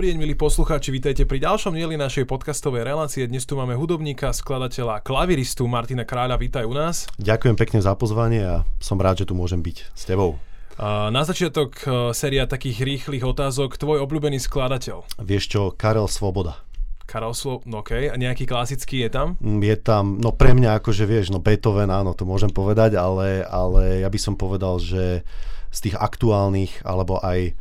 Dobrý 0.00 0.16
deň, 0.16 0.22
milí 0.22 0.32
poslucháči, 0.38 0.94
vítajte 0.94 1.28
pri 1.28 1.44
ďalšom 1.44 1.76
dieli 1.76 1.98
našej 1.98 2.24
podcastovej 2.24 2.88
relácie. 2.88 3.26
Dnes 3.28 3.44
tu 3.44 3.58
máme 3.58 3.76
hudobníka, 3.76 4.32
skladateľa, 4.32 5.04
klaviristu 5.04 5.68
Martina 5.68 6.08
Kráľa. 6.08 6.40
Vítaj 6.40 6.64
u 6.64 6.72
nás. 6.72 7.04
Ďakujem 7.20 7.58
pekne 7.58 7.84
za 7.84 7.92
pozvanie 7.98 8.40
a 8.40 8.64
som 8.80 8.96
rád, 8.96 9.26
že 9.26 9.28
tu 9.28 9.36
môžem 9.36 9.60
byť 9.60 9.92
s 9.92 10.02
tebou. 10.08 10.40
Na 10.80 11.20
začiatok 11.26 11.76
e, 11.84 12.16
séria 12.16 12.48
takých 12.48 12.80
rýchlych 12.80 13.20
otázok. 13.20 13.76
Tvoj 13.76 14.00
obľúbený 14.00 14.40
skladateľ? 14.40 15.20
Vieš 15.20 15.44
čo, 15.52 15.62
Karel 15.76 16.08
Svoboda. 16.08 16.69
Svoboda, 17.10 17.66
no 17.66 17.82
OK. 17.82 17.90
A 18.08 18.14
nejaký 18.14 18.46
klasický 18.46 19.02
je 19.06 19.10
tam? 19.10 19.28
Mm, 19.42 19.60
Je 19.60 19.76
tam, 19.76 20.04
no 20.22 20.30
pre 20.30 20.54
mňa 20.54 20.78
akože 20.78 21.04
vieš, 21.04 21.34
no 21.34 21.42
Beethoven, 21.42 21.90
áno, 21.90 22.14
to 22.14 22.22
môžem 22.22 22.48
povedať, 22.48 22.94
ale, 22.94 23.42
ale 23.42 24.00
ja 24.00 24.08
by 24.08 24.18
som 24.22 24.38
povedal, 24.38 24.78
že 24.78 25.26
z 25.70 25.78
tých 25.82 25.96
aktuálnych, 25.98 26.82
alebo 26.82 27.18
aj 27.18 27.54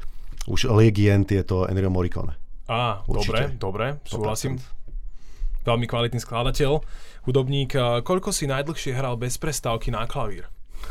už 0.49 0.69
legend 0.69 1.29
je 1.29 1.41
to 1.41 1.65
Ennio 1.65 1.89
Morricone. 1.89 2.33
Á, 2.69 3.01
Určite. 3.05 3.57
dobre, 3.57 3.57
dobre, 3.57 3.85
súhlasím. 4.05 4.61
Veľmi 5.65 5.85
kvalitný 5.85 6.21
skladateľ, 6.21 6.81
hudobník. 7.25 7.73
Koľko 8.05 8.29
si 8.29 8.45
najdlhšie 8.45 8.93
hral 8.93 9.17
bez 9.17 9.37
prestávky 9.37 9.89
na 9.89 10.05
klavír? 10.05 10.45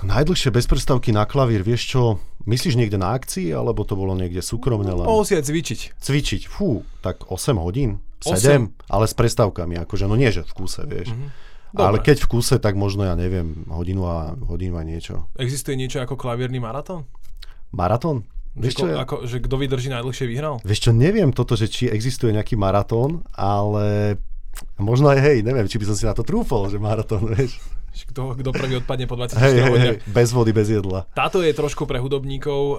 Najdlhšie 0.04 0.52
bez 0.52 0.68
prestávky 0.68 1.10
na 1.10 1.24
klavír, 1.26 1.64
vieš 1.64 1.96
čo, 1.96 2.02
myslíš 2.46 2.78
niekde 2.78 3.00
na 3.00 3.16
akcii, 3.16 3.50
alebo 3.50 3.82
to 3.82 3.98
bolo 3.98 4.14
niekde 4.14 4.44
súkromne 4.44 4.92
len? 4.92 5.06
Mohol 5.08 5.24
si 5.26 5.34
aj 5.34 5.48
cvičiť. 5.48 5.80
Cvičiť, 5.98 6.42
fú, 6.46 6.86
tak 7.02 7.26
8 7.26 7.56
hodín, 7.58 7.98
8? 8.24 8.66
7, 8.74 8.90
ale 8.90 9.04
s 9.06 9.14
prestávkami, 9.14 9.74
akože, 9.86 10.04
no 10.10 10.18
nie, 10.18 10.30
že 10.34 10.42
v 10.42 10.52
kúse, 10.54 10.82
vieš. 10.88 11.14
Mhm. 11.14 11.28
Ale 11.76 12.00
keď 12.00 12.24
v 12.24 12.28
kúse, 12.32 12.56
tak 12.56 12.80
možno, 12.80 13.04
ja 13.04 13.12
neviem, 13.12 13.68
hodinu 13.68 14.08
a 14.08 14.32
hodinu 14.32 14.80
a 14.80 14.82
niečo. 14.88 15.28
Existuje 15.36 15.76
niečo 15.76 16.00
ako 16.00 16.16
klavírny 16.16 16.56
maratón? 16.56 17.04
Maratón? 17.76 18.24
Vieš 18.56 18.74
čo, 18.80 18.86
ako, 18.88 19.28
že 19.28 19.38
kto 19.44 19.54
vydrží 19.60 19.92
najdlhšie 19.92 20.26
vyhral? 20.26 20.58
Vieš 20.64 20.88
čo, 20.88 20.90
neviem 20.96 21.30
toto, 21.30 21.54
že 21.54 21.68
či 21.68 21.86
existuje 21.86 22.32
nejaký 22.32 22.56
maratón, 22.56 23.22
ale 23.36 24.16
možno 24.80 25.12
aj 25.12 25.20
hej, 25.22 25.38
neviem, 25.46 25.68
či 25.70 25.78
by 25.78 25.86
som 25.92 25.96
si 25.96 26.08
na 26.08 26.16
to 26.16 26.26
trúfol, 26.26 26.66
že 26.66 26.80
maratón, 26.80 27.28
vieš. 27.36 27.60
Kto, 27.98 28.38
kto 28.38 28.54
prvý 28.54 28.78
odpadne 28.78 29.10
po 29.10 29.18
24 29.18 29.42
Hej, 29.42 29.42
hej, 29.42 29.58
hej, 29.58 29.70
hodinách? 29.74 29.98
bez 30.06 30.28
vody, 30.30 30.50
bez 30.54 30.68
jedla. 30.70 31.02
Táto 31.18 31.42
je 31.42 31.50
trošku 31.50 31.82
pre 31.82 31.98
hudobníkov. 31.98 32.60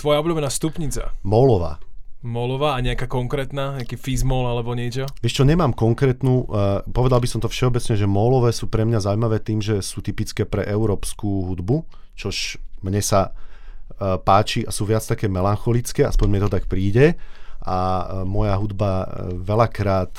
tvoja 0.00 0.24
obľúbená 0.24 0.48
stupnica? 0.48 1.12
Molová. 1.20 1.76
Molová 2.18 2.74
a 2.74 2.82
nejaká 2.82 3.06
konkrétna? 3.06 3.78
Nejaký 3.78 3.94
fizmol 3.94 4.50
alebo 4.50 4.74
niečo? 4.74 5.06
Vieš 5.22 5.38
čo, 5.38 5.44
nemám 5.46 5.70
konkrétnu, 5.70 6.50
uh, 6.50 6.82
povedal 6.90 7.22
by 7.22 7.28
som 7.30 7.38
to 7.38 7.46
všeobecne, 7.46 7.94
že 7.94 8.10
molové 8.10 8.50
sú 8.50 8.66
pre 8.66 8.82
mňa 8.82 9.06
zaujímavé 9.06 9.38
tým, 9.38 9.62
že 9.62 9.78
sú 9.78 10.02
typické 10.02 10.42
pre 10.42 10.66
európsku 10.66 11.46
hudbu, 11.54 11.86
čož 12.18 12.58
mne 12.82 12.98
sa 12.98 13.30
uh, 13.30 14.18
páči 14.18 14.66
a 14.66 14.74
sú 14.74 14.82
viac 14.82 15.06
také 15.06 15.30
melancholické, 15.30 16.02
aspoň 16.02 16.26
mi 16.26 16.38
to 16.42 16.50
tak 16.50 16.66
príde. 16.66 17.14
A 17.62 17.78
uh, 17.78 18.06
moja 18.26 18.58
hudba 18.58 19.06
veľakrát 19.38 20.10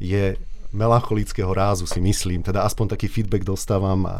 je 0.00 0.40
melancholického 0.72 1.52
rázu, 1.52 1.84
si 1.84 2.00
myslím. 2.00 2.40
Teda 2.40 2.64
aspoň 2.64 2.96
taký 2.96 3.08
feedback 3.08 3.44
dostávam 3.44 4.08
a 4.08 4.16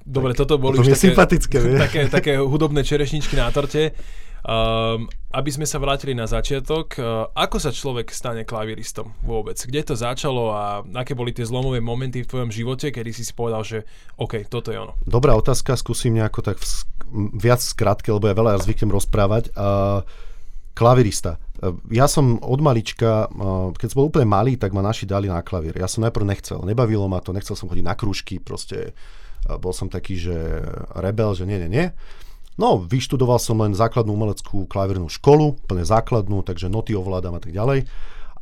Dobre, 0.00 0.32
toto 0.32 0.56
boli 0.56 0.80
už 0.80 0.96
také, 0.96 1.12
sympatické, 1.12 1.58
také, 1.86 2.00
také 2.08 2.32
hudobné 2.40 2.82
čerešničky 2.82 3.36
na 3.36 3.52
torte. 3.52 3.92
Um, 4.40 5.04
aby 5.36 5.52
sme 5.52 5.68
sa 5.68 5.76
vrátili 5.76 6.16
na 6.16 6.24
začiatok, 6.24 6.96
uh, 6.96 7.28
ako 7.36 7.60
sa 7.60 7.68
človek 7.68 8.08
stane 8.08 8.48
klavíristom 8.48 9.12
vôbec? 9.20 9.60
Kde 9.60 9.84
to 9.84 9.92
začalo 9.92 10.48
a 10.56 10.80
aké 10.96 11.12
boli 11.12 11.36
tie 11.36 11.44
zlomové 11.44 11.84
momenty 11.84 12.24
v 12.24 12.30
tvojom 12.30 12.48
živote, 12.48 12.88
kedy 12.88 13.12
si 13.12 13.20
si 13.20 13.36
povedal, 13.36 13.60
že 13.60 13.84
OK, 14.16 14.48
toto 14.48 14.72
je 14.72 14.80
ono. 14.80 14.96
Dobrá 15.04 15.36
otázka, 15.36 15.76
skúsim 15.76 16.16
nejako 16.16 16.40
tak 16.40 16.56
v, 16.56 16.64
sk- 16.64 16.88
m, 17.12 17.36
viac 17.36 17.60
skrátke, 17.60 18.08
lebo 18.08 18.32
ja 18.32 18.34
veľa 18.34 18.64
zvyknem 18.64 18.88
rozprávať. 18.96 19.52
Uh, 19.52 20.08
klavirista. 20.72 21.36
Uh, 21.60 21.76
ja 21.92 22.08
som 22.08 22.40
od 22.40 22.64
malička, 22.64 23.28
keď 23.76 23.88
som 23.92 23.98
bol 24.00 24.08
úplne 24.08 24.24
malý, 24.24 24.56
tak 24.56 24.72
ma 24.72 24.80
naši 24.80 25.04
dali 25.04 25.28
na 25.28 25.44
klavír. 25.44 25.76
Ja 25.76 25.84
som 25.84 26.00
najprv 26.00 26.24
nechcel, 26.24 26.64
nebavilo 26.64 27.04
ma 27.12 27.20
to, 27.20 27.36
nechcel 27.36 27.60
som 27.60 27.68
chodiť 27.68 27.84
na 27.84 27.92
krúžky, 27.92 28.40
proste 28.40 28.96
bol 29.40 29.72
som 29.72 29.88
taký, 29.88 30.20
že 30.20 30.36
rebel, 31.00 31.32
že 31.32 31.48
nie, 31.48 31.56
nie, 31.64 31.70
nie. 31.72 31.86
No, 32.60 32.76
vyštudoval 32.76 33.40
som 33.40 33.56
len 33.64 33.72
základnú 33.72 34.12
umeleckú 34.12 34.68
klavírnu 34.68 35.08
školu, 35.08 35.56
plne 35.64 35.80
základnú, 35.88 36.44
takže 36.44 36.68
noty 36.68 36.92
ovládam 36.92 37.32
a 37.32 37.40
tak 37.40 37.56
ďalej. 37.56 37.88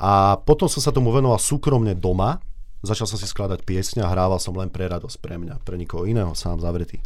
A 0.03 0.43
potom 0.43 0.67
som 0.67 0.83
sa 0.83 0.91
tomu 0.91 1.15
venoval 1.15 1.39
súkromne 1.39 1.95
doma, 1.95 2.43
začal 2.83 3.07
som 3.07 3.15
si 3.15 3.31
skladať 3.31 3.63
piesne 3.63 4.03
a 4.03 4.11
hrával 4.11 4.43
som 4.43 4.59
len 4.59 4.75
pre 4.75 4.91
radosť 4.91 5.23
pre 5.23 5.39
mňa, 5.39 5.63
pre 5.63 5.79
nikoho 5.79 6.03
iného, 6.03 6.35
sám 6.35 6.59
zavretý. 6.59 6.99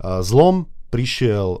A 0.00 0.24
Zlom 0.24 0.64
prišiel 0.88 1.60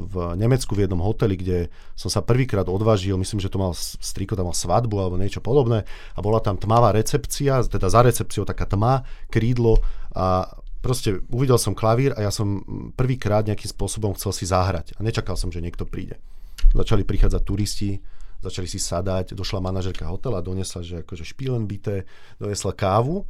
v 0.00 0.32
Nemecku 0.40 0.72
v 0.72 0.88
jednom 0.88 1.04
hoteli, 1.04 1.36
kde 1.36 1.68
som 1.92 2.08
sa 2.08 2.24
prvýkrát 2.24 2.64
odvážil, 2.72 3.20
myslím, 3.20 3.40
že 3.40 3.52
to 3.52 3.60
mal 3.60 3.76
striko, 3.76 4.32
tam 4.32 4.48
mal 4.48 4.56
svadbu 4.56 4.96
alebo 4.96 5.20
niečo 5.20 5.44
podobné 5.44 5.84
a 6.16 6.18
bola 6.24 6.40
tam 6.40 6.56
tmavá 6.56 6.96
recepcia, 6.96 7.60
teda 7.68 7.92
za 7.92 8.00
recepciou 8.00 8.48
taká 8.48 8.64
tma, 8.64 9.04
krídlo 9.28 9.76
a 10.16 10.48
proste 10.86 11.18
uvidel 11.34 11.58
som 11.58 11.74
klavír 11.74 12.14
a 12.14 12.22
ja 12.22 12.30
som 12.30 12.62
prvýkrát 12.94 13.42
nejakým 13.42 13.66
spôsobom 13.66 14.14
chcel 14.14 14.30
si 14.30 14.46
zahrať 14.46 14.94
a 14.94 15.02
nečakal 15.02 15.34
som, 15.34 15.50
že 15.50 15.58
niekto 15.58 15.82
príde. 15.82 16.22
Začali 16.70 17.02
prichádzať 17.02 17.42
turisti, 17.42 17.98
začali 18.38 18.70
si 18.70 18.78
sadať, 18.78 19.34
došla 19.34 19.58
manažerka 19.58 20.06
hotela, 20.06 20.38
donesla, 20.38 20.86
že 20.86 21.02
akože 21.02 21.26
špílen 21.26 21.66
bité, 21.66 22.06
donesla 22.38 22.70
kávu 22.70 23.26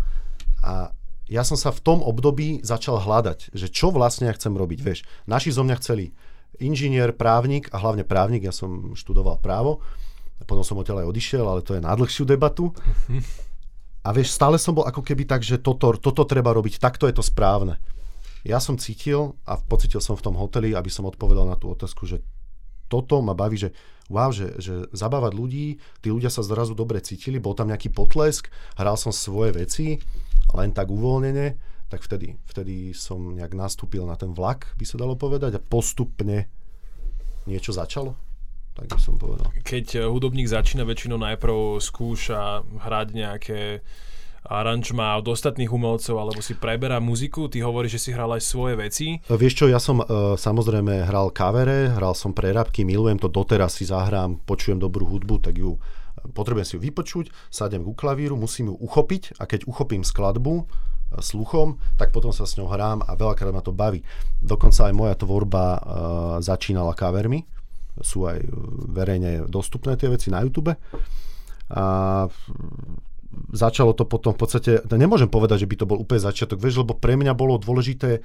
a 0.60 0.92
ja 1.26 1.42
som 1.42 1.56
sa 1.58 1.72
v 1.72 1.80
tom 1.80 2.04
období 2.04 2.60
začal 2.62 3.02
hľadať, 3.02 3.50
že 3.56 3.66
čo 3.66 3.90
vlastne 3.90 4.30
ja 4.30 4.36
chcem 4.36 4.54
robiť. 4.54 4.78
Vieš, 4.78 4.98
naši 5.26 5.50
zo 5.50 5.66
mňa 5.66 5.76
chceli 5.82 6.14
inžinier, 6.62 7.10
právnik 7.16 7.66
a 7.74 7.82
hlavne 7.82 8.06
právnik, 8.06 8.46
ja 8.46 8.54
som 8.54 8.94
študoval 8.94 9.42
právo, 9.42 9.82
potom 10.46 10.62
som 10.62 10.78
odtiaľ 10.78 11.02
aj 11.02 11.10
odišiel, 11.10 11.44
ale 11.48 11.64
to 11.64 11.74
je 11.74 11.82
na 11.82 11.96
dlhšiu 11.96 12.28
debatu. 12.28 12.70
A 14.06 14.14
vieš, 14.14 14.38
stále 14.38 14.54
som 14.54 14.70
bol 14.70 14.86
ako 14.86 15.02
keby 15.02 15.26
tak, 15.26 15.42
že 15.42 15.58
toto, 15.58 15.90
toto 15.98 16.22
treba 16.22 16.54
robiť, 16.54 16.78
takto 16.78 17.10
je 17.10 17.18
to 17.18 17.26
správne. 17.26 17.74
Ja 18.46 18.62
som 18.62 18.78
cítil 18.78 19.34
a 19.42 19.58
pocitil 19.58 19.98
som 19.98 20.14
v 20.14 20.30
tom 20.30 20.38
hoteli, 20.38 20.78
aby 20.78 20.86
som 20.86 21.10
odpovedal 21.10 21.42
na 21.42 21.58
tú 21.58 21.74
otázku, 21.74 22.06
že 22.06 22.22
toto 22.86 23.18
ma 23.18 23.34
baví, 23.34 23.58
že 23.58 23.74
wow, 24.06 24.30
že, 24.30 24.54
že 24.62 24.86
zabávať 24.94 25.34
ľudí, 25.34 25.82
tí 25.98 26.08
ľudia 26.14 26.30
sa 26.30 26.46
zrazu 26.46 26.78
dobre 26.78 27.02
cítili, 27.02 27.42
bol 27.42 27.58
tam 27.58 27.66
nejaký 27.66 27.90
potlesk, 27.90 28.46
hral 28.78 28.94
som 28.94 29.10
svoje 29.10 29.58
veci, 29.58 29.98
len 30.54 30.70
tak 30.70 30.86
uvoľnene, 30.86 31.58
tak 31.90 32.06
vtedy, 32.06 32.38
vtedy 32.46 32.94
som 32.94 33.34
nejak 33.34 33.58
nastúpil 33.58 34.06
na 34.06 34.14
ten 34.14 34.30
vlak, 34.30 34.70
by 34.78 34.86
sa 34.86 35.02
dalo 35.02 35.18
povedať, 35.18 35.58
a 35.58 35.66
postupne 35.66 36.46
niečo 37.50 37.74
začalo, 37.74 38.14
tak 38.76 38.92
by 38.92 39.00
som 39.00 39.16
povedal. 39.16 39.48
Keď 39.64 39.86
eh, 39.96 40.00
hudobník 40.04 40.46
začína, 40.46 40.84
väčšinou 40.84 41.16
najprv 41.16 41.80
skúša 41.80 42.60
hrať 42.84 43.06
nejaké 43.16 43.60
aranžma 44.46 45.18
od 45.18 45.26
ostatných 45.26 45.66
umelcov, 45.66 46.14
alebo 46.22 46.38
si 46.38 46.54
preberá 46.54 47.02
muziku, 47.02 47.50
ty 47.50 47.66
hovoríš, 47.66 47.98
že 47.98 48.02
si 48.06 48.10
hral 48.14 48.30
aj 48.30 48.42
svoje 48.46 48.78
veci. 48.78 49.18
Vieš 49.26 49.54
čo, 49.58 49.66
ja 49.66 49.82
som 49.82 49.98
uh, 49.98 50.38
samozrejme 50.38 51.02
hral 51.02 51.34
kavere, 51.34 51.90
hral 51.90 52.14
som 52.14 52.30
prerabky, 52.30 52.86
milujem 52.86 53.18
to, 53.18 53.26
doteraz 53.26 53.74
si 53.74 53.90
zahrám, 53.90 54.38
počujem 54.46 54.78
dobrú 54.78 55.10
hudbu, 55.10 55.42
tak 55.42 55.58
ju 55.58 55.74
eh, 55.74 56.30
potrebujem 56.30 56.62
si 56.62 56.74
ju 56.78 56.80
vypočuť, 56.86 57.34
sadem 57.50 57.82
ku 57.82 57.90
klavíru, 57.98 58.38
musím 58.38 58.70
ju 58.70 58.74
uchopiť 58.86 59.42
a 59.42 59.50
keď 59.50 59.66
uchopím 59.66 60.06
skladbu 60.06 60.66
sluchom, 61.22 61.78
tak 61.94 62.10
potom 62.10 62.34
sa 62.34 62.44
s 62.44 62.58
ňou 62.58 62.66
hrám 62.66 62.98
a 63.06 63.14
veľakrát 63.14 63.54
ma 63.54 63.62
to 63.62 63.70
baví. 63.70 64.02
Dokonca 64.42 64.90
aj 64.90 64.94
moja 64.94 65.14
tvorba 65.14 65.64
uh, 65.78 65.80
začínala 66.42 66.98
kavermi, 66.98 67.46
sú 68.00 68.28
aj 68.28 68.38
eh, 68.42 68.48
verejne 68.90 69.30
dostupné 69.48 69.96
tie 69.96 70.10
veci 70.10 70.28
na 70.32 70.42
YouTube. 70.42 70.74
A 71.66 71.84
začalo 73.52 73.92
to 73.92 74.06
potom 74.06 74.32
v 74.32 74.38
podstate, 74.38 74.70
nemôžem 74.94 75.26
povedať, 75.28 75.66
že 75.66 75.70
by 75.70 75.76
to 75.82 75.88
bol 75.88 75.98
úplne 75.98 76.22
začiatok, 76.22 76.62
vieš, 76.62 76.86
lebo 76.86 76.94
pre 76.94 77.18
mňa 77.18 77.34
bolo 77.34 77.58
dôležité 77.58 78.22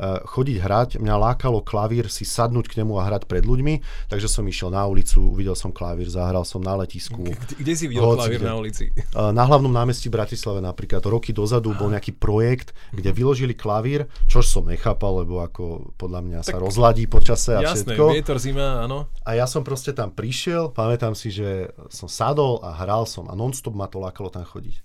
chodiť 0.00 0.56
hrať, 0.56 0.88
mňa 0.98 1.14
lákalo 1.20 1.60
klavír 1.60 2.08
si 2.08 2.24
sadnúť 2.24 2.72
k 2.72 2.80
nemu 2.80 2.96
a 2.96 3.04
hrať 3.04 3.28
pred 3.28 3.44
ľuďmi, 3.44 4.08
takže 4.08 4.24
som 4.24 4.42
išiel 4.48 4.72
na 4.72 4.88
ulicu, 4.88 5.20
uvidel 5.20 5.52
som 5.52 5.68
klavír, 5.68 6.08
zahral 6.08 6.48
som 6.48 6.64
na 6.64 6.72
letisku. 6.80 7.20
Kde, 7.20 7.60
kde 7.60 7.72
si 7.76 7.84
videl 7.86 8.16
klavír 8.16 8.40
kde. 8.40 8.48
na 8.48 8.54
ulici? 8.56 8.84
Uh, 9.12 9.30
Na 9.30 9.44
hlavnom 9.44 9.68
námestí 9.68 10.08
Bratislave 10.08 10.64
napríklad 10.64 11.04
roky 11.04 11.36
dozadu 11.36 11.76
bol 11.76 11.92
nejaký 11.92 12.16
projekt, 12.16 12.72
kde 12.90 13.12
vyložili 13.12 13.52
klavír, 13.52 14.08
čož 14.26 14.48
som 14.48 14.64
nechápal, 14.64 15.22
lebo 15.22 15.44
ako 15.44 15.92
podľa 16.00 16.20
mňa 16.24 16.40
sa 16.40 16.56
rozladí 16.56 17.04
počase 17.04 17.52
a 17.52 17.60
Jasné, 17.60 17.92
všetko. 17.92 18.04
vietor, 18.16 18.38
zima, 18.40 18.82
áno. 18.82 19.12
A 19.28 19.36
ja 19.36 19.44
som 19.44 19.60
proste 19.60 19.92
tam 19.92 20.08
prišiel, 20.08 20.72
pamätám 20.72 21.12
si, 21.12 21.28
že 21.28 21.68
som 21.92 22.08
sadol 22.08 22.64
a 22.64 22.72
hral 22.80 23.04
som 23.04 23.28
a 23.28 23.36
nonstop 23.36 23.76
ma 23.76 23.86
to 23.86 24.00
lákalo 24.00 24.32
tam 24.32 24.48
chodiť. 24.48 24.80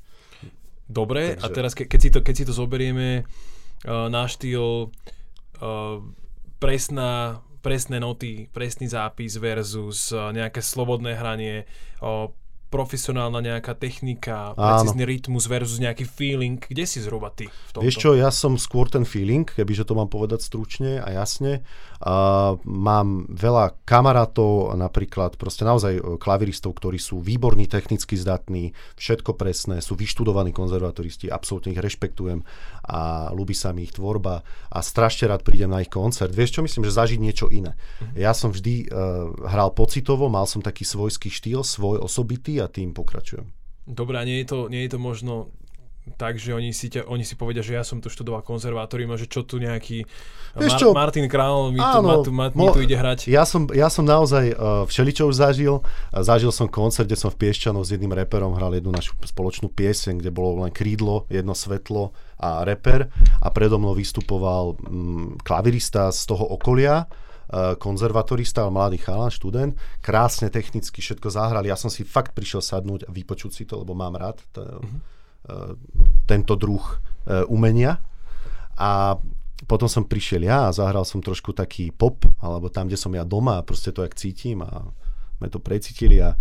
Dobre, 0.88 1.36
a 1.36 1.48
teraz 1.51 1.75
ke, 1.75 1.83
keď, 1.83 2.00
si 2.00 2.09
to, 2.12 2.19
keď 2.24 2.33
si 2.36 2.44
to 2.48 2.54
zoberieme 2.56 3.27
na 3.85 4.24
štýl 4.25 4.89
presná, 6.57 7.41
presné 7.62 7.97
noty, 8.01 8.50
presný 8.50 8.89
zápis 8.89 9.38
versus 9.38 10.09
nejaké 10.13 10.63
slobodné 10.63 11.13
hranie, 11.18 11.69
profesionálna 12.68 13.39
nejaká 13.39 13.79
technika, 13.79 14.51
precízny 14.51 15.07
rytmus 15.07 15.47
versus 15.47 15.79
nejaký 15.79 16.03
feeling. 16.03 16.59
Kde 16.59 16.83
si 16.83 17.00
zhruba 17.00 17.31
ty 17.31 17.47
v 17.47 17.69
tomto? 17.71 17.85
Vieš 17.88 17.95
čo, 17.95 18.12
ja 18.12 18.27
som 18.27 18.59
skôr 18.59 18.91
ten 18.91 19.07
feeling, 19.07 19.47
kebyže 19.47 19.88
to 19.88 19.95
mám 19.95 20.12
povedať 20.12 20.44
stručne 20.44 21.00
a 21.00 21.07
jasne. 21.15 21.63
Uh, 21.97 22.61
mám 22.65 23.25
veľa 23.31 23.81
kamarátov, 23.81 24.77
napríklad 24.77 25.33
proste 25.41 25.65
naozaj 25.65 25.97
e, 25.97 26.01
klaviristov, 26.21 26.77
ktorí 26.77 27.01
sú 27.01 27.23
výborní, 27.23 27.65
technicky 27.65 28.13
zdatní, 28.13 28.77
všetko 28.99 29.33
presné, 29.33 29.81
sú 29.81 29.97
vyštudovaní 29.97 30.53
konzervatoristi, 30.53 31.31
absolútne 31.31 31.73
ich 31.73 31.81
rešpektujem 31.81 32.45
a 32.85 33.33
ľúbi 33.33 33.57
sa 33.57 33.73
mi 33.73 33.89
ich 33.89 33.97
tvorba 33.97 34.45
a 34.69 34.79
strašne 34.85 35.33
rád 35.33 35.41
prídem 35.41 35.73
na 35.73 35.81
ich 35.81 35.89
koncert. 35.89 36.29
Vieš 36.29 36.59
čo, 36.59 36.61
myslím, 36.61 36.85
že 36.85 36.97
zažiť 36.97 37.19
niečo 37.19 37.47
iné. 37.49 37.73
Uh-huh. 37.73 38.13
Ja 38.13 38.38
som 38.38 38.53
vždy 38.53 38.88
uh, 38.88 39.33
hral 39.49 39.73
pocitovo, 39.73 40.29
mal 40.29 40.45
som 40.45 40.61
taký 40.61 40.85
svojský 40.85 41.33
štýl, 41.33 41.65
svoj 41.65 42.03
osobitý 42.03 42.61
a 42.61 42.69
tým 42.69 42.94
pokračujem. 42.94 43.49
Dobre, 43.88 44.19
a 44.19 44.27
nie 44.27 44.44
je 44.44 44.47
to, 44.51 44.59
nie 44.67 44.83
je 44.83 44.91
to 44.94 44.99
možno 44.99 45.49
tak, 46.15 46.39
že 46.39 46.56
oni 46.56 46.71
si, 46.71 46.88
ťa, 46.88 47.09
oni 47.12 47.27
si 47.27 47.36
povedia, 47.36 47.59
že 47.59 47.75
ja 47.75 47.83
som 47.83 48.00
tu 48.00 48.07
študoval 48.07 48.45
konzervatórium 48.45 49.12
a 49.12 49.19
že 49.19 49.27
čo 49.27 49.44
tu 49.44 49.59
nejaký 49.59 50.07
Mar- 50.57 50.80
čo? 50.80 50.95
Martin 50.95 51.27
Král 51.27 51.75
mi, 51.75 51.77
Áno, 51.77 52.24
tu, 52.24 52.31
ma, 52.31 52.48
tu, 52.50 52.57
ma, 52.57 52.65
mi 52.65 52.68
tu 52.74 52.81
ide 52.81 52.98
hrať. 52.98 53.30
Ja 53.30 53.44
som, 53.44 53.68
ja 53.75 53.92
som 53.92 54.07
naozaj 54.07 54.56
uh, 54.56 54.88
všeličo 54.88 55.30
už 55.30 55.36
zažil. 55.38 55.83
Zažil 56.15 56.50
som 56.50 56.65
koncert, 56.71 57.06
kde 57.06 57.19
som 57.19 57.30
v 57.30 57.38
Piešťanoch 57.45 57.86
s 57.86 57.94
jedným 57.94 58.15
reperom 58.15 58.56
hral 58.57 58.74
jednu 58.74 58.89
našu 58.89 59.13
spoločnú 59.21 59.69
pieseň, 59.69 60.24
kde 60.24 60.31
bolo 60.33 60.65
len 60.65 60.74
krídlo, 60.74 61.30
jedno 61.30 61.54
svetlo 61.54 62.15
a 62.42 62.65
reper 62.65 63.09
a 63.42 63.48
predo 63.50 63.77
mnou 63.77 63.98
vystupoval 63.98 64.77
um, 64.77 65.38
klavirista 65.42 66.09
z 66.13 66.21
toho 66.25 66.45
okolia 66.54 67.06
Eh, 67.48 67.80
konzervatorista, 67.80 68.68
mladý 68.68 69.00
chalan, 69.00 69.31
študent, 69.31 69.71
krásne 70.04 70.51
technicky 70.51 71.00
všetko 71.00 71.31
zahrali. 71.31 71.71
Ja 71.71 71.80
som 71.80 71.88
si 71.88 72.04
fakt 72.04 72.36
prišiel 72.36 72.59
sadnúť 72.59 73.07
a 73.07 73.09
vypočuť 73.15 73.51
si 73.56 73.63
to, 73.63 73.80
lebo 73.80 73.95
mám 73.95 74.19
rád 74.19 74.44
t- 74.51 74.59
uh-huh. 74.59 75.00
Tento 76.27 76.53
druh 76.59 76.83
uh, 76.83 77.47
umenia. 77.47 77.99
A 78.77 79.17
potom 79.65 79.89
som 79.89 80.05
prišiel 80.05 80.45
ja 80.45 80.69
a 80.69 80.75
zahral 80.75 81.01
som 81.01 81.17
trošku 81.17 81.49
taký 81.51 81.89
pop, 81.89 82.21
alebo 82.37 82.69
tam, 82.69 82.85
kde 82.85 82.99
som 82.99 83.09
ja 83.09 83.25
doma 83.25 83.57
a 83.57 83.65
proste 83.65 83.89
to, 83.89 84.05
jak 84.05 84.13
cítim 84.13 84.61
a 84.61 84.85
sme 85.37 85.49
to 85.49 85.57
precítili 85.57 86.21
a, 86.21 86.37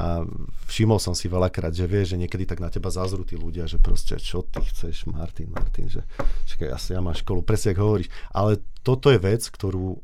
a 0.00 0.24
všimol 0.68 0.96
som 0.96 1.12
si 1.12 1.28
veľakrát, 1.28 1.76
že 1.76 1.84
vieš, 1.84 2.16
že 2.16 2.20
niekedy 2.24 2.48
tak 2.48 2.64
na 2.64 2.72
teba 2.72 2.88
zazrú 2.88 3.24
tí 3.24 3.36
ľudia, 3.36 3.68
že 3.68 3.76
proste 3.76 4.16
čo 4.16 4.48
ty 4.48 4.64
chceš, 4.64 5.04
Martin, 5.12 5.52
Martin, 5.52 5.92
že 5.92 6.08
čakaj, 6.48 6.68
ja, 6.72 6.78
ja 6.80 7.00
mám 7.04 7.16
školu, 7.16 7.44
presne 7.44 7.76
ako 7.76 7.82
hovoríš. 7.84 8.08
Ale 8.32 8.64
toto 8.80 9.12
je 9.12 9.20
vec, 9.20 9.44
ktorú 9.44 10.00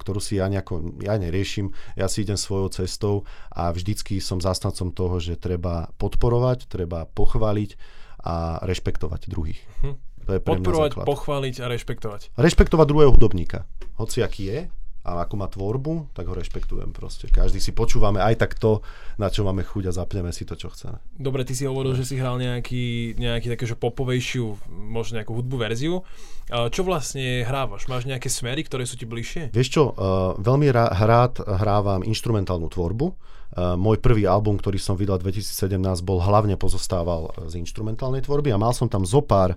ktorú 0.00 0.18
si 0.18 0.40
ja 0.40 0.48
nejako, 0.48 1.04
ja 1.04 1.20
neriešim, 1.20 1.70
ja 1.94 2.08
si 2.08 2.24
idem 2.24 2.40
svojou 2.40 2.72
cestou 2.72 3.28
a 3.52 3.68
vždycky 3.68 4.18
som 4.18 4.40
zastancom 4.40 4.96
toho, 4.96 5.20
že 5.20 5.36
treba 5.36 5.92
podporovať, 6.00 6.66
treba 6.66 7.04
pochváliť 7.12 7.76
a 8.24 8.64
rešpektovať 8.64 9.28
druhých. 9.28 9.60
Hm. 9.84 9.96
To 10.28 10.36
je 10.36 10.40
pre 10.40 10.60
Podporovať, 10.62 10.90
pochváliť 11.02 11.54
a 11.64 11.66
rešpektovať. 11.66 12.20
Rešpektovať 12.36 12.86
druhého 12.86 13.10
hudobníka. 13.10 13.66
Hoci 13.98 14.22
aký 14.22 14.42
je, 14.46 14.58
a 15.00 15.24
ako 15.24 15.34
má 15.40 15.48
tvorbu, 15.48 16.12
tak 16.12 16.28
ho 16.28 16.36
rešpektujem 16.36 16.92
proste. 16.92 17.32
Každý 17.32 17.56
si 17.56 17.72
počúvame 17.72 18.20
aj 18.20 18.36
tak 18.36 18.52
to, 18.60 18.84
na 19.16 19.32
čo 19.32 19.48
máme 19.48 19.64
chuť 19.64 19.88
a 19.88 19.96
zapneme 19.96 20.28
si 20.28 20.44
to, 20.44 20.60
čo 20.60 20.68
chceme. 20.68 21.00
Dobre, 21.16 21.48
ty 21.48 21.56
si 21.56 21.64
hovoril, 21.64 21.96
že 21.96 22.04
si 22.04 22.20
hral 22.20 22.36
nejaký, 22.36 23.16
nejaký 23.16 23.48
také, 23.56 23.64
že 23.64 23.80
popovejšiu, 23.80 24.68
možno 24.68 25.20
nejakú 25.20 25.32
hudbu 25.32 25.56
verziu. 25.56 26.04
Čo 26.50 26.84
vlastne 26.84 27.46
hrávaš? 27.48 27.88
Máš 27.88 28.04
nejaké 28.04 28.28
smery, 28.28 28.60
ktoré 28.60 28.84
sú 28.84 29.00
ti 29.00 29.08
bližšie? 29.08 29.56
Vieš 29.56 29.68
čo, 29.72 29.82
uh, 29.96 30.36
veľmi 30.36 30.68
rád 30.74 31.40
hrávam 31.40 32.04
instrumentálnu 32.04 32.68
tvorbu. 32.68 33.06
Uh, 33.50 33.74
môj 33.74 33.98
prvý 33.98 34.28
album, 34.28 34.60
ktorý 34.60 34.76
som 34.76 35.00
vydal 35.00 35.18
2017, 35.18 35.80
bol 36.04 36.20
hlavne 36.20 36.54
pozostával 36.60 37.32
z 37.48 37.56
instrumentálnej 37.56 38.22
tvorby 38.22 38.52
a 38.52 38.60
mal 38.60 38.76
som 38.76 38.86
tam 38.86 39.02
zo 39.08 39.24
pár 39.24 39.56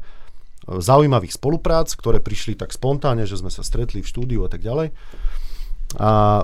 zaujímavých 0.68 1.36
spoluprác, 1.36 1.92
ktoré 1.96 2.24
prišli 2.24 2.56
tak 2.56 2.72
spontánne, 2.72 3.28
že 3.28 3.40
sme 3.40 3.52
sa 3.52 3.66
stretli 3.66 4.00
v 4.00 4.10
štúdiu 4.10 4.42
a 4.48 4.50
tak 4.50 4.64
ďalej. 4.64 4.96
A 6.02 6.42
e, 6.42 6.44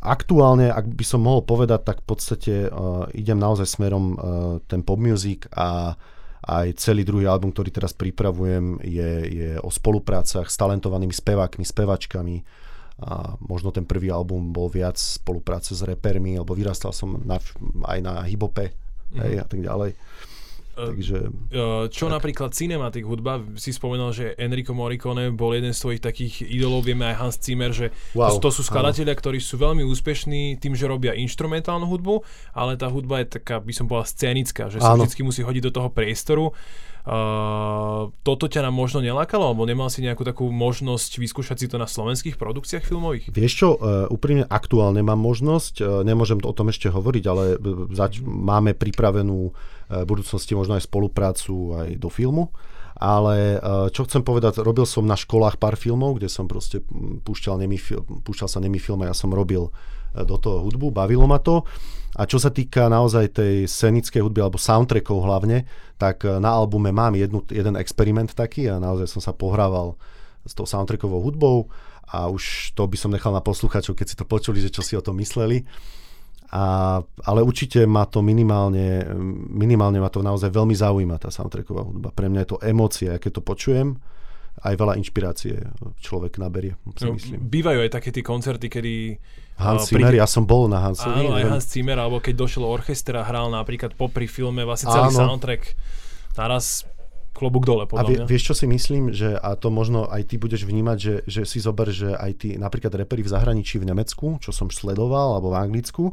aktuálne, 0.00 0.72
ak 0.72 0.88
by 0.88 1.04
som 1.04 1.20
mohol 1.20 1.44
povedať, 1.44 1.92
tak 1.92 1.96
v 2.00 2.06
podstate 2.08 2.54
e, 2.66 2.68
idem 3.20 3.36
naozaj 3.36 3.68
smerom 3.68 4.04
e, 4.12 4.16
ten 4.64 4.80
pop 4.80 4.96
music 4.96 5.44
a 5.52 5.92
aj 6.42 6.80
celý 6.80 7.06
druhý 7.06 7.28
album, 7.28 7.54
ktorý 7.54 7.70
teraz 7.70 7.94
pripravujem, 7.94 8.82
je, 8.82 9.10
je 9.30 9.50
o 9.62 9.70
spoluprácach 9.70 10.50
s 10.50 10.58
talentovanými 10.58 11.14
spevákmi, 11.14 11.62
spevačkami. 11.62 12.36
A 13.02 13.38
možno 13.38 13.70
ten 13.70 13.86
prvý 13.86 14.10
album 14.10 14.50
bol 14.50 14.66
viac 14.66 14.98
spolupráce 14.98 15.74
s 15.74 15.82
repermi, 15.86 16.38
alebo 16.38 16.58
vyrastal 16.58 16.90
som 16.90 17.18
na, 17.22 17.38
aj 17.86 17.98
na 18.02 18.26
hibope 18.26 18.74
mm-hmm. 18.74 19.20
hej, 19.22 19.34
a 19.38 19.46
tak 19.46 19.60
ďalej. 19.62 19.90
Takže... 20.72 21.28
Čo 21.92 22.08
napríklad 22.08 22.56
cinematik 22.56 23.04
hudba, 23.04 23.44
si 23.60 23.76
spomenul, 23.76 24.10
že 24.16 24.32
Enrico 24.40 24.72
Morricone 24.72 25.28
bol 25.28 25.52
jeden 25.52 25.76
z 25.76 25.80
tvojich 25.84 26.00
takých 26.00 26.48
idolov, 26.48 26.88
vieme 26.88 27.04
aj 27.12 27.16
Hans 27.20 27.36
Zimmer, 27.36 27.72
že 27.76 27.92
wow, 28.16 28.32
to, 28.40 28.48
to 28.48 28.60
sú 28.60 28.62
skladatelia, 28.64 29.12
ktorí 29.12 29.36
sú 29.36 29.60
veľmi 29.60 29.84
úspešní 29.84 30.56
tým, 30.56 30.72
že 30.72 30.88
robia 30.88 31.12
instrumentálnu 31.12 31.84
hudbu, 31.84 32.24
ale 32.56 32.80
tá 32.80 32.88
hudba 32.88 33.20
je 33.20 33.36
taká, 33.36 33.60
by 33.60 33.72
som 33.76 33.84
povedal, 33.84 34.08
scénická, 34.08 34.72
že 34.72 34.80
sa 34.80 34.96
vždy 34.96 35.20
musí 35.20 35.44
hodiť 35.44 35.62
do 35.68 35.74
toho 35.76 35.88
priestoru. 35.92 36.56
Uh, 37.02 38.14
toto 38.22 38.46
ťa 38.46 38.62
nám 38.62 38.78
možno 38.78 39.02
nelákalo, 39.02 39.50
alebo 39.50 39.66
nemal 39.66 39.90
si 39.90 40.06
nejakú 40.06 40.22
takú 40.22 40.46
možnosť 40.54 41.18
vyskúšať 41.18 41.56
si 41.58 41.66
to 41.66 41.74
na 41.74 41.90
slovenských 41.90 42.38
produkciách 42.38 42.86
filmových? 42.86 43.26
Vieš 43.34 43.52
čo, 43.58 43.68
uh, 43.74 44.06
úprimne 44.06 44.46
aktuálne 44.46 45.02
mám 45.02 45.18
možnosť, 45.18 45.82
uh, 45.82 46.06
nemôžem 46.06 46.38
o 46.38 46.54
tom 46.54 46.70
ešte 46.70 46.94
hovoriť, 46.94 47.24
ale 47.26 47.58
zač- 47.90 48.22
máme 48.22 48.78
pripravenú 48.78 49.50
v 49.92 50.08
budúcnosti 50.08 50.56
možno 50.56 50.80
aj 50.80 50.88
spoluprácu 50.88 51.76
aj 51.76 52.00
do 52.00 52.08
filmu. 52.08 52.48
Ale 52.96 53.60
čo 53.92 54.08
chcem 54.08 54.24
povedať, 54.24 54.62
robil 54.64 54.88
som 54.88 55.04
na 55.04 55.18
školách 55.18 55.60
pár 55.60 55.76
filmov, 55.76 56.16
kde 56.16 56.32
som 56.32 56.48
proste 56.48 56.80
púšťal, 57.26 57.60
nemý, 57.60 57.76
púšťal 58.24 58.48
sa 58.48 58.62
nemý 58.62 58.80
film 58.80 59.04
a 59.04 59.10
ja 59.10 59.16
som 59.16 59.32
robil 59.32 59.68
do 60.12 60.36
toho 60.36 60.62
hudbu, 60.64 60.92
bavilo 60.92 61.24
ma 61.26 61.40
to. 61.40 61.64
A 62.12 62.28
čo 62.28 62.36
sa 62.36 62.52
týka 62.52 62.92
naozaj 62.92 63.32
tej 63.32 63.64
scenickej 63.64 64.20
hudby 64.20 64.44
alebo 64.44 64.60
soundtrackov 64.60 65.18
hlavne, 65.24 65.64
tak 65.96 66.28
na 66.28 66.52
albume 66.52 66.92
mám 66.92 67.16
jednu, 67.16 67.40
jeden 67.48 67.74
experiment 67.80 68.28
taký 68.36 68.68
a 68.68 68.76
naozaj 68.76 69.08
som 69.08 69.24
sa 69.24 69.32
pohrával 69.32 69.96
s 70.44 70.52
tou 70.52 70.68
soundtrackovou 70.68 71.24
hudbou 71.24 71.72
a 72.12 72.28
už 72.28 72.76
to 72.76 72.84
by 72.84 73.00
som 73.00 73.10
nechal 73.10 73.32
na 73.32 73.40
posluchačov, 73.40 73.96
keď 73.96 74.06
si 74.12 74.16
to 74.20 74.28
počuli, 74.28 74.60
že 74.60 74.68
čo 74.68 74.84
si 74.84 74.92
o 74.94 75.02
tom 75.02 75.16
mysleli. 75.16 75.64
A, 76.52 77.00
ale 77.00 77.40
určite 77.40 77.88
ma 77.88 78.04
to 78.04 78.20
minimálne, 78.20 79.08
minimálne 79.48 79.96
ma 79.96 80.12
to 80.12 80.20
naozaj 80.20 80.52
veľmi 80.52 80.76
zaujíma, 80.76 81.16
tá 81.16 81.32
soundtracková 81.32 81.80
hudba. 81.80 82.12
Pre 82.12 82.28
mňa 82.28 82.40
je 82.44 82.50
to 82.52 82.58
emócia, 82.60 83.16
keď 83.16 83.40
to 83.40 83.42
počujem, 83.42 83.96
aj 84.60 84.74
veľa 84.76 85.00
inšpirácie 85.00 85.64
človek 86.04 86.36
naberie, 86.36 86.76
si 87.00 87.08
no, 87.08 87.16
myslím. 87.16 87.40
Bývajú 87.40 87.88
aj 87.88 87.90
také 87.96 88.12
tie 88.12 88.20
koncerty, 88.20 88.68
kedy 88.68 89.16
Hans 89.56 89.88
Zimmer, 89.88 90.12
príde... 90.12 90.20
ja 90.20 90.28
som 90.28 90.44
bol 90.44 90.68
na 90.68 90.84
Hansovi. 90.84 91.24
Áno, 91.24 91.40
aj 91.40 91.44
Hans 91.56 91.66
Zimmer, 91.72 91.96
alebo 91.96 92.20
keď 92.20 92.44
došiel 92.44 92.68
orchester 92.68 93.16
a 93.16 93.24
hral 93.24 93.48
napríklad 93.48 93.96
popri 93.96 94.28
filme 94.28 94.60
vlastne 94.68 94.92
celý 94.92 95.08
Áno. 95.08 95.18
soundtrack 95.24 95.72
naraz 96.36 96.84
klobúk 97.32 97.64
dole, 97.64 97.88
podľa 97.88 98.04
a 98.04 98.08
vie, 98.08 98.16
mňa. 98.20 98.28
vieš, 98.28 98.52
čo 98.52 98.54
si 98.54 98.66
myslím, 98.68 99.08
že 99.10 99.34
a 99.34 99.56
to 99.56 99.72
možno 99.72 100.04
aj 100.04 100.28
ty 100.28 100.36
budeš 100.36 100.68
vnímať, 100.68 100.96
že, 101.00 101.14
že 101.24 101.42
si 101.48 101.58
zober, 101.64 101.88
že 101.88 102.12
aj 102.12 102.32
tí 102.36 102.48
napríklad 102.60 102.92
reperi 102.92 103.24
v 103.24 103.32
zahraničí 103.32 103.80
v 103.80 103.88
Nemecku, 103.88 104.36
čo 104.38 104.52
som 104.52 104.68
sledoval, 104.68 105.40
alebo 105.40 105.56
v 105.56 105.58
Anglicku, 105.58 106.12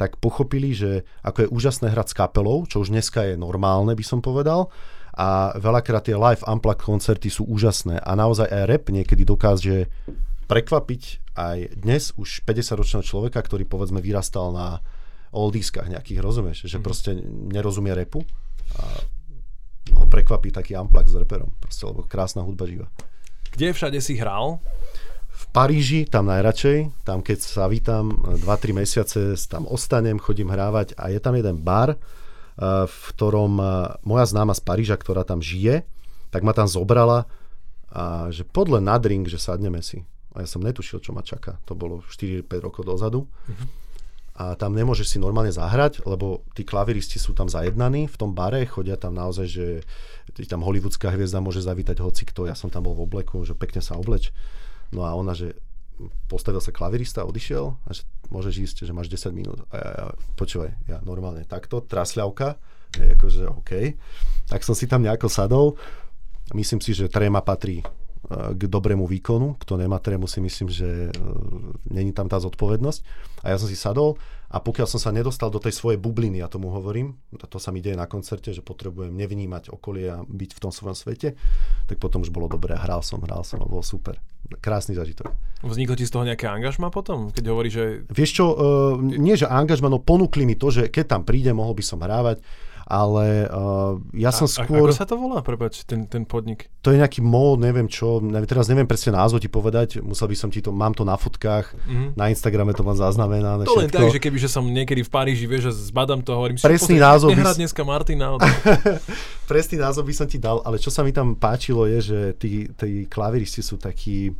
tak 0.00 0.16
pochopili, 0.16 0.72
že 0.72 1.04
ako 1.20 1.44
je 1.44 1.52
úžasné 1.52 1.92
hrať 1.92 2.08
s 2.08 2.16
kapelou, 2.16 2.64
čo 2.64 2.80
už 2.80 2.88
dneska 2.88 3.28
je 3.28 3.36
normálne, 3.36 3.92
by 3.92 4.00
som 4.00 4.24
povedal, 4.24 4.72
a 5.12 5.52
veľakrát 5.60 6.08
tie 6.08 6.16
live 6.16 6.40
unplugged 6.48 6.80
koncerty 6.80 7.28
sú 7.28 7.44
úžasné 7.44 8.00
a 8.00 8.16
naozaj 8.16 8.48
aj 8.48 8.64
rap 8.64 8.84
niekedy 8.88 9.28
dokáže 9.28 9.92
prekvapiť 10.48 11.02
aj 11.36 11.58
dnes 11.76 12.16
už 12.16 12.48
50-ročného 12.48 13.04
človeka, 13.04 13.44
ktorý 13.44 13.68
povedzme 13.68 14.00
vyrastal 14.00 14.56
na 14.56 14.80
oldieskách 15.36 15.92
nejakých, 15.92 16.24
rozumieš? 16.24 16.64
Že 16.64 16.80
mm. 16.80 16.84
proste 16.84 17.10
nerozumie 17.52 17.92
repu 17.92 18.24
a 18.80 18.84
ho 20.00 20.06
prekvapí 20.08 20.54
taký 20.54 20.78
amplak 20.78 21.10
s 21.10 21.18
reperom, 21.18 21.52
proste, 21.60 21.84
lebo 21.84 22.06
krásna 22.06 22.40
hudba 22.40 22.64
živa. 22.64 22.88
Kde 23.50 23.74
všade 23.74 23.98
si 23.98 24.16
hral? 24.16 24.62
V 25.40 25.44
Paríži, 25.56 26.04
tam 26.04 26.28
najradšej, 26.28 26.92
tam 27.08 27.24
keď 27.24 27.38
sa 27.40 27.64
vítam 27.64 28.12
2-3 28.44 28.76
mesiace, 28.76 29.20
tam 29.48 29.64
ostanem, 29.64 30.20
chodím 30.20 30.52
hrávať 30.52 30.92
a 31.00 31.08
je 31.08 31.16
tam 31.16 31.32
jeden 31.32 31.56
bar, 31.64 31.96
eh, 31.96 31.98
v 32.84 32.96
ktorom 33.16 33.52
eh, 33.56 33.66
moja 34.04 34.28
známa 34.28 34.52
z 34.52 34.60
Paríža, 34.60 35.00
ktorá 35.00 35.24
tam 35.24 35.40
žije, 35.40 35.88
tak 36.28 36.44
ma 36.44 36.52
tam 36.52 36.68
zobrala 36.68 37.24
a 37.90 38.30
že 38.30 38.46
podľa 38.46 38.78
na 38.78 38.96
drink, 39.02 39.26
že 39.26 39.40
sadneme 39.40 39.82
si. 39.82 40.06
A 40.30 40.46
ja 40.46 40.48
som 40.48 40.62
netušil, 40.62 41.02
čo 41.02 41.10
ma 41.10 41.26
čaká. 41.26 41.58
To 41.66 41.74
bolo 41.74 42.06
4-5 42.06 42.46
rokov 42.62 42.86
dozadu. 42.86 43.26
Uh-huh. 43.26 43.66
A 44.38 44.54
tam 44.54 44.78
nemôžeš 44.78 45.10
si 45.10 45.18
normálne 45.18 45.50
zahrať, 45.50 46.06
lebo 46.06 46.46
tí 46.54 46.62
klaviristi 46.62 47.18
sú 47.18 47.34
tam 47.34 47.50
zajednaní 47.50 48.06
v 48.06 48.16
tom 48.16 48.30
bare, 48.30 48.62
chodia 48.64 48.94
tam 48.94 49.18
naozaj, 49.18 49.46
že 49.50 49.66
tam 50.46 50.62
hollywoodská 50.62 51.10
hviezda 51.12 51.42
môže 51.42 51.60
zavítať 51.60 51.98
hoci 51.98 52.24
kto. 52.30 52.46
Ja 52.46 52.54
som 52.54 52.70
tam 52.70 52.86
bol 52.86 52.94
v 52.94 53.04
obleku, 53.10 53.42
že 53.42 53.58
pekne 53.58 53.82
sa 53.82 53.98
obleč. 53.98 54.30
No 54.90 55.06
a 55.06 55.14
ona, 55.14 55.34
že 55.34 55.54
postavil 56.26 56.64
sa 56.64 56.72
klavirista, 56.72 57.28
odišiel 57.28 57.64
a 57.84 57.90
že 57.92 58.08
môžeš 58.32 58.54
ísť, 58.56 58.76
že 58.88 58.92
máš 58.96 59.12
10 59.12 59.36
minút. 59.36 59.60
A 59.70 59.74
ja, 59.76 59.90
ja 59.90 60.06
počúvaj, 60.34 60.70
ja 60.88 60.98
normálne 61.04 61.44
takto, 61.44 61.84
trasľavka, 61.84 62.56
akože 62.96 63.44
OK. 63.52 63.72
Tak 64.48 64.64
som 64.64 64.74
si 64.74 64.88
tam 64.88 65.04
nejako 65.04 65.28
sadol. 65.28 65.76
Myslím 66.56 66.82
si, 66.82 66.96
že 66.96 67.06
tréma 67.06 67.44
patrí 67.44 67.84
k 68.28 68.62
dobrému 68.68 69.08
výkonu. 69.08 69.56
Kto 69.64 69.80
nemá 69.80 69.96
trému 69.96 70.28
si 70.28 70.44
myslím, 70.44 70.68
že 70.68 71.08
uh, 71.08 71.72
není 71.88 72.12
tam 72.12 72.28
tá 72.28 72.36
zodpovednosť. 72.36 73.00
A 73.42 73.50
ja 73.50 73.56
som 73.56 73.66
si 73.66 73.74
sadol 73.74 74.20
a 74.50 74.58
pokiaľ 74.58 74.86
som 74.90 75.00
sa 75.00 75.14
nedostal 75.14 75.48
do 75.48 75.62
tej 75.62 75.72
svojej 75.72 75.96
bubliny, 75.96 76.42
ja 76.42 76.50
tomu 76.50 76.74
hovorím, 76.74 77.14
to, 77.32 77.46
to 77.46 77.58
sa 77.62 77.70
mi 77.70 77.78
deje 77.78 77.94
na 77.94 78.10
koncerte, 78.10 78.50
že 78.50 78.66
potrebujem 78.66 79.14
nevnímať 79.14 79.70
okolie 79.70 80.10
a 80.10 80.18
byť 80.26 80.50
v 80.52 80.62
tom 80.62 80.74
svojom 80.74 80.98
svete, 80.98 81.38
tak 81.86 81.96
potom 82.02 82.26
už 82.26 82.34
bolo 82.34 82.50
dobré. 82.50 82.74
Hral 82.74 83.00
som, 83.00 83.22
hral 83.22 83.46
som 83.46 83.62
a 83.62 83.66
bolo 83.70 83.80
super. 83.80 84.18
Krásny 84.58 84.98
zažitok. 84.98 85.30
Vzniklo 85.62 85.94
ti 85.94 86.04
z 86.04 86.12
toho 86.12 86.26
nejaké 86.26 86.50
angažma 86.50 86.90
potom, 86.90 87.30
keď 87.30 87.44
hovorí, 87.46 87.70
že... 87.70 88.02
Vieš 88.10 88.30
čo, 88.42 88.46
uh, 88.50 88.58
nie 89.00 89.38
že 89.38 89.46
angažma, 89.46 89.86
no 89.86 90.02
ponúkli 90.02 90.42
mi 90.42 90.58
to, 90.58 90.74
že 90.74 90.90
keď 90.90 91.18
tam 91.18 91.22
príde, 91.22 91.54
mohol 91.54 91.72
by 91.78 91.84
som 91.86 92.02
hrávať 92.02 92.42
ale 92.90 93.46
uh, 93.46 93.94
ja 94.10 94.34
som 94.34 94.50
a, 94.50 94.50
skôr... 94.50 94.90
Ako 94.90 94.98
sa 94.98 95.06
to 95.06 95.14
volá, 95.14 95.38
prepač, 95.46 95.86
ten, 95.86 96.10
ten 96.10 96.26
podnik? 96.26 96.66
To 96.82 96.90
je 96.90 96.98
nejaký 96.98 97.22
mód, 97.22 97.62
neviem 97.62 97.86
čo, 97.86 98.18
neviem, 98.18 98.50
teraz 98.50 98.66
neviem 98.66 98.82
presne 98.82 99.14
názov 99.14 99.38
ti 99.38 99.46
povedať, 99.46 100.02
musel 100.02 100.26
by 100.26 100.34
som 100.34 100.50
ti 100.50 100.58
to, 100.58 100.74
mám 100.74 100.90
to 100.90 101.06
na 101.06 101.14
fotkách, 101.14 101.70
mm-hmm. 101.70 102.18
na 102.18 102.34
Instagrame 102.34 102.74
to 102.74 102.82
mám 102.82 102.98
zaznamenané. 102.98 103.62
To 103.62 103.78
všetko. 103.78 103.80
len 103.86 103.90
tak, 103.94 104.10
že 104.10 104.18
keby 104.18 104.38
že 104.42 104.50
som 104.50 104.66
niekedy 104.66 105.06
v 105.06 105.10
Paríži, 105.14 105.46
vieš, 105.46 105.70
že 105.70 105.94
zbadám 105.94 106.26
to, 106.26 106.34
hovorím 106.34 106.58
si, 106.58 106.66
Presný 106.66 106.98
názov 106.98 107.30
by... 107.30 107.46
dneska 107.54 107.82
Martina. 107.86 108.34
Presný 109.50 109.78
názov 109.78 110.02
by 110.10 110.14
som 110.18 110.26
ti 110.26 110.42
dal, 110.42 110.58
ale 110.66 110.82
čo 110.82 110.90
sa 110.90 111.06
mi 111.06 111.14
tam 111.14 111.38
páčilo 111.38 111.86
je, 111.86 111.98
že 112.02 112.18
tí, 112.42 112.66
tí 112.74 113.06
klaviristi 113.06 113.62
sú 113.62 113.78
takí... 113.78 114.34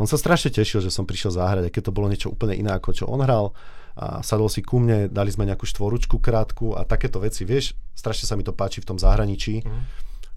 On 0.00 0.08
sa 0.08 0.16
strašne 0.16 0.48
tešil, 0.48 0.80
že 0.80 0.88
som 0.88 1.04
prišiel 1.04 1.36
zahrať, 1.36 1.68
keď 1.68 1.92
to 1.92 1.94
bolo 1.94 2.08
niečo 2.08 2.32
úplne 2.32 2.56
iné, 2.56 2.72
ako 2.72 2.96
čo 2.96 3.04
on 3.06 3.20
hral 3.20 3.52
a 3.94 4.26
sadol 4.26 4.50
si 4.50 4.58
ku 4.60 4.82
mne, 4.82 5.06
dali 5.06 5.30
sme 5.30 5.46
nejakú 5.46 5.66
štvoručku 5.66 6.18
krátku 6.18 6.74
a 6.74 6.82
takéto 6.82 7.22
veci, 7.22 7.46
vieš, 7.46 7.78
strašne 7.94 8.26
sa 8.26 8.34
mi 8.34 8.42
to 8.42 8.50
páči 8.50 8.82
v 8.82 8.88
tom 8.90 8.98
zahraničí, 8.98 9.62
mm. 9.62 9.82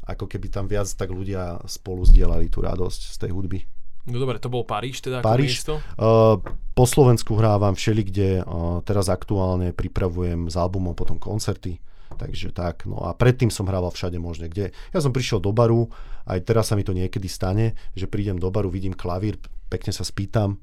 ako 0.06 0.30
keby 0.30 0.48
tam 0.54 0.70
viac 0.70 0.86
tak 0.94 1.10
ľudia 1.10 1.66
spolu 1.66 2.06
zdieľali 2.06 2.54
tú 2.54 2.62
radosť 2.62 3.02
z 3.14 3.18
tej 3.18 3.32
hudby. 3.34 3.60
No 4.08 4.24
dobre, 4.24 4.40
to 4.40 4.48
bol 4.48 4.64
Paríž 4.64 5.04
teda 5.04 5.20
Paríž, 5.20 5.60
miesto? 5.60 5.84
Uh, 6.00 6.40
po 6.72 6.86
Slovensku 6.88 7.36
hrávam 7.36 7.76
všelikde, 7.76 8.46
uh, 8.46 8.80
teraz 8.88 9.12
aktuálne 9.12 9.76
pripravujem 9.76 10.48
s 10.48 10.56
albumom 10.56 10.96
potom 10.96 11.20
koncerty, 11.20 11.84
takže 12.16 12.56
tak. 12.56 12.88
No 12.88 13.04
a 13.04 13.12
predtým 13.12 13.52
som 13.52 13.68
hrával 13.68 13.92
všade 13.92 14.16
možne, 14.16 14.48
kde. 14.48 14.72
Ja 14.96 15.04
som 15.04 15.12
prišiel 15.12 15.44
do 15.44 15.52
baru, 15.52 15.92
aj 16.24 16.40
teraz 16.48 16.72
sa 16.72 16.80
mi 16.80 16.88
to 16.88 16.96
niekedy 16.96 17.28
stane, 17.28 17.76
že 18.00 18.08
prídem 18.08 18.40
do 18.40 18.48
baru, 18.48 18.72
vidím 18.72 18.96
klavír, 18.96 19.36
pekne 19.68 19.92
sa 19.92 20.08
spýtam, 20.08 20.56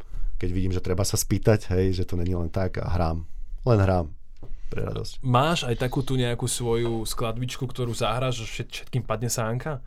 keď 0.45 0.51
vidím, 0.53 0.77
že 0.77 0.85
treba 0.85 1.09
sa 1.09 1.17
spýtať, 1.17 1.73
hej, 1.73 1.97
že 1.97 2.05
to 2.05 2.21
není 2.21 2.37
len 2.37 2.53
tak 2.53 2.77
a 2.77 2.93
hrám. 2.93 3.25
Len 3.65 3.81
hrám 3.81 4.13
pre 4.69 4.85
radosť. 4.85 5.25
Máš 5.25 5.65
aj 5.65 5.81
takú 5.81 6.05
tu 6.05 6.21
nejakú 6.21 6.45
svoju 6.45 7.09
skladbičku, 7.09 7.65
ktorú 7.65 7.97
zahráš, 7.97 8.45
že 8.45 8.69
všetkým 8.69 9.01
padne 9.01 9.33
sánka? 9.33 9.81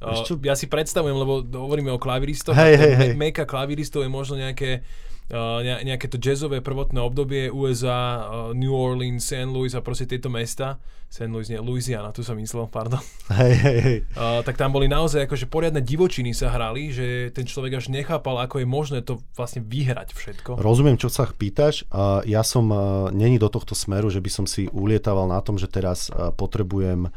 Uh, 0.00 0.24
ja 0.46 0.54
si 0.54 0.70
predstavujem, 0.70 1.12
lebo 1.12 1.44
hovoríme 1.44 1.90
o 1.92 1.98
klaviristoch, 1.98 2.54
hey, 2.54 2.78
hey, 2.78 2.94
hey. 2.94 3.10
meka 3.18 3.42
klaviristov 3.44 4.06
je 4.06 4.10
možno 4.10 4.38
nejaké 4.38 4.86
nejaké 5.28 6.08
to 6.08 6.16
jazzové 6.16 6.64
prvotné 6.64 7.00
obdobie 7.04 7.52
USA, 7.52 8.24
uh, 8.24 8.56
New 8.56 8.72
Orleans, 8.72 9.20
St. 9.20 9.48
Louis 9.48 9.76
a 9.76 9.84
proste 9.84 10.08
tieto 10.08 10.32
mesta. 10.32 10.80
St. 11.08 11.28
Louis, 11.32 11.48
nie, 11.48 11.56
Louisiana, 11.56 12.12
tu 12.12 12.20
som 12.20 12.36
myslel, 12.36 12.68
pardon. 12.68 13.00
Hej, 13.32 13.54
hej, 13.64 13.78
hej. 13.80 13.98
Uh, 14.12 14.44
tak 14.44 14.60
tam 14.60 14.76
boli 14.76 14.92
naozaj 14.92 15.24
akože 15.24 15.48
poriadne 15.48 15.80
divočiny 15.80 16.36
sa 16.36 16.52
hrali, 16.52 16.92
že 16.92 17.32
ten 17.32 17.48
človek 17.48 17.80
až 17.80 17.88
nechápal, 17.88 18.36
ako 18.44 18.60
je 18.60 18.68
možné 18.68 19.00
to 19.00 19.20
vlastne 19.32 19.64
vyhrať 19.64 20.12
všetko. 20.12 20.60
Rozumiem, 20.60 21.00
čo 21.00 21.08
sa 21.08 21.24
pýtaš. 21.24 21.88
Ja 22.28 22.44
som 22.44 22.68
není 23.12 23.40
do 23.40 23.48
tohto 23.48 23.72
smeru, 23.72 24.12
že 24.12 24.20
by 24.20 24.30
som 24.32 24.44
si 24.44 24.68
ulietaval 24.68 25.32
na 25.32 25.40
tom, 25.40 25.56
že 25.56 25.68
teraz 25.68 26.12
potrebujem 26.36 27.08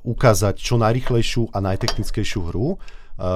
ukázať 0.00 0.56
čo 0.56 0.80
najrychlejšiu 0.80 1.52
a 1.52 1.60
najtechnickejšiu 1.60 2.40
hru. 2.48 2.80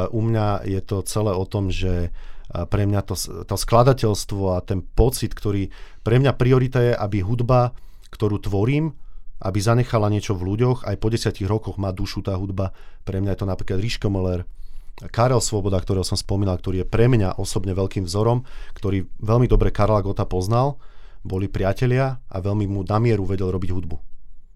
U 0.08 0.20
mňa 0.24 0.64
je 0.64 0.80
to 0.80 1.04
celé 1.04 1.36
o 1.36 1.44
tom, 1.44 1.68
že 1.68 2.16
pre 2.46 2.86
mňa 2.86 3.00
to, 3.02 3.14
to 3.44 3.56
skladateľstvo 3.58 4.56
a 4.56 4.62
ten 4.62 4.82
pocit, 4.82 5.34
ktorý 5.34 5.68
pre 6.06 6.22
mňa 6.22 6.32
priorita 6.38 6.78
je, 6.82 6.92
aby 6.94 7.22
hudba, 7.22 7.74
ktorú 8.14 8.38
tvorím, 8.38 8.94
aby 9.42 9.58
zanechala 9.60 10.08
niečo 10.08 10.32
v 10.32 10.54
ľuďoch, 10.54 10.88
aj 10.88 10.96
po 10.96 11.08
desiatich 11.12 11.44
rokoch 11.44 11.76
má 11.76 11.92
dušu 11.92 12.24
tá 12.24 12.32
hudba. 12.38 12.72
Pre 13.04 13.18
mňa 13.20 13.36
je 13.36 13.40
to 13.44 13.50
napríklad 13.50 13.78
Ríško 13.82 14.08
Moller, 14.08 14.48
Karel 15.12 15.44
Svoboda, 15.44 15.76
ktorého 15.76 16.08
som 16.08 16.16
spomínal, 16.16 16.56
ktorý 16.56 16.82
je 16.82 16.88
pre 16.88 17.04
mňa 17.04 17.36
osobne 17.36 17.76
veľkým 17.76 18.08
vzorom, 18.08 18.48
ktorý 18.72 19.04
veľmi 19.20 19.44
dobre 19.44 19.68
Karla 19.68 20.00
Gota 20.00 20.24
poznal, 20.24 20.80
boli 21.20 21.52
priatelia 21.52 22.16
a 22.32 22.36
veľmi 22.40 22.64
mu 22.64 22.80
na 22.80 22.96
mieru 22.96 23.28
vedel 23.28 23.52
robiť 23.52 23.70
hudbu. 23.76 23.96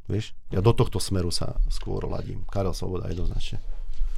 Vieš? 0.09 0.32
Ja 0.49 0.64
do 0.64 0.73
tohto 0.73 0.97
smeru 0.97 1.28
sa 1.28 1.61
skôr 1.68 2.09
ladím. 2.09 2.49
Karel 2.49 2.73
Svoboda 2.73 3.12
jednoznačne. 3.12 3.61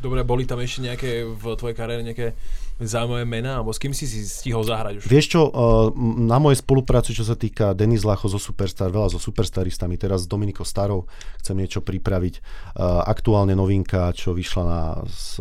Dobre, 0.02 0.26
boli 0.26 0.42
tam 0.42 0.59
ešte 0.59 0.82
nejaké 0.82 1.23
v 1.23 1.44
tvojej 1.54 1.78
kariére 1.78 2.02
nejaké 2.02 2.35
zaujímavé 2.82 3.23
mená, 3.23 3.62
alebo 3.62 3.71
s 3.71 3.78
kým 3.78 3.94
si 3.94 4.11
si 4.11 4.26
stihol 4.26 4.66
zahrať 4.66 4.99
už? 4.99 5.04
Vieš 5.06 5.26
čo, 5.30 5.42
uh, 5.47 5.94
na 6.18 6.42
mojej 6.42 6.59
spolupráci, 6.59 7.14
čo 7.14 7.23
sa 7.23 7.38
týka 7.38 7.71
Denis 7.78 8.02
Lacho 8.02 8.26
zo 8.26 8.42
Superstar, 8.42 8.90
veľa 8.90 9.14
so 9.14 9.23
Superstaristami, 9.23 9.94
teraz 9.94 10.26
s 10.26 10.30
Dominikou 10.30 10.66
Starou 10.66 11.06
chcem 11.38 11.54
niečo 11.54 11.78
pripraviť. 11.78 12.42
Uh, 12.75 13.06
aktuálne 13.06 13.54
novinka, 13.54 14.11
čo 14.18 14.35
vyšla 14.35 14.62
na 14.66 14.82
s, 15.06 15.38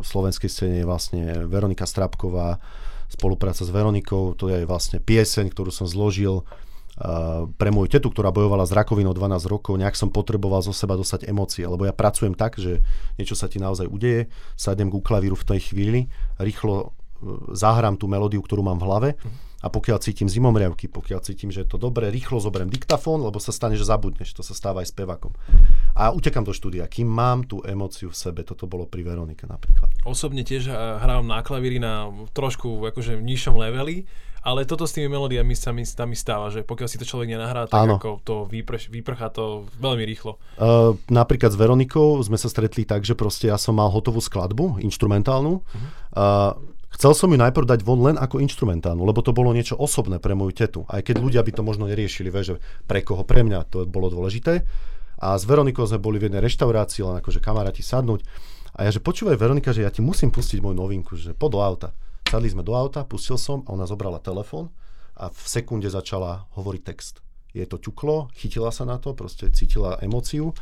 slovenskej 0.00 0.48
scéne 0.48 0.76
je 0.80 0.88
vlastne 0.88 1.44
Veronika 1.44 1.84
Strapková, 1.84 2.56
spolupráca 3.12 3.60
s 3.60 3.68
Veronikou, 3.68 4.32
to 4.32 4.48
je 4.48 4.64
vlastne 4.64 4.96
pieseň, 4.96 5.52
ktorú 5.52 5.68
som 5.68 5.84
zložil 5.84 6.48
pre 7.58 7.70
moju 7.74 7.98
tetu, 7.98 8.14
ktorá 8.14 8.30
bojovala 8.30 8.62
s 8.62 8.70
rakovinou 8.70 9.10
12 9.10 9.50
rokov, 9.50 9.74
nejak 9.74 9.98
som 9.98 10.14
potreboval 10.14 10.62
zo 10.62 10.70
seba 10.70 10.94
dostať 10.94 11.26
emócie, 11.26 11.66
lebo 11.66 11.82
ja 11.82 11.90
pracujem 11.90 12.38
tak, 12.38 12.62
že 12.62 12.78
niečo 13.18 13.34
sa 13.34 13.50
ti 13.50 13.58
naozaj 13.58 13.90
udeje, 13.90 14.30
sadnem 14.54 14.86
k 14.86 15.02
klavíru 15.02 15.34
v 15.34 15.48
tej 15.50 15.60
chvíli, 15.72 16.00
rýchlo 16.38 16.76
e, 16.78 16.86
zahrám 17.58 17.98
tú 17.98 18.06
melódiu, 18.06 18.38
ktorú 18.38 18.62
mám 18.62 18.78
v 18.78 18.86
hlave 18.86 19.10
a 19.62 19.70
pokiaľ 19.70 19.98
cítim 20.02 20.26
zimomriavky, 20.26 20.90
pokiaľ 20.90 21.22
cítim, 21.22 21.54
že 21.54 21.62
je 21.62 21.74
to 21.74 21.78
dobré, 21.78 22.10
rýchlo 22.10 22.42
zoberiem 22.42 22.70
diktafón, 22.70 23.22
lebo 23.22 23.38
sa 23.38 23.54
stane, 23.54 23.78
že 23.78 23.86
zabudneš, 23.86 24.34
to 24.34 24.42
sa 24.42 24.58
stáva 24.58 24.82
aj 24.82 24.90
s 24.90 24.94
pevakom. 24.94 25.30
A 25.94 26.10
utekam 26.10 26.42
do 26.42 26.50
štúdia, 26.50 26.86
kým 26.90 27.06
mám 27.06 27.46
tú 27.46 27.62
emóciu 27.62 28.10
v 28.10 28.16
sebe, 28.18 28.42
toto 28.42 28.66
bolo 28.66 28.90
pri 28.90 29.06
Veronike 29.06 29.46
napríklad. 29.46 29.90
Osobne 30.02 30.42
tiež 30.42 30.66
e, 30.66 30.74
hrávam 30.74 31.30
na 31.30 31.42
klavíri 31.46 31.78
na 31.78 32.10
trošku 32.34 32.82
akože 32.90 33.22
nižšom 33.22 33.54
leveli, 33.54 34.06
ale 34.42 34.66
toto 34.66 34.90
s 34.90 34.94
tými 34.98 35.06
melódiami 35.06 35.54
sa 35.54 35.70
mi, 35.70 35.86
sa 35.86 36.02
mi 36.02 36.18
stáva, 36.18 36.50
že 36.50 36.66
pokiaľ 36.66 36.88
si 36.90 36.98
to 36.98 37.06
človek 37.06 37.30
nenahrá, 37.30 37.70
tak 37.70 37.86
Áno. 37.86 38.02
ako 38.02 38.20
to 38.26 38.36
vyprš, 38.50 38.90
vyprchá 38.90 39.30
to 39.30 39.70
veľmi 39.78 40.02
rýchlo. 40.02 40.42
Uh, 40.58 40.98
napríklad 41.06 41.54
s 41.54 41.58
Veronikou 41.58 42.18
sme 42.26 42.34
sa 42.34 42.50
stretli 42.50 42.82
tak, 42.82 43.06
že 43.06 43.14
proste 43.14 43.46
ja 43.46 43.56
som 43.56 43.78
mal 43.78 43.86
hotovú 43.86 44.18
skladbu, 44.18 44.82
instrumentálnu. 44.82 45.62
Uh-huh. 45.62 45.88
Uh, 46.12 46.52
Chcel 46.92 47.16
som 47.16 47.32
ju 47.32 47.40
najprv 47.40 47.64
dať 47.64 47.80
von 47.88 48.04
len 48.04 48.20
ako 48.20 48.36
instrumentálnu, 48.44 49.00
lebo 49.08 49.24
to 49.24 49.32
bolo 49.32 49.48
niečo 49.56 49.80
osobné 49.80 50.20
pre 50.20 50.36
moju 50.36 50.52
tetu. 50.52 50.84
Aj 50.92 51.00
keď 51.00 51.24
ľudia 51.24 51.40
by 51.40 51.52
to 51.56 51.64
možno 51.64 51.88
neriešili, 51.88 52.28
vie, 52.28 52.44
že 52.44 52.60
pre 52.84 53.00
koho, 53.00 53.24
pre 53.24 53.40
mňa 53.40 53.64
to 53.72 53.88
bolo 53.88 54.12
dôležité. 54.12 54.60
A 55.16 55.38
s 55.40 55.48
Veronikou 55.48 55.88
sme 55.88 56.02
boli 56.02 56.20
v 56.20 56.28
jednej 56.28 56.44
reštaurácii, 56.44 57.00
len 57.00 57.16
akože 57.24 57.40
kamaráti 57.40 57.80
sadnúť. 57.80 58.26
A 58.76 58.84
ja, 58.84 58.90
že 58.92 59.00
počúvaj 59.00 59.40
Veronika, 59.40 59.72
že 59.72 59.88
ja 59.88 59.90
ti 59.92 60.04
musím 60.04 60.28
pustiť 60.28 60.60
moju 60.60 60.76
novinku, 60.76 61.16
že 61.16 61.32
po 61.32 61.48
do 61.48 61.64
auta. 61.64 61.96
Sadli 62.32 62.48
sme 62.48 62.64
do 62.64 62.72
auta, 62.72 63.04
pustil 63.04 63.36
som 63.36 63.60
a 63.68 63.76
ona 63.76 63.84
zobrala 63.84 64.16
telefón 64.16 64.72
a 65.20 65.28
v 65.28 65.44
sekunde 65.44 65.92
začala 65.92 66.48
hovoriť 66.56 66.80
text. 66.80 67.20
Je 67.52 67.60
to 67.68 67.76
ťuklo, 67.76 68.32
chytila 68.32 68.72
sa 68.72 68.88
na 68.88 68.96
to, 68.96 69.12
proste 69.12 69.52
cítila 69.52 70.00
emóciu 70.00 70.56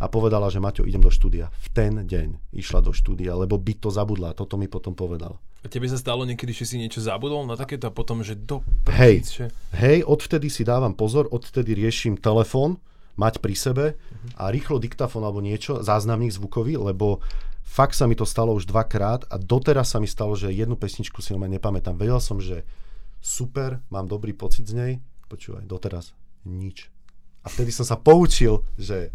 a 0.00 0.08
povedala, 0.08 0.48
že 0.48 0.64
Maťo, 0.64 0.88
idem 0.88 1.04
do 1.04 1.12
štúdia. 1.12 1.52
V 1.60 1.68
ten 1.76 2.08
deň 2.08 2.56
išla 2.56 2.80
do 2.80 2.96
štúdia, 2.96 3.36
lebo 3.36 3.60
by 3.60 3.76
to 3.76 3.92
zabudla. 3.92 4.32
Toto 4.32 4.56
mi 4.56 4.64
potom 4.64 4.96
povedala. 4.96 5.36
A 5.60 5.68
tebe 5.68 5.84
sa 5.92 6.00
stalo 6.00 6.24
niekedy, 6.24 6.56
že 6.56 6.64
si 6.64 6.80
niečo 6.80 7.04
zabudol 7.04 7.44
na 7.44 7.52
takéto 7.52 7.84
a 7.84 7.92
potom, 7.92 8.24
že 8.24 8.32
do... 8.32 8.64
Hej, 8.88 9.28
že... 9.28 9.44
hej, 9.76 10.00
odvtedy 10.08 10.48
si 10.48 10.64
dávam 10.64 10.96
pozor, 10.96 11.28
odvtedy 11.28 11.76
riešim 11.76 12.16
telefón, 12.16 12.80
mať 13.20 13.44
pri 13.44 13.52
sebe 13.52 13.86
a 14.40 14.48
rýchlo 14.48 14.80
diktafón 14.80 15.20
alebo 15.20 15.44
niečo, 15.44 15.84
záznamník 15.84 16.32
zvukový, 16.32 16.80
lebo 16.80 17.20
Fakt 17.70 17.94
sa 17.94 18.10
mi 18.10 18.18
to 18.18 18.26
stalo 18.26 18.50
už 18.50 18.66
dvakrát 18.66 19.30
a 19.30 19.38
doteraz 19.38 19.94
sa 19.94 20.02
mi 20.02 20.10
stalo, 20.10 20.34
že 20.34 20.50
jednu 20.50 20.74
pesničku 20.74 21.22
si 21.22 21.30
normálne 21.30 21.54
nepamätám. 21.54 21.94
Vedel 21.94 22.18
som, 22.18 22.42
že 22.42 22.66
super, 23.22 23.78
mám 23.94 24.10
dobrý 24.10 24.34
pocit 24.34 24.66
z 24.66 24.74
nej. 24.74 24.92
Počúvaj, 25.30 25.70
doteraz 25.70 26.10
nič. 26.42 26.90
A 27.40 27.48
vtedy 27.48 27.70
som 27.70 27.86
sa 27.86 27.94
poučil, 27.94 28.66
že 28.74 29.14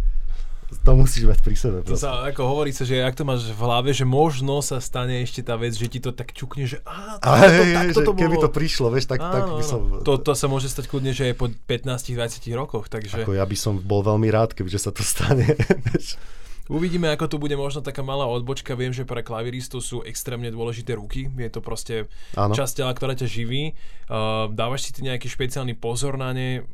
to 0.88 0.96
musíš 0.96 1.28
mať 1.28 1.40
pri 1.44 1.56
sebe. 1.60 1.78
To 1.84 2.00
sa, 2.00 2.24
ako 2.32 2.48
hovorí 2.48 2.72
sa, 2.72 2.88
že 2.88 3.04
ak 3.04 3.20
to 3.20 3.28
máš 3.28 3.44
v 3.52 3.60
hlave, 3.60 3.92
že 3.92 4.08
možno 4.08 4.64
sa 4.64 4.80
stane 4.80 5.20
ešte 5.20 5.44
tá 5.44 5.60
vec, 5.60 5.76
že 5.76 5.92
ti 5.92 6.00
to 6.00 6.16
tak 6.16 6.32
čukne, 6.32 6.64
že 6.64 6.80
á, 6.88 7.20
to, 7.20 7.28
to, 7.28 7.64
takto 7.76 8.00
to 8.02 8.12
bolo. 8.16 8.24
Keby 8.24 8.36
to 8.40 8.50
prišlo, 8.56 8.88
vieš, 8.88 9.12
tak, 9.12 9.20
áno, 9.20 9.36
tak 9.36 9.46
by 9.52 9.64
som... 9.68 9.80
To, 10.02 10.16
to 10.16 10.32
sa 10.32 10.48
môže 10.48 10.72
stať 10.72 10.88
kľudne, 10.88 11.12
že 11.12 11.28
aj 11.28 11.36
po 11.36 11.52
15-20 11.52 12.56
rokoch, 12.56 12.88
takže... 12.88 13.20
Ako 13.20 13.36
ja 13.36 13.44
by 13.44 13.58
som 13.60 13.84
bol 13.84 14.00
veľmi 14.00 14.32
rád, 14.32 14.56
kebyže 14.56 14.80
sa 14.80 14.96
to 14.96 15.04
stane. 15.04 15.44
Uvidíme, 16.66 17.14
ako 17.14 17.30
tu 17.30 17.36
bude 17.38 17.54
možno 17.54 17.86
taká 17.86 18.02
malá 18.02 18.26
odbočka. 18.26 18.74
Viem, 18.74 18.90
že 18.90 19.06
pre 19.06 19.22
klaviristov 19.22 19.86
sú 19.86 20.02
extrémne 20.02 20.50
dôležité 20.50 20.98
ruky. 20.98 21.30
Je 21.30 21.50
to 21.54 21.62
proste 21.62 22.10
ano. 22.34 22.58
časť 22.58 22.82
tela, 22.82 22.90
ktorá 22.90 23.14
ťa 23.14 23.30
živí. 23.30 23.78
Uh, 24.10 24.50
dávaš 24.50 24.90
si 24.90 24.92
ty 24.98 25.06
nejaký 25.06 25.30
špeciálny 25.30 25.78
pozor 25.78 26.18
na 26.18 26.34
ne? 26.34 26.66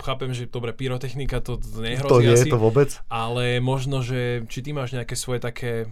Chápem, 0.00 0.32
že 0.32 0.48
dobre, 0.48 0.72
pyrotechnika 0.72 1.44
to, 1.44 1.60
to 1.60 1.80
nehrozí 1.84 2.08
To 2.08 2.20
nie 2.24 2.32
asi, 2.32 2.48
je 2.48 2.52
to 2.52 2.60
vôbec. 2.60 2.96
Ale 3.12 3.60
možno, 3.60 4.00
že 4.00 4.44
či 4.48 4.64
ty 4.64 4.72
máš 4.72 4.96
nejaké 4.96 5.16
svoje 5.16 5.44
také 5.44 5.88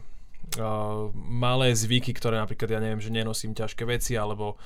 uh, 0.56 1.12
malé 1.16 1.76
zvyky, 1.76 2.16
ktoré 2.16 2.40
napríklad, 2.40 2.68
ja 2.68 2.80
neviem, 2.80 3.00
že 3.00 3.12
nenosím 3.12 3.52
ťažké 3.52 3.84
veci, 3.84 4.16
alebo 4.16 4.56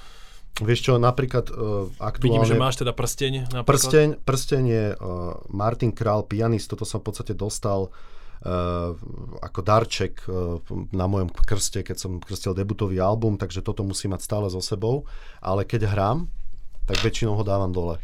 Vieš 0.58 0.90
čo, 0.90 0.92
napríklad 0.98 1.54
uh, 1.54 1.86
aktuálne... 2.02 2.42
Vidím, 2.42 2.42
že 2.42 2.58
máš 2.58 2.82
teda 2.82 2.90
prsteň. 2.90 3.46
Napríklad. 3.54 3.78
Prsteň, 3.78 4.08
prsteň 4.26 4.62
je 4.66 4.84
uh, 4.90 5.38
Martin 5.54 5.94
Král, 5.94 6.26
pianist, 6.26 6.66
toto 6.66 6.82
som 6.82 6.98
v 6.98 7.14
podstate 7.14 7.30
dostal 7.30 7.86
uh, 7.86 8.17
ako 9.42 9.60
darček 9.66 10.22
uh, 10.30 10.62
na 10.94 11.10
mojom 11.10 11.26
krste, 11.34 11.82
keď 11.82 11.96
som 11.98 12.22
krstil 12.22 12.54
debutový 12.54 13.02
album, 13.02 13.34
takže 13.34 13.66
toto 13.66 13.82
musím 13.82 14.14
mať 14.14 14.22
stále 14.22 14.46
so 14.46 14.62
sebou. 14.62 15.06
Ale 15.42 15.66
keď 15.66 15.90
hrám, 15.90 16.30
tak 16.86 17.02
väčšinou 17.02 17.34
ho 17.34 17.44
dávam 17.44 17.74
dole. 17.74 17.98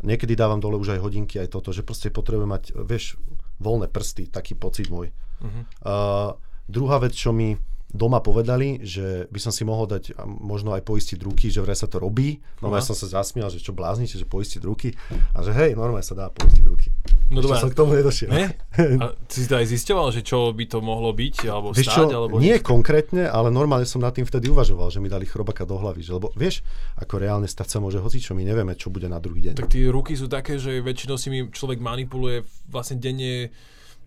Niekedy 0.00 0.32
dávam 0.32 0.62
dole 0.62 0.80
už 0.80 0.96
aj 0.96 1.02
hodinky, 1.04 1.36
aj 1.42 1.52
toto, 1.52 1.74
že 1.74 1.84
proste 1.84 2.08
potrebujem 2.08 2.48
mať, 2.48 2.64
vieš, 2.86 3.20
voľné 3.60 3.92
prsty, 3.92 4.32
taký 4.32 4.56
pocit 4.56 4.88
môj. 4.88 5.12
Uh-huh. 5.44 5.62
Uh, 5.84 6.30
druhá 6.64 6.96
vec, 7.02 7.12
čo 7.12 7.36
mi 7.36 7.58
doma 7.90 8.22
povedali, 8.22 8.82
že 8.86 9.26
by 9.28 9.40
som 9.42 9.52
si 9.52 9.66
mohol 9.66 9.90
dať 9.90 10.14
možno 10.26 10.74
aj 10.74 10.86
poistiť 10.86 11.18
ruky, 11.20 11.50
že 11.50 11.58
vraj 11.62 11.74
sa 11.74 11.90
to 11.90 11.98
robí. 11.98 12.38
No 12.62 12.70
ja 12.70 12.82
som 12.82 12.94
sa 12.94 13.10
zasmial, 13.10 13.50
že 13.50 13.58
čo 13.58 13.74
bláznite, 13.74 14.14
že 14.14 14.26
poistiť 14.26 14.62
ruky. 14.62 14.94
A 15.34 15.42
že 15.42 15.50
hej, 15.50 15.74
normálne 15.74 16.06
sa 16.06 16.14
dá 16.14 16.30
poistiť 16.30 16.64
ruky. 16.66 16.88
No 17.30 17.42
dobré. 17.42 17.62
som 17.62 17.70
k 17.70 17.78
tomu 17.78 17.94
nedošiel. 17.94 18.30
Ne? 18.30 18.58
A 19.02 19.14
si 19.30 19.46
to 19.46 19.54
aj 19.54 19.66
zisťoval, 19.70 20.10
že 20.10 20.26
čo 20.26 20.50
by 20.50 20.64
to 20.66 20.82
mohlo 20.82 21.14
byť, 21.14 21.46
alebo 21.46 21.70
vieš 21.70 21.86
stáť, 21.86 22.10
čo, 22.10 22.18
alebo 22.26 22.42
Nie 22.42 22.58
niečo? 22.58 22.66
konkrétne, 22.66 23.30
ale 23.30 23.54
normálne 23.54 23.86
som 23.86 24.02
nad 24.02 24.10
tým 24.10 24.26
vtedy 24.26 24.50
uvažoval, 24.50 24.90
že 24.90 24.98
mi 24.98 25.06
dali 25.06 25.30
chrobaka 25.30 25.62
do 25.62 25.78
hlavy. 25.78 26.02
Že, 26.02 26.12
lebo 26.18 26.28
vieš, 26.34 26.66
ako 26.98 27.22
reálne 27.22 27.46
stať 27.46 27.70
sa 27.70 27.78
môže 27.78 28.02
hoci, 28.02 28.18
čo 28.18 28.34
my 28.34 28.42
nevieme, 28.42 28.74
čo 28.74 28.90
bude 28.90 29.06
na 29.06 29.22
druhý 29.22 29.46
deň. 29.46 29.62
Tak 29.62 29.70
tie 29.70 29.86
ruky 29.86 30.18
sú 30.18 30.26
také, 30.26 30.58
že 30.58 30.82
väčšinou 30.82 31.14
si 31.14 31.30
mi 31.30 31.46
človek 31.46 31.78
manipuluje 31.78 32.42
vlastne 32.66 32.98
denne 32.98 33.54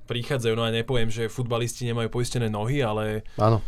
prichádzajú, 0.06 0.54
no 0.54 0.68
ja 0.68 0.74
nepoviem, 0.74 1.10
že 1.10 1.32
futbalisti 1.32 1.88
nemajú 1.88 2.12
poistené 2.12 2.52
nohy, 2.52 2.84
ale 2.84 3.24
Áno. 3.40 3.64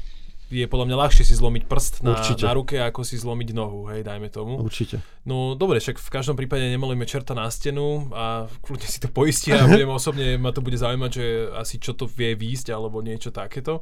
je 0.51 0.67
podľa 0.67 0.85
mňa 0.91 0.97
ľahšie 1.07 1.23
si 1.25 1.35
zlomiť 1.35 1.63
prst 1.65 1.93
na, 2.05 2.19
na 2.19 2.51
ruke, 2.53 2.77
ako 2.77 3.01
si 3.01 3.17
zlomiť 3.17 3.49
nohu, 3.55 3.89
hej, 3.91 4.05
dajme 4.05 4.27
tomu. 4.29 4.61
Určite. 4.61 5.01
No 5.23 5.57
dobre, 5.57 5.81
však 5.81 5.97
v 5.97 6.09
každom 6.11 6.35
prípade 6.37 6.67
nemalujeme 6.67 7.07
čerta 7.07 7.33
na 7.33 7.47
stenu 7.49 8.11
a 8.13 8.45
kľudne 8.61 8.87
si 8.87 8.99
to 9.01 9.09
poistia 9.09 9.63
a 9.63 9.69
budem 9.69 9.89
osobne, 9.99 10.37
ma 10.37 10.51
to 10.51 10.61
bude 10.61 10.77
zaujímať, 10.77 11.11
že 11.11 11.25
asi 11.55 11.75
čo 11.81 11.95
to 11.95 12.05
vie 12.05 12.35
výjsť 12.37 12.75
alebo 12.75 13.01
niečo 13.01 13.33
takéto. 13.33 13.81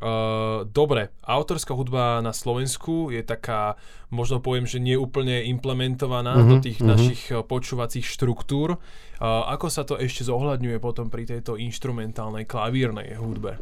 Uh, 0.00 0.64
dobre, 0.64 1.12
autorská 1.20 1.76
hudba 1.76 2.24
na 2.24 2.32
Slovensku 2.32 3.12
je 3.12 3.20
taká, 3.20 3.76
možno 4.08 4.40
poviem, 4.40 4.64
že 4.64 4.80
nie 4.80 4.96
úplne 4.96 5.44
implementovaná 5.44 6.40
mm-hmm, 6.40 6.48
do 6.48 6.56
tých 6.56 6.78
mm-hmm. 6.80 6.92
našich 6.96 7.22
eh, 7.28 7.44
počúvacích 7.44 8.08
štruktúr. 8.08 8.80
Uh, 9.20 9.44
ako 9.52 9.68
sa 9.68 9.84
to 9.84 10.00
ešte 10.00 10.24
zohľadňuje 10.24 10.80
potom 10.80 11.12
pri 11.12 11.28
tejto 11.28 11.60
instrumentálnej 11.60 12.48
klavírnej 12.48 13.20
hudbe? 13.20 13.60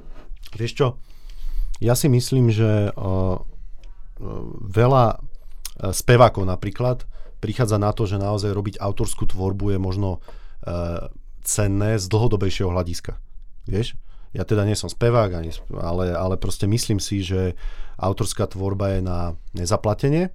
Vieš 0.54 0.72
čo, 0.78 0.86
ja 1.82 1.98
si 1.98 2.06
myslím, 2.06 2.54
že 2.54 2.94
uh, 2.94 3.42
veľa 4.62 5.18
spevákov 5.90 6.42
napríklad 6.46 7.06
prichádza 7.38 7.78
na 7.82 7.90
to, 7.90 8.06
že 8.06 8.18
naozaj 8.18 8.50
robiť 8.50 8.74
autorskú 8.82 9.26
tvorbu 9.30 9.74
je 9.74 9.78
možno 9.78 10.18
uh, 10.18 11.06
cenné 11.42 11.98
z 11.98 12.06
dlhodobejšieho 12.06 12.70
hľadiska. 12.70 13.18
Vieš? 13.66 13.98
Ja 14.36 14.44
teda 14.44 14.64
nie 14.68 14.76
som 14.76 14.92
spevák, 14.92 15.30
ani, 15.40 15.50
ale, 15.76 16.12
ale 16.12 16.34
proste 16.36 16.68
myslím 16.68 17.00
si, 17.00 17.24
že 17.24 17.56
autorská 17.98 18.46
tvorba 18.46 18.98
je 18.98 19.00
na 19.02 19.18
nezaplatenie 19.56 20.30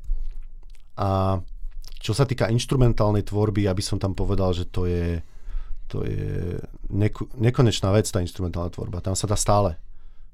a 0.97 1.41
čo 2.03 2.11
sa 2.11 2.27
týka 2.27 2.51
instrumentálnej 2.51 3.23
tvorby, 3.23 3.63
ja 3.63 3.71
by 3.71 3.79
som 3.79 3.95
tam 3.95 4.11
povedal, 4.11 4.51
že 4.51 4.67
to 4.67 4.83
je, 4.83 5.23
to 5.87 6.03
je 6.03 6.59
neko, 6.91 7.31
nekonečná 7.39 7.95
vec, 7.95 8.11
tá 8.11 8.19
instrumentálna 8.19 8.75
tvorba. 8.75 8.99
Tam 8.99 9.15
sa 9.15 9.23
dá 9.23 9.39
stále 9.39 9.79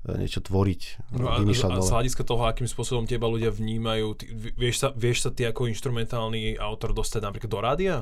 e, 0.01 0.17
niečo 0.17 0.41
tvoriť, 0.41 1.13
no 1.13 1.29
a, 1.29 1.37
a 1.37 1.85
z 1.85 1.93
hľadiska 1.93 2.25
toho, 2.25 2.49
akým 2.49 2.65
spôsobom 2.65 3.05
teba 3.05 3.29
ľudia 3.29 3.53
vnímajú, 3.53 4.17
ty, 4.17 4.25
vieš, 4.57 4.81
sa, 4.81 4.89
vieš 4.97 5.29
sa 5.29 5.29
ty 5.29 5.45
ako 5.45 5.69
instrumentálny 5.69 6.57
autor 6.57 6.97
dostať 6.97 7.21
napríklad 7.21 7.51
do 7.53 7.59
rádia? 7.61 7.95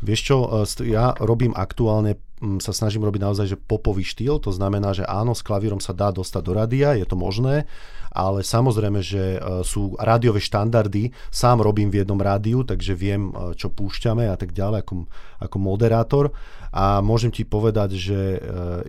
Vieš 0.00 0.20
čo, 0.24 0.36
e, 0.64 0.88
ja 0.88 1.12
robím 1.20 1.52
aktuálne 1.52 2.16
sa 2.60 2.72
snažím 2.76 3.04
robiť 3.04 3.20
naozaj 3.22 3.46
že 3.54 3.58
popový 3.58 4.04
štýl, 4.04 4.38
to 4.38 4.52
znamená, 4.52 4.92
že 4.92 5.04
áno, 5.04 5.32
s 5.32 5.42
klavírom 5.42 5.80
sa 5.80 5.96
dá 5.96 6.12
dostať 6.12 6.42
do 6.44 6.52
rádia, 6.52 6.96
je 6.96 7.06
to 7.08 7.16
možné, 7.16 7.64
ale 8.14 8.46
samozrejme, 8.46 9.00
že 9.02 9.36
e, 9.36 9.38
sú 9.66 9.98
rádiové 9.98 10.38
štandardy, 10.38 11.10
sám 11.34 11.64
robím 11.64 11.90
v 11.90 12.06
jednom 12.06 12.20
rádiu, 12.20 12.62
takže 12.62 12.94
viem, 12.94 13.34
e, 13.34 13.58
čo 13.58 13.74
púšťame 13.74 14.30
a 14.30 14.36
tak 14.38 14.54
ďalej 14.54 14.86
ako, 14.86 14.94
ako 15.42 15.56
moderátor 15.58 16.30
a 16.70 17.02
môžem 17.02 17.34
ti 17.34 17.42
povedať, 17.42 17.98
že 17.98 18.18
e, 18.36 18.38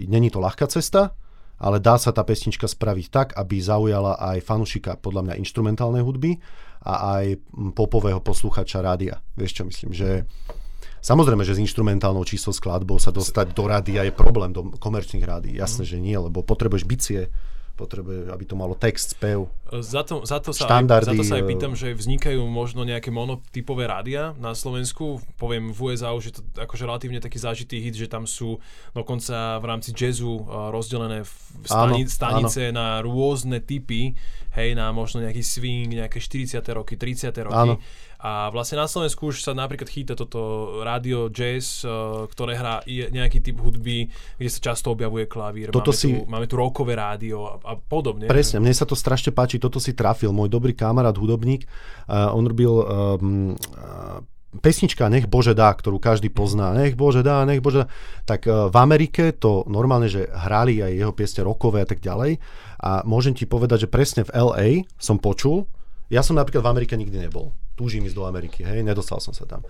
není 0.06 0.30
to 0.30 0.38
ľahká 0.38 0.70
cesta, 0.70 1.18
ale 1.58 1.80
dá 1.80 1.96
sa 1.96 2.12
tá 2.12 2.22
pesnička 2.22 2.68
spraviť 2.68 3.06
tak, 3.10 3.28
aby 3.39 3.58
zaujala 3.63 4.20
aj 4.20 4.44
fanušika 4.44 5.00
podľa 5.00 5.32
mňa 5.32 5.39
instrumentálnej 5.39 6.04
hudby 6.04 6.38
a 6.86 7.18
aj 7.18 7.26
popového 7.74 8.22
posluchača 8.22 8.84
rádia. 8.84 9.24
Vieš 9.39 9.52
čo 9.58 9.63
myslím, 9.65 9.91
že 9.96 10.28
Samozrejme, 11.06 11.46
že 11.46 11.54
s 11.54 11.62
instrumentálnou 11.62 12.26
číslo 12.26 12.50
skladbou 12.50 12.98
sa 12.98 13.13
dostať 13.13 13.54
do 13.54 13.70
rádia 13.70 14.02
je 14.02 14.10
problém, 14.10 14.50
do 14.50 14.74
komerčných 14.82 15.22
rádií. 15.22 15.54
Jasné, 15.54 15.86
mm. 15.86 15.89
že 15.94 15.98
nie, 16.02 16.18
lebo 16.18 16.41
potrebuješ 16.41 16.82
bicie, 16.89 17.30
potrebuje, 17.78 18.32
aby 18.34 18.44
to 18.48 18.58
malo 18.58 18.74
text, 18.74 19.13
spev. 19.13 19.46
Za 19.70 20.02
to, 20.02 20.26
za 20.26 20.41
to, 20.41 20.50
sa, 20.50 20.65
štandardy, 20.65 21.13
aj, 21.13 21.13
za 21.13 21.22
to 21.22 21.24
sa 21.28 21.36
aj 21.38 21.46
pýtam, 21.46 21.78
že 21.78 21.94
vznikajú 21.94 22.41
možno 22.50 22.88
nejaké 22.88 23.13
monotypové 23.13 23.86
rádia 23.86 24.34
na 24.41 24.58
Slovensku. 24.58 25.22
Poviem 25.38 25.76
v 25.76 25.94
USA 25.94 26.15
už 26.15 26.24
je 26.26 26.34
to 26.39 26.41
akože 26.58 26.89
relatívne 26.89 27.22
taký 27.22 27.38
zážitý 27.38 27.84
hit, 27.84 27.94
že 27.94 28.10
tam 28.10 28.26
sú 28.26 28.58
dokonca 28.98 29.62
v 29.62 29.65
rámci 29.68 29.94
jazzu 29.94 30.41
rozdelené 30.74 31.22
stani, 31.68 32.08
áno, 32.08 32.10
stanice 32.10 32.74
áno. 32.74 32.82
na 32.82 32.88
rôzne 33.06 33.62
typy, 33.62 34.15
hej, 34.58 34.74
na 34.74 34.89
možno 34.96 35.22
nejaký 35.22 35.44
swing, 35.46 35.91
nejaké 35.91 36.18
40. 36.18 36.63
roky, 36.74 36.98
30. 36.98 37.30
roky. 37.46 37.54
Áno 37.54 37.78
a 38.19 38.47
vlastne 38.49 38.80
na 38.80 38.88
Slovensku 38.88 39.30
už 39.30 39.43
sa 39.43 39.51
napríklad 39.51 39.91
chýta 39.91 40.13
toto 40.15 40.71
rádio 40.82 41.28
jazz, 41.30 41.84
uh, 41.84 42.25
ktoré 42.32 42.56
hrá 42.56 42.82
nejaký 42.88 43.43
typ 43.43 43.60
hudby, 43.60 44.08
kde 44.39 44.49
sa 44.49 44.71
často 44.71 44.95
objavuje 44.95 45.28
klavír. 45.28 45.69
Toto 45.69 45.91
máme, 45.91 45.99
si... 45.99 46.08
tu, 46.10 46.23
máme 46.25 46.47
tu 46.47 46.56
rokové 46.56 46.95
rádio 46.95 47.43
a, 47.43 47.54
a 47.62 47.73
podobne. 47.75 48.32
Presne, 48.32 48.63
mne 48.63 48.71
sa 48.71 48.88
to 48.88 48.95
strašne 48.95 49.36
páči, 49.36 49.60
toto 49.60 49.84
si 49.84 49.91
trafil. 49.91 50.32
Môj 50.32 50.47
dobrý 50.47 50.71
kamarát, 50.71 51.13
hudobník, 51.13 51.67
uh, 52.08 52.32
on 52.32 52.47
robil 52.47 52.71
um, 52.71 52.84
uh, 53.75 54.23
pesnička 54.63 55.12
Nech 55.12 55.28
Bože 55.28 55.51
dá, 55.51 55.75
ktorú 55.75 55.99
každý 55.99 56.32
pozná, 56.32 56.71
Nech 56.71 56.95
Bože 56.95 57.19
dá, 57.19 57.43
Nech 57.43 57.60
Bože 57.60 57.84
dá, 57.84 57.88
tak 58.23 58.47
v 58.47 58.75
Amerike 58.80 59.36
to 59.36 59.67
normálne, 59.67 60.08
že 60.08 60.32
hrali 60.32 60.80
aj 60.80 60.91
jeho 60.95 61.12
piesne 61.12 61.43
rokové 61.43 61.84
a 61.84 61.88
tak 61.91 61.99
ďalej 61.99 62.39
a 62.80 63.04
môžem 63.04 63.36
ti 63.36 63.43
povedať, 63.43 63.84
že 63.84 63.91
presne 63.91 64.23
v 64.23 64.32
LA 64.32 64.67
som 64.95 65.19
počul, 65.19 65.67
ja 66.08 66.23
som 66.23 66.39
napríklad 66.39 66.63
v 66.63 66.71
Amerike 66.71 66.95
nikdy 66.95 67.28
nebol 67.28 67.51
túžim 67.75 68.03
ísť 68.07 68.17
do 68.17 68.25
Ameriky, 68.25 68.63
hej, 68.63 68.81
nedostal 68.81 69.19
som 69.19 69.35
sa 69.35 69.43
tam. 69.47 69.63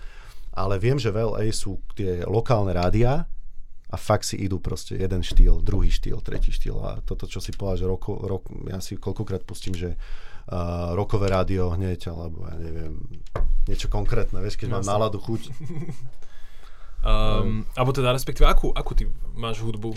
Ale 0.56 0.80
viem, 0.80 0.96
že 0.96 1.12
v 1.12 1.26
LA 1.26 1.52
sú 1.52 1.82
tie 1.92 2.24
lokálne 2.24 2.72
rádia 2.72 3.28
a 3.86 3.96
fakt 4.00 4.26
si 4.26 4.40
idú 4.40 4.58
proste 4.58 4.98
jeden 4.98 5.20
štýl, 5.22 5.62
druhý 5.62 5.92
štýl, 5.92 6.18
tretí 6.24 6.50
štýl 6.50 6.78
a 6.80 6.90
toto, 7.04 7.28
čo 7.30 7.38
si 7.38 7.54
povedal, 7.54 7.84
že 7.84 7.86
roko, 7.86 8.18
rok, 8.24 8.48
ja 8.66 8.82
si 8.82 8.98
koľkokrát 8.98 9.46
pustím, 9.46 9.78
že 9.78 9.94
uh, 9.94 10.96
rokové 10.96 11.30
rádio 11.30 11.70
hneď, 11.70 12.10
alebo 12.10 12.50
ja 12.50 12.56
neviem, 12.58 12.98
niečo 13.70 13.86
konkrétne, 13.86 14.42
vieš, 14.42 14.58
keď 14.58 14.80
mám 14.80 14.84
náladu, 14.86 15.22
chuť. 15.22 15.42
um, 17.06 17.62
alebo 17.78 17.90
teda 17.94 18.10
respektíve, 18.10 18.48
akú, 18.48 18.74
akú 18.74 18.98
ty 18.98 19.06
máš 19.38 19.62
hudbu? 19.62 19.94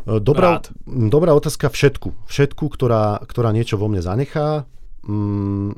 Dobrá, 0.00 0.64
dobrá 0.88 1.36
otázka, 1.36 1.68
všetku. 1.68 2.24
Všetku, 2.24 2.64
ktorá, 2.72 3.20
ktorá 3.20 3.52
niečo 3.52 3.76
vo 3.76 3.84
mne 3.84 4.00
zanechá. 4.00 4.64
Mm, 5.04 5.76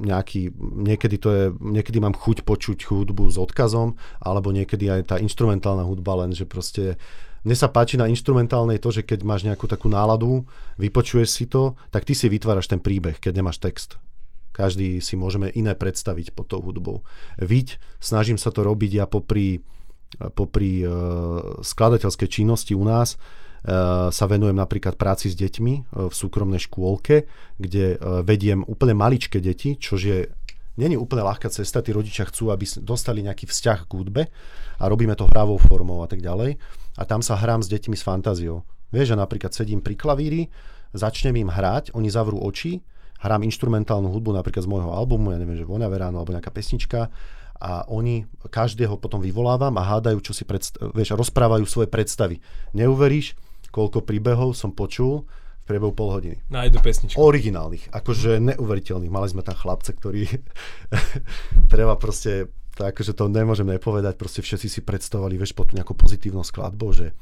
nejaký, 0.00 0.56
niekedy 0.58 1.16
to 1.20 1.28
je, 1.30 1.44
niekedy 1.60 2.00
mám 2.00 2.16
chuť 2.16 2.42
počuť 2.42 2.88
hudbu 2.88 3.28
s 3.28 3.36
odkazom, 3.36 4.00
alebo 4.18 4.50
niekedy 4.50 4.88
aj 4.88 5.00
tá 5.14 5.16
instrumentálna 5.20 5.84
hudba, 5.84 6.24
len 6.24 6.32
že 6.32 6.48
proste 6.48 6.96
mne 7.40 7.56
sa 7.56 7.72
páči 7.72 7.96
na 7.96 8.04
instrumentálnej 8.08 8.76
to, 8.76 8.92
že 8.92 9.04
keď 9.04 9.24
máš 9.24 9.48
nejakú 9.48 9.64
takú 9.64 9.88
náladu, 9.88 10.44
vypočuješ 10.76 11.28
si 11.28 11.44
to, 11.48 11.72
tak 11.88 12.04
ty 12.04 12.12
si 12.12 12.28
vytváraš 12.28 12.68
ten 12.68 12.80
príbeh, 12.80 13.16
keď 13.16 13.40
nemáš 13.40 13.60
text. 13.60 13.96
Každý 14.52 15.00
si 15.00 15.16
môžeme 15.16 15.48
iné 15.56 15.72
predstaviť 15.72 16.36
pod 16.36 16.52
tou 16.52 16.60
hudbou. 16.60 17.00
Viď, 17.40 17.80
snažím 17.96 18.36
sa 18.36 18.52
to 18.52 18.60
robiť 18.60 18.90
ja 18.92 19.06
popri, 19.08 19.64
popri 20.36 20.84
uh, 20.84 21.64
skladateľskej 21.64 22.28
činnosti 22.28 22.76
u 22.76 22.84
nás, 22.84 23.16
sa 24.10 24.24
venujem 24.24 24.56
napríklad 24.56 24.96
práci 24.96 25.28
s 25.28 25.36
deťmi 25.36 25.74
eh, 25.76 25.82
v 26.08 26.14
súkromnej 26.14 26.60
škôlke, 26.64 27.28
kde 27.60 27.84
eh, 27.94 27.98
vediem 28.24 28.64
úplne 28.64 28.96
maličké 28.96 29.38
deti, 29.38 29.76
čo 29.76 30.00
je 30.00 30.28
není 30.80 30.96
úplne 30.96 31.20
ľahká 31.28 31.52
cesta, 31.52 31.84
tí 31.84 31.92
rodičia 31.92 32.24
chcú, 32.24 32.48
aby 32.48 32.64
dostali 32.80 33.20
nejaký 33.20 33.44
vzťah 33.44 33.78
k 33.84 33.92
hudbe 33.92 34.22
a 34.80 34.84
robíme 34.88 35.12
to 35.12 35.28
hravou 35.28 35.60
formou 35.60 36.00
a 36.00 36.08
tak 36.08 36.24
ďalej. 36.24 36.56
A 36.96 37.02
tam 37.04 37.20
sa 37.20 37.36
hrám 37.36 37.60
s 37.60 37.68
deťmi 37.68 37.92
s 37.92 38.06
fantáziou. 38.06 38.64
Vieš, 38.88 39.12
že 39.12 39.16
napríklad 39.20 39.52
sedím 39.52 39.84
pri 39.84 39.92
klavíri, 39.92 40.48
začnem 40.96 41.36
im 41.36 41.52
hrať, 41.52 41.92
oni 41.92 42.08
zavrú 42.08 42.40
oči, 42.40 42.80
hrám 43.20 43.44
instrumentálnu 43.44 44.08
hudbu 44.08 44.32
napríklad 44.32 44.64
z 44.64 44.72
môjho 44.72 44.88
albumu, 44.88 45.36
ja 45.36 45.38
neviem, 45.38 45.60
že 45.60 45.68
Vonia 45.68 45.92
Veráno 45.92 46.16
alebo 46.16 46.32
nejaká 46.32 46.48
pesnička 46.48 47.12
a 47.60 47.84
oni 47.92 48.24
každého 48.48 48.96
potom 48.96 49.20
vyvolávam 49.20 49.76
a 49.76 49.84
hádajú, 49.84 50.24
čo 50.24 50.32
si 50.32 50.48
predstav, 50.48 50.96
vieš, 50.96 51.12
rozprávajú 51.12 51.68
svoje 51.68 51.92
predstavy. 51.92 52.40
Neuveríš, 52.72 53.36
koľko 53.70 54.02
príbehov 54.04 54.54
som 54.54 54.74
počul 54.74 55.26
v 55.62 55.64
priebehu 55.66 55.94
pol 55.94 56.10
hodiny. 56.10 56.36
Na 56.50 56.66
jednu 56.66 56.82
pesničku. 56.82 57.16
Originálnych, 57.18 57.94
akože 57.94 58.42
neuveriteľných. 58.42 59.12
Mali 59.12 59.28
sme 59.30 59.46
tam 59.46 59.54
chlapce, 59.54 59.94
ktorí 59.94 60.26
treba 61.72 61.94
proste, 61.94 62.50
to 62.74 62.86
akože 62.86 63.14
to 63.14 63.30
nemôžem 63.30 63.70
nepovedať, 63.70 64.18
proste 64.18 64.42
všetci 64.42 64.68
si 64.68 64.80
predstavovali, 64.82 65.38
vieš, 65.38 65.54
pod 65.54 65.70
nejakou 65.70 65.94
pozitívnou 65.94 66.42
skladbou, 66.42 66.90
že 66.90 67.14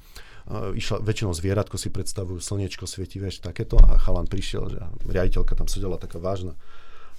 uh, 0.48 0.72
išla, 0.72 1.04
väčšinou 1.04 1.36
zvieratko 1.36 1.76
si 1.76 1.92
predstavujú, 1.92 2.40
slniečko 2.40 2.88
svieti, 2.88 3.20
vieš, 3.20 3.44
takéto 3.44 3.76
a 3.76 4.00
chalan 4.00 4.24
prišiel, 4.24 4.64
že 4.72 4.80
riaditeľka 5.04 5.52
tam 5.52 5.68
sedela 5.68 6.00
taká 6.00 6.16
vážna 6.16 6.56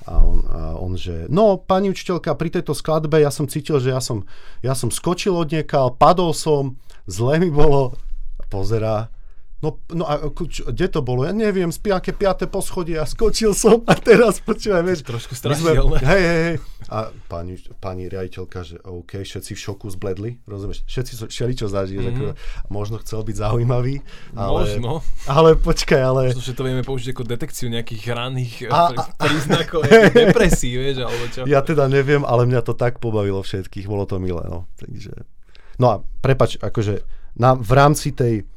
a 0.07 0.23
on, 0.23 0.39
a 0.47 0.59
on, 0.79 0.95
že 0.95 1.27
no, 1.27 1.59
pani 1.59 1.91
učiteľka, 1.91 2.37
pri 2.39 2.55
tejto 2.55 2.71
skladbe 2.71 3.19
ja 3.19 3.31
som 3.33 3.51
cítil, 3.51 3.83
že 3.83 3.91
ja 3.91 3.99
som, 3.99 4.23
ja 4.63 4.71
som 4.71 4.87
skočil 4.87 5.35
od 5.35 5.51
niekal, 5.51 5.91
padol 5.91 6.31
som, 6.31 6.79
zle 7.03 7.41
mi 7.43 7.51
bolo, 7.51 7.99
pozerá, 8.47 9.11
No, 9.59 9.75
no 9.91 10.07
a 10.07 10.23
čo, 10.47 10.71
kde 10.71 10.87
to 10.87 11.03
bolo? 11.03 11.27
Ja 11.27 11.35
neviem, 11.35 11.67
spí 11.67 11.91
aké 11.91 12.15
piaté 12.15 12.47
poschodie 12.47 12.95
a 12.95 13.03
skočil 13.03 13.51
som 13.51 13.83
a 13.91 13.93
teraz 13.99 14.39
počúvaj, 14.39 14.87
vieš. 14.87 15.03
Trošku 15.03 15.35
strašidelné. 15.35 15.99
Hej, 15.99 16.23
hej, 16.23 16.41
hej. 16.47 16.55
A 16.87 17.11
pani, 17.27 17.59
pani 17.83 18.07
riaditeľka, 18.07 18.63
že 18.63 18.79
OK, 18.87 19.19
všetci 19.19 19.51
v 19.51 19.59
šoku 19.59 19.91
zbledli, 19.91 20.39
rozumieš? 20.47 20.87
Všetci 20.87 21.27
šeli 21.27 21.53
čo 21.59 21.67
zažije, 21.67 21.99
mm-hmm. 21.99 22.19
že 22.23 22.29
možno 22.71 23.03
chcel 23.03 23.19
byť 23.27 23.35
zaujímavý, 23.35 23.99
ale... 24.31 24.63
Možno. 24.63 25.03
Ale 25.27 25.59
počkaj, 25.59 26.01
ale... 26.07 26.21
Možno, 26.31 26.43
že 26.47 26.55
to 26.55 26.63
vieme 26.63 26.83
použiť 26.87 27.11
ako 27.11 27.23
detekciu 27.27 27.67
nejakých 27.67 28.03
ranných 28.15 28.55
a, 28.71 28.95
a, 28.95 29.03
príznakov, 29.19 29.83
depresí, 30.15 30.71
vieš, 30.79 31.03
alebo 31.03 31.23
čo. 31.35 31.43
Ja 31.43 31.59
teda 31.59 31.91
neviem, 31.91 32.23
ale 32.23 32.47
mňa 32.47 32.63
to 32.63 32.79
tak 32.79 33.03
pobavilo 33.03 33.43
všetkých, 33.43 33.91
bolo 33.91 34.07
to 34.07 34.23
milé, 34.23 34.47
no. 34.47 34.71
Takže... 34.79 35.27
No 35.83 35.85
a 35.91 35.95
prepač, 36.23 36.55
akože 36.63 37.03
na, 37.35 37.59
v 37.59 37.71
rámci 37.75 38.15
tej 38.15 38.47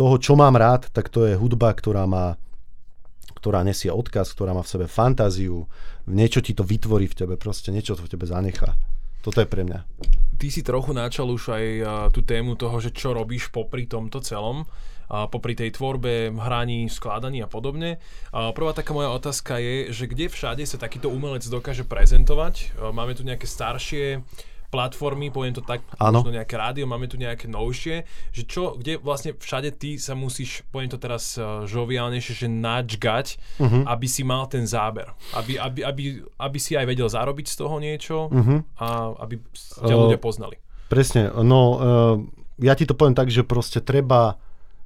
toho, 0.00 0.16
čo 0.16 0.32
mám 0.32 0.56
rád, 0.56 0.88
tak 0.88 1.12
to 1.12 1.28
je 1.28 1.36
hudba, 1.36 1.76
ktorá 1.76 2.08
má 2.08 2.40
ktorá 3.40 3.64
nesie 3.64 3.88
odkaz, 3.88 4.36
ktorá 4.36 4.52
má 4.52 4.60
v 4.60 4.68
sebe 4.68 4.84
fantáziu, 4.84 5.64
niečo 6.04 6.44
ti 6.44 6.52
to 6.52 6.60
vytvorí 6.60 7.08
v 7.08 7.24
tebe, 7.24 7.34
proste 7.40 7.72
niečo 7.72 7.96
to 7.96 8.04
v 8.04 8.12
tebe 8.12 8.28
zanechá. 8.28 8.76
Toto 9.24 9.40
je 9.40 9.48
pre 9.48 9.64
mňa. 9.64 9.80
Ty 10.36 10.46
si 10.52 10.60
trochu 10.60 10.92
načal 10.92 11.28
už 11.32 11.56
aj 11.56 11.64
tú 12.12 12.20
tému 12.20 12.60
toho, 12.60 12.76
že 12.84 12.92
čo 12.92 13.16
robíš 13.16 13.48
popri 13.48 13.88
tomto 13.88 14.20
celom, 14.20 14.68
popri 15.08 15.56
tej 15.56 15.72
tvorbe, 15.72 16.28
hraní, 16.36 16.88
skladaní 16.92 17.40
a 17.40 17.48
podobne. 17.48 17.96
Prvá 18.32 18.76
taká 18.76 18.92
moja 18.92 19.08
otázka 19.08 19.56
je, 19.56 19.88
že 19.88 20.04
kde 20.04 20.28
všade 20.28 20.64
sa 20.68 20.76
takýto 20.76 21.08
umelec 21.08 21.44
dokáže 21.48 21.88
prezentovať? 21.88 22.76
Máme 22.92 23.16
tu 23.16 23.24
nejaké 23.24 23.48
staršie 23.48 24.20
platformy, 24.70 25.34
poviem 25.34 25.52
to 25.52 25.60
tak, 25.66 25.82
ano. 25.98 26.22
možno 26.22 26.38
nejaké 26.38 26.54
rádio, 26.54 26.86
máme 26.86 27.10
tu 27.10 27.18
nejaké 27.18 27.50
novšie, 27.50 28.06
že 28.30 28.42
čo, 28.46 28.78
kde 28.78 29.02
vlastne 29.02 29.34
všade 29.34 29.74
ty 29.74 29.98
sa 29.98 30.14
musíš, 30.14 30.62
poviem 30.70 30.88
to 30.88 30.96
teraz 30.96 31.34
uh, 31.36 31.66
žoviálnejšie, 31.66 32.46
že 32.46 32.48
načgať, 32.48 33.26
uh-huh. 33.58 33.82
aby 33.90 34.06
si 34.06 34.22
mal 34.22 34.46
ten 34.46 34.64
záber. 34.64 35.10
Aby, 35.34 35.58
aby, 35.58 35.80
aby, 35.82 36.02
aby 36.38 36.58
si 36.62 36.78
aj 36.78 36.86
vedel 36.86 37.10
zarobiť 37.10 37.46
z 37.50 37.56
toho 37.58 37.76
niečo 37.82 38.30
uh-huh. 38.30 38.58
a 38.78 38.86
aby 39.26 39.42
ťa 39.82 39.94
uh, 39.94 40.00
ľudia 40.06 40.22
poznali. 40.22 40.56
Presne, 40.86 41.34
no 41.42 41.60
uh, 41.74 42.16
ja 42.62 42.78
ti 42.78 42.86
to 42.86 42.94
poviem 42.94 43.18
tak, 43.18 43.28
že 43.28 43.42
proste 43.42 43.82
treba 43.82 44.38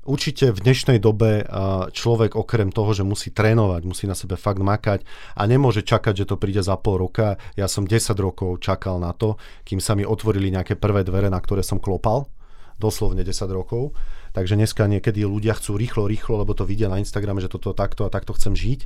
Určite 0.05 0.53
v 0.53 0.61
dnešnej 0.61 1.01
dobe 1.01 1.49
človek 1.97 2.37
okrem 2.37 2.69
toho, 2.69 2.93
že 2.93 3.09
musí 3.09 3.33
trénovať, 3.33 3.89
musí 3.89 4.05
na 4.05 4.13
sebe 4.13 4.37
fakt 4.37 4.61
makať 4.61 5.01
a 5.33 5.49
nemôže 5.49 5.81
čakať, 5.81 6.13
že 6.13 6.29
to 6.29 6.37
príde 6.37 6.61
za 6.61 6.77
pol 6.77 7.01
roka. 7.01 7.41
Ja 7.57 7.73
som 7.73 7.89
10 7.89 8.13
rokov 8.21 8.61
čakal 8.61 9.01
na 9.01 9.17
to, 9.17 9.41
kým 9.65 9.81
sa 9.81 9.97
mi 9.97 10.05
otvorili 10.05 10.53
nejaké 10.53 10.77
prvé 10.77 11.09
dvere, 11.09 11.33
na 11.33 11.41
ktoré 11.41 11.65
som 11.65 11.81
klopal. 11.81 12.29
Doslovne 12.77 13.25
10 13.25 13.49
rokov. 13.49 13.97
Takže 14.37 14.61
dneska 14.61 14.85
niekedy 14.85 15.25
ľudia 15.25 15.57
chcú 15.57 15.81
rýchlo, 15.81 16.05
rýchlo, 16.05 16.45
lebo 16.45 16.53
to 16.53 16.69
vidia 16.69 16.93
na 16.93 17.01
Instagrame, 17.01 17.41
že 17.41 17.49
toto 17.49 17.73
takto 17.73 18.05
a 18.05 18.13
takto 18.13 18.37
chcem 18.37 18.53
žiť. 18.53 18.85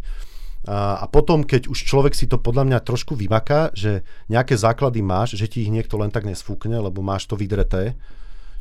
A, 0.71 1.03
potom, 1.11 1.43
keď 1.43 1.67
už 1.67 1.83
človek 1.83 2.15
si 2.15 2.31
to 2.31 2.39
podľa 2.39 2.63
mňa 2.63 2.79
trošku 2.87 3.19
vymaká, 3.19 3.75
že 3.75 4.07
nejaké 4.31 4.55
základy 4.55 5.03
máš, 5.03 5.35
že 5.35 5.51
ti 5.51 5.67
ich 5.67 5.73
niekto 5.73 5.99
len 5.99 6.15
tak 6.15 6.29
nesfúkne, 6.29 6.79
lebo 6.79 7.03
máš 7.03 7.27
to 7.27 7.35
vydreté, 7.35 7.99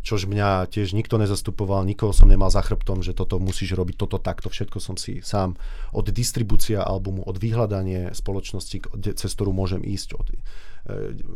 čož 0.07 0.23
mňa 0.31 0.71
tiež 0.71 0.95
nikto 0.95 1.19
nezastupoval, 1.19 1.83
nikoho 1.83 2.15
som 2.15 2.31
nemal 2.31 2.47
za 2.47 2.63
chrbtom, 2.63 3.03
že 3.03 3.11
toto 3.11 3.43
musíš 3.43 3.75
robiť, 3.75 3.99
toto 3.99 4.15
takto, 4.23 4.47
všetko 4.47 4.79
som 4.79 4.95
si 4.95 5.19
sám 5.19 5.59
od 5.91 6.07
distribúcia 6.15 6.79
albumu, 6.79 7.27
od 7.27 7.35
vyhľadanie 7.35 8.15
spoločnosti, 8.15 8.87
cez 9.19 9.29
ktorú 9.35 9.51
môžem 9.51 9.83
ísť, 9.83 10.09
od 10.15 10.27
e, 10.31 10.35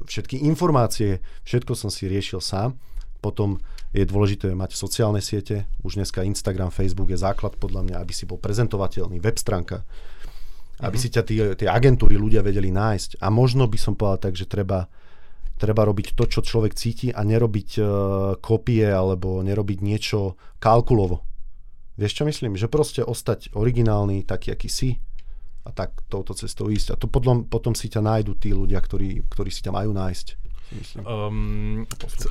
všetky 0.07 0.47
informácie, 0.47 1.19
všetko 1.43 1.75
som 1.75 1.91
si 1.91 2.07
riešil 2.07 2.39
sám. 2.39 2.79
Potom 3.19 3.60
je 3.91 4.07
dôležité 4.07 4.55
mať 4.55 4.73
sociálne 4.73 5.19
siete, 5.19 5.67
už 5.84 5.99
dneska 5.99 6.23
Instagram, 6.23 6.71
Facebook 6.71 7.12
je 7.12 7.19
základ 7.19 7.60
podľa 7.60 7.86
mňa, 7.86 7.97
aby 7.99 8.13
si 8.15 8.23
bol 8.23 8.39
prezentovateľný, 8.39 9.19
web 9.19 9.36
stránka, 9.36 9.84
aby 10.81 10.95
mm-hmm. 10.95 11.12
si 11.12 11.13
ťa 11.13 11.53
tie 11.60 11.67
agentúry 11.69 12.17
ľudia 12.17 12.41
vedeli 12.41 12.71
nájsť. 12.73 13.21
A 13.21 13.29
možno 13.29 13.67
by 13.67 13.77
som 13.77 13.93
povedal 13.93 14.31
tak, 14.31 14.34
že 14.39 14.49
treba 14.49 14.89
treba 15.62 15.86
robiť 15.86 16.17
to, 16.17 16.26
čo 16.26 16.41
človek 16.41 16.74
cíti 16.74 17.13
a 17.13 17.21
nerobiť 17.21 17.69
uh, 17.78 17.86
kopie 18.41 18.82
alebo 18.89 19.45
nerobiť 19.45 19.86
niečo 19.86 20.41
kalkulovo. 20.58 21.21
Vieš 22.02 22.17
čo 22.17 22.24
myslím? 22.26 22.58
Že 22.58 22.74
proste 22.74 23.02
ostať 23.06 23.54
originálny, 23.54 24.26
taký, 24.26 24.58
aký 24.58 24.65
si 24.74 24.97
a 25.62 25.69
tak 25.69 26.02
touto 26.10 26.34
cestou 26.34 26.74
ísť. 26.74 26.93
A 26.93 26.95
to 26.97 27.06
potom, 27.06 27.45
potom 27.45 27.78
si 27.78 27.86
ťa 27.86 28.02
nájdu 28.02 28.34
tí 28.41 28.50
ľudia, 28.50 28.82
ktorí, 28.82 29.21
ktorí 29.30 29.54
si 29.54 29.62
ťa 29.62 29.69
majú 29.69 29.93
nájsť. 29.93 30.40
Um, 31.03 31.84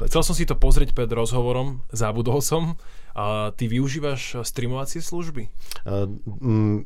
chcel 0.09 0.23
som 0.25 0.35
si 0.35 0.49
to 0.49 0.57
pozrieť 0.57 0.97
pred 0.97 1.11
rozhovorom, 1.13 1.85
zabudol 1.93 2.41
som. 2.41 2.81
A 3.11 3.51
ty 3.53 3.67
využívaš 3.67 4.47
streamovacie 4.47 5.03
služby? 5.03 5.51
Uh, 5.83 6.07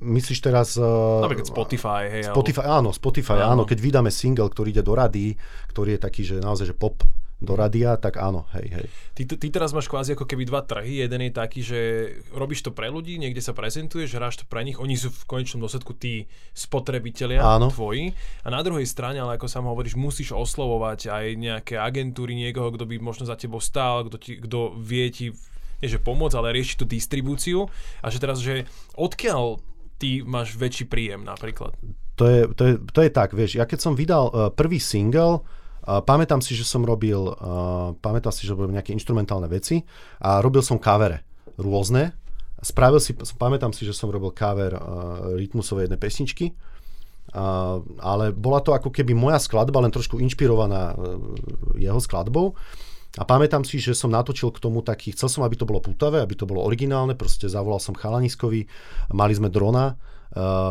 myslíš 0.00 0.40
teraz... 0.40 0.74
Uh, 0.80 1.20
Napríklad 1.20 1.46
Spotify, 1.46 2.02
hej. 2.08 2.22
Spotify, 2.32 2.64
alebo... 2.64 2.78
áno, 2.80 2.90
Spotify, 2.96 3.38
áno. 3.44 3.60
áno. 3.60 3.62
Keď 3.68 3.78
vydáme 3.78 4.10
single, 4.10 4.48
ktorý 4.48 4.72
ide 4.72 4.82
do 4.82 4.96
rady, 4.96 5.36
ktorý 5.70 5.94
je 5.94 6.00
taký, 6.00 6.22
že 6.24 6.40
naozaj, 6.40 6.72
že 6.72 6.76
pop 6.76 7.04
do 7.44 7.54
radia, 7.54 7.94
tak 8.00 8.16
áno, 8.18 8.48
hej, 8.57 8.66
hej. 8.72 8.87
Ty, 9.14 9.22
ty 9.38 9.46
teraz 9.52 9.70
máš 9.70 9.87
kvázi 9.87 10.16
ako 10.16 10.26
keby 10.26 10.48
dva 10.48 10.64
trhy. 10.64 11.04
Jeden 11.04 11.20
je 11.28 11.33
taký, 11.33 11.61
že 11.61 11.80
robíš 12.33 12.64
to 12.64 12.72
pre 12.72 12.88
ľudí, 12.90 13.20
niekde 13.20 13.44
sa 13.44 13.52
prezentuješ, 13.52 14.16
hráš 14.16 14.42
to 14.42 14.44
pre 14.48 14.64
nich, 14.64 14.80
oni 14.80 14.96
sú 14.96 15.12
v 15.12 15.24
konečnom 15.28 15.62
dôsledku 15.62 15.94
tí 15.94 16.26
spotrebitelia 16.57 17.44
áno. 17.44 17.70
tvoji. 17.70 18.16
A 18.42 18.48
na 18.48 18.64
druhej 18.64 18.88
strane, 18.88 19.20
ale 19.20 19.37
ako 19.37 19.46
sám 19.46 19.68
hovoríš, 19.68 19.94
musíš 19.94 20.35
oslovovať 20.35 21.12
aj 21.12 21.26
nejaké 21.37 21.74
agentúry, 21.76 22.35
niekoho, 22.35 22.72
kto 22.74 22.88
by 22.88 22.96
možno 22.98 23.28
za 23.28 23.38
tebou 23.38 23.62
stál, 23.62 24.09
kto, 24.09 24.16
ti, 24.18 24.40
kto 24.40 24.74
vie 24.74 25.07
ti 25.12 25.30
nie 25.85 25.92
že 25.92 26.00
pomôcť, 26.00 26.37
ale 26.40 26.57
riešiť 26.57 26.76
tú 26.80 26.88
distribúciu 26.88 27.68
a 28.00 28.07
že 28.09 28.16
teraz, 28.16 28.40
že 28.40 28.64
odkiaľ 28.96 29.61
ty 30.00 30.24
máš 30.24 30.57
väčší 30.57 30.88
príjem 30.88 31.28
napríklad? 31.28 31.76
To 32.16 32.24
je, 32.24 32.40
to 32.54 32.62
je, 32.64 32.74
to 32.94 33.00
je 33.02 33.11
tak, 33.11 33.35
vieš, 33.35 33.59
ja 33.59 33.66
keď 33.66 33.78
som 33.83 33.98
vydal 33.98 34.30
uh, 34.30 34.48
prvý 34.48 34.78
single, 34.78 35.42
pamätám 35.85 36.40
si, 36.40 36.57
že 36.57 36.64
som 36.64 36.81
robil, 36.81 37.20
uh, 37.20 37.92
pamätám 38.01 38.33
si, 38.33 38.49
že 38.49 38.57
robil 38.57 38.73
nejaké 38.73 38.97
instrumentálne 38.97 39.47
veci 39.47 39.85
a 40.25 40.40
robil 40.40 40.64
som 40.64 40.81
kávere 40.81 41.23
rôzne. 41.61 42.16
Spravil 42.64 42.99
si, 42.99 43.12
pamätám 43.14 43.77
si, 43.77 43.85
že 43.85 43.92
som 43.92 44.09
robil 44.09 44.33
káver 44.33 44.73
uh, 44.73 45.37
rytmusovej 45.37 45.87
jednej 45.87 46.01
pesničky, 46.01 46.47
uh, 47.37 47.85
ale 48.01 48.33
bola 48.33 48.64
to 48.64 48.73
ako 48.73 48.88
keby 48.88 49.12
moja 49.12 49.37
skladba, 49.37 49.85
len 49.85 49.92
trošku 49.92 50.16
inšpirovaná 50.16 50.97
uh, 50.97 51.20
jeho 51.77 52.01
skladbou. 52.01 52.57
A 53.14 53.23
pamätám 53.23 53.62
si, 53.62 53.79
že 53.79 53.94
som 53.94 54.11
natočil 54.11 54.51
k 54.51 54.59
tomu 54.59 54.83
taký, 54.83 55.14
chcel 55.14 55.31
som, 55.31 55.47
aby 55.47 55.55
to 55.55 55.68
bolo 55.68 55.79
putavé, 55.79 56.18
aby 56.18 56.35
to 56.35 56.51
bolo 56.51 56.66
originálne, 56.66 57.14
proste 57.14 57.47
zavolal 57.47 57.79
som 57.79 57.94
chalaniskovi, 57.94 58.66
mali 59.14 59.33
sme 59.38 59.53
drona, 59.55 59.94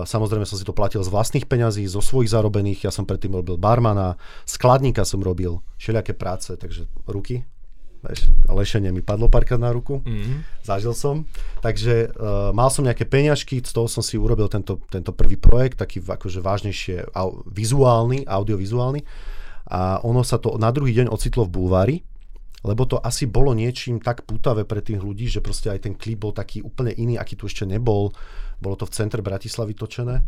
samozrejme 0.04 0.43
som 0.43 0.60
si 0.60 0.67
to 0.67 0.76
platil 0.76 0.99
z 0.99 1.10
vlastných 1.10 1.47
peňazí, 1.47 1.88
zo 1.88 2.04
svojich 2.04 2.32
zarobených, 2.36 2.88
ja 2.88 2.91
som 2.91 3.08
predtým 3.08 3.32
robil 3.32 3.56
barmana, 3.56 4.19
skladníka 4.43 5.08
som 5.08 5.23
robil, 5.23 5.63
všelijaké 5.80 6.13
práce, 6.13 6.54
takže 6.60 6.86
ruky, 7.08 7.47
lešenie 8.52 8.91
mi 8.91 8.99
padlo 8.99 9.32
párkrát 9.32 9.60
na 9.60 9.71
ruku, 9.71 10.04
mm-hmm. 10.04 10.67
zažil 10.67 10.91
som. 10.91 11.23
Takže 11.63 12.12
uh, 12.12 12.52
mal 12.52 12.67
som 12.67 12.84
nejaké 12.84 13.08
peňažky, 13.08 13.63
z 13.63 13.71
toho 13.71 13.88
som 13.88 14.04
si 14.04 14.19
urobil 14.19 14.52
tento, 14.52 14.84
tento 14.91 15.15
prvý 15.15 15.39
projekt, 15.39 15.80
taký 15.80 16.04
akože 16.04 16.43
vážnejšie 16.43 17.15
au, 17.15 17.47
vizuálny, 17.47 18.28
audiovizuálny. 18.28 19.08
A 19.71 20.04
ono 20.04 20.28
sa 20.28 20.36
to 20.36 20.60
na 20.60 20.67
druhý 20.76 20.91
deň 20.91 21.08
ocitlo 21.08 21.47
v 21.47 21.54
bulvári, 21.56 21.95
lebo 22.63 22.88
to 22.88 22.97
asi 23.04 23.28
bolo 23.28 23.52
niečím 23.52 23.99
tak 23.99 24.23
pútavé 24.23 24.63
pre 24.63 24.80
tých 24.80 25.04
ľudí, 25.04 25.28
že 25.28 25.43
proste 25.43 25.67
aj 25.67 25.84
ten 25.84 25.93
klip 25.99 26.23
bol 26.23 26.32
taký 26.32 26.63
úplne 26.63 26.95
iný, 26.95 27.19
aký 27.19 27.36
tu 27.36 27.52
ešte 27.52 27.67
nebol. 27.67 28.15
Bolo 28.63 28.76
to 28.80 28.88
v 28.88 28.95
centre 28.95 29.19
Bratislavy 29.19 29.76
točené. 29.76 30.23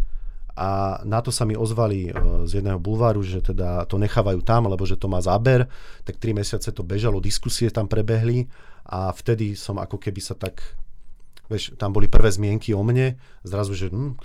A 0.55 0.99
na 1.03 1.19
to 1.19 1.35
sa 1.35 1.43
mi 1.43 1.55
ozvali 1.55 2.07
e, 2.07 2.11
z 2.47 2.63
jedného 2.63 2.79
bulváru, 2.79 3.19
že 3.19 3.43
teda 3.43 3.83
to 3.91 3.99
nechávajú 3.99 4.39
tam, 4.39 4.71
lebo 4.71 4.87
že 4.87 4.95
to 4.95 5.11
má 5.11 5.19
záber, 5.19 5.67
tak 6.07 6.15
tri 6.15 6.31
mesiace 6.31 6.71
to 6.71 6.79
bežalo, 6.79 7.19
diskusie 7.19 7.67
tam 7.67 7.91
prebehli. 7.91 8.47
A 8.87 9.11
vtedy 9.11 9.55
som 9.59 9.75
ako 9.79 9.99
keby 9.99 10.21
sa 10.23 10.35
tak 10.35 10.63
Vieš, 11.45 11.77
tam 11.77 11.93
boli 11.93 12.09
prvé 12.09 12.33
zmienky 12.33 12.73
o 12.73 12.81
mne, 12.81 13.21
zrazu, 13.45 13.77
že 13.77 13.93
hm, 13.93 14.17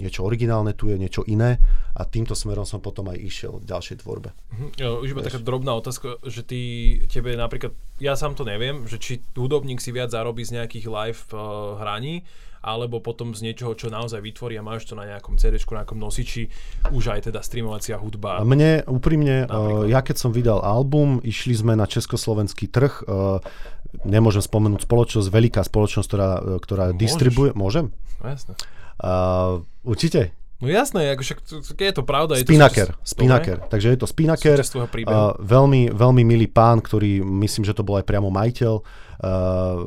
niečo 0.00 0.24
originálne 0.24 0.72
tu 0.72 0.88
je, 0.88 0.96
niečo 0.96 1.24
iné 1.28 1.60
a 1.92 2.02
týmto 2.08 2.32
smerom 2.32 2.64
som 2.64 2.80
potom 2.80 3.08
aj 3.12 3.18
išiel 3.20 3.60
v 3.60 3.68
ďalšej 3.68 3.96
tvorbe. 4.04 4.32
Uh-huh. 4.32 4.70
Jo, 4.76 4.90
už 5.04 5.12
iba 5.12 5.24
taká 5.24 5.40
drobná 5.40 5.76
otázka, 5.76 6.20
že 6.24 6.44
ty, 6.44 6.60
tebe 7.08 7.36
napríklad, 7.36 7.76
ja 8.00 8.16
sám 8.16 8.32
to 8.36 8.48
neviem, 8.48 8.88
že 8.88 8.96
či 8.96 9.20
hudobník 9.36 9.80
si 9.80 9.92
viac 9.92 10.12
zarobí 10.12 10.44
z 10.44 10.60
nejakých 10.60 10.86
live 10.88 11.22
uh, 11.32 11.76
hraní, 11.80 12.24
alebo 12.62 13.02
potom 13.02 13.34
z 13.34 13.42
niečoho, 13.42 13.74
čo 13.74 13.90
naozaj 13.90 14.22
vytvorí 14.22 14.54
a 14.54 14.62
máš 14.62 14.86
to 14.86 14.94
na 14.94 15.02
nejakom 15.02 15.34
CD, 15.34 15.58
na 15.58 15.82
nejakom 15.82 15.98
nosiči, 15.98 16.46
už 16.94 17.10
aj 17.10 17.28
teda 17.28 17.42
streamovacia 17.42 17.98
hudba. 17.98 18.38
A 18.38 18.46
mne 18.46 18.86
úprimne, 18.86 19.50
uh, 19.50 19.82
ja 19.90 19.98
keď 19.98 20.16
som 20.22 20.30
vydal 20.30 20.62
album, 20.62 21.18
išli 21.26 21.58
sme 21.58 21.74
na 21.74 21.90
československý 21.90 22.70
trh, 22.70 23.02
uh, 23.02 23.42
nemôžem 24.04 24.40
spomenúť 24.40 24.88
spoločnosť, 24.88 25.28
veľká 25.28 25.62
spoločnosť, 25.62 26.06
ktorá, 26.08 26.30
e, 26.38 26.50
ktorá 26.58 26.84
distribuje. 26.96 27.52
Môžem? 27.52 27.92
Jasne. 28.22 28.56
Uh, 29.02 29.66
určite. 29.82 30.30
No 30.62 30.70
jasné, 30.70 31.10
ako 31.10 31.22
však, 31.26 31.38
keď 31.74 31.86
je 31.90 31.96
to 31.98 32.04
pravda. 32.06 32.32
Spinaker, 32.38 32.94
je 32.94 33.02
to 33.02 33.02
Spinaker. 33.02 33.58
Takže 33.66 33.86
je 33.90 33.98
to 33.98 34.06
Spinaker. 34.06 34.56
Uh, 34.62 35.34
veľmi, 35.42 35.90
veľmi 35.90 36.22
milý 36.22 36.46
pán, 36.46 36.78
ktorý 36.78 37.18
myslím, 37.18 37.66
že 37.66 37.74
to 37.74 37.82
bol 37.82 37.98
aj 37.98 38.06
priamo 38.06 38.30
majiteľ. 38.30 38.78
Uh, 39.22 39.86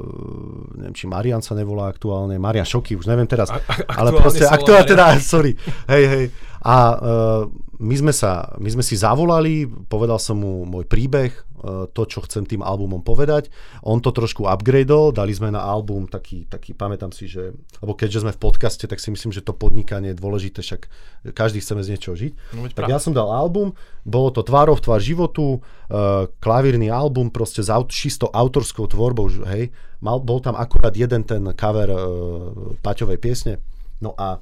neviem, 0.80 0.96
či 0.96 1.12
Marian 1.12 1.44
sa 1.44 1.60
nevolá 1.60 1.92
aktuálne. 1.92 2.40
Marian 2.40 2.64
Šoky, 2.64 2.96
už 2.96 3.12
neviem 3.12 3.28
teraz. 3.28 3.52
A, 3.52 3.60
a, 3.60 4.00
ale 4.00 4.16
proste, 4.16 4.48
aktuálne 4.48 4.88
teda, 4.88 5.20
sorry. 5.20 5.60
Hej, 5.92 6.04
hej. 6.08 6.26
A 6.64 6.76
uh, 6.96 7.44
my, 7.84 7.96
sme 8.00 8.14
sa, 8.16 8.56
my 8.56 8.70
sme 8.72 8.80
si 8.80 8.96
zavolali, 8.96 9.68
povedal 9.68 10.24
som 10.24 10.40
mu 10.40 10.64
môj 10.64 10.88
príbeh, 10.88 11.36
E, 11.66 11.90
to, 11.92 12.06
čo 12.06 12.22
chcem 12.22 12.46
tým 12.46 12.62
albumom 12.62 13.02
povedať. 13.02 13.50
On 13.82 13.98
to 13.98 14.14
trošku 14.14 14.46
upgradeol, 14.46 15.10
dali 15.10 15.34
sme 15.34 15.50
na 15.50 15.66
album 15.66 16.06
taký, 16.06 16.46
taký 16.46 16.78
pamätám 16.78 17.10
si, 17.10 17.26
že, 17.26 17.58
lebo 17.82 17.98
keďže 17.98 18.22
sme 18.22 18.36
v 18.38 18.40
podcaste, 18.40 18.86
tak 18.86 19.02
si 19.02 19.10
myslím, 19.10 19.34
že 19.34 19.42
to 19.42 19.58
podnikanie 19.58 20.14
je 20.14 20.22
dôležité, 20.22 20.62
však 20.62 20.82
každý 21.34 21.66
chceme 21.66 21.82
z 21.82 21.98
niečoho 21.98 22.16
žiť. 22.16 22.34
No, 22.54 22.70
tak 22.70 22.86
ja 22.86 23.02
som 23.02 23.18
dal 23.18 23.34
album, 23.34 23.74
bolo 24.06 24.30
to 24.30 24.46
tvárov 24.46 24.78
tvár 24.78 25.02
životu, 25.02 25.58
uh, 25.58 26.30
klavírny 26.38 26.94
album, 26.94 27.34
proste 27.34 27.66
s 27.66 27.74
aut, 27.74 27.90
čisto 27.90 28.30
autorskou 28.30 28.86
tvorbou, 28.86 29.25
hej. 29.30 29.74
Mal, 30.02 30.18
bol 30.22 30.40
tam 30.40 30.58
akurát 30.58 30.94
jeden 30.94 31.26
ten 31.26 31.42
cover 31.56 31.90
uh, 31.90 32.00
Paťovej 32.80 33.20
piesne. 33.20 33.54
No 34.00 34.14
a 34.16 34.38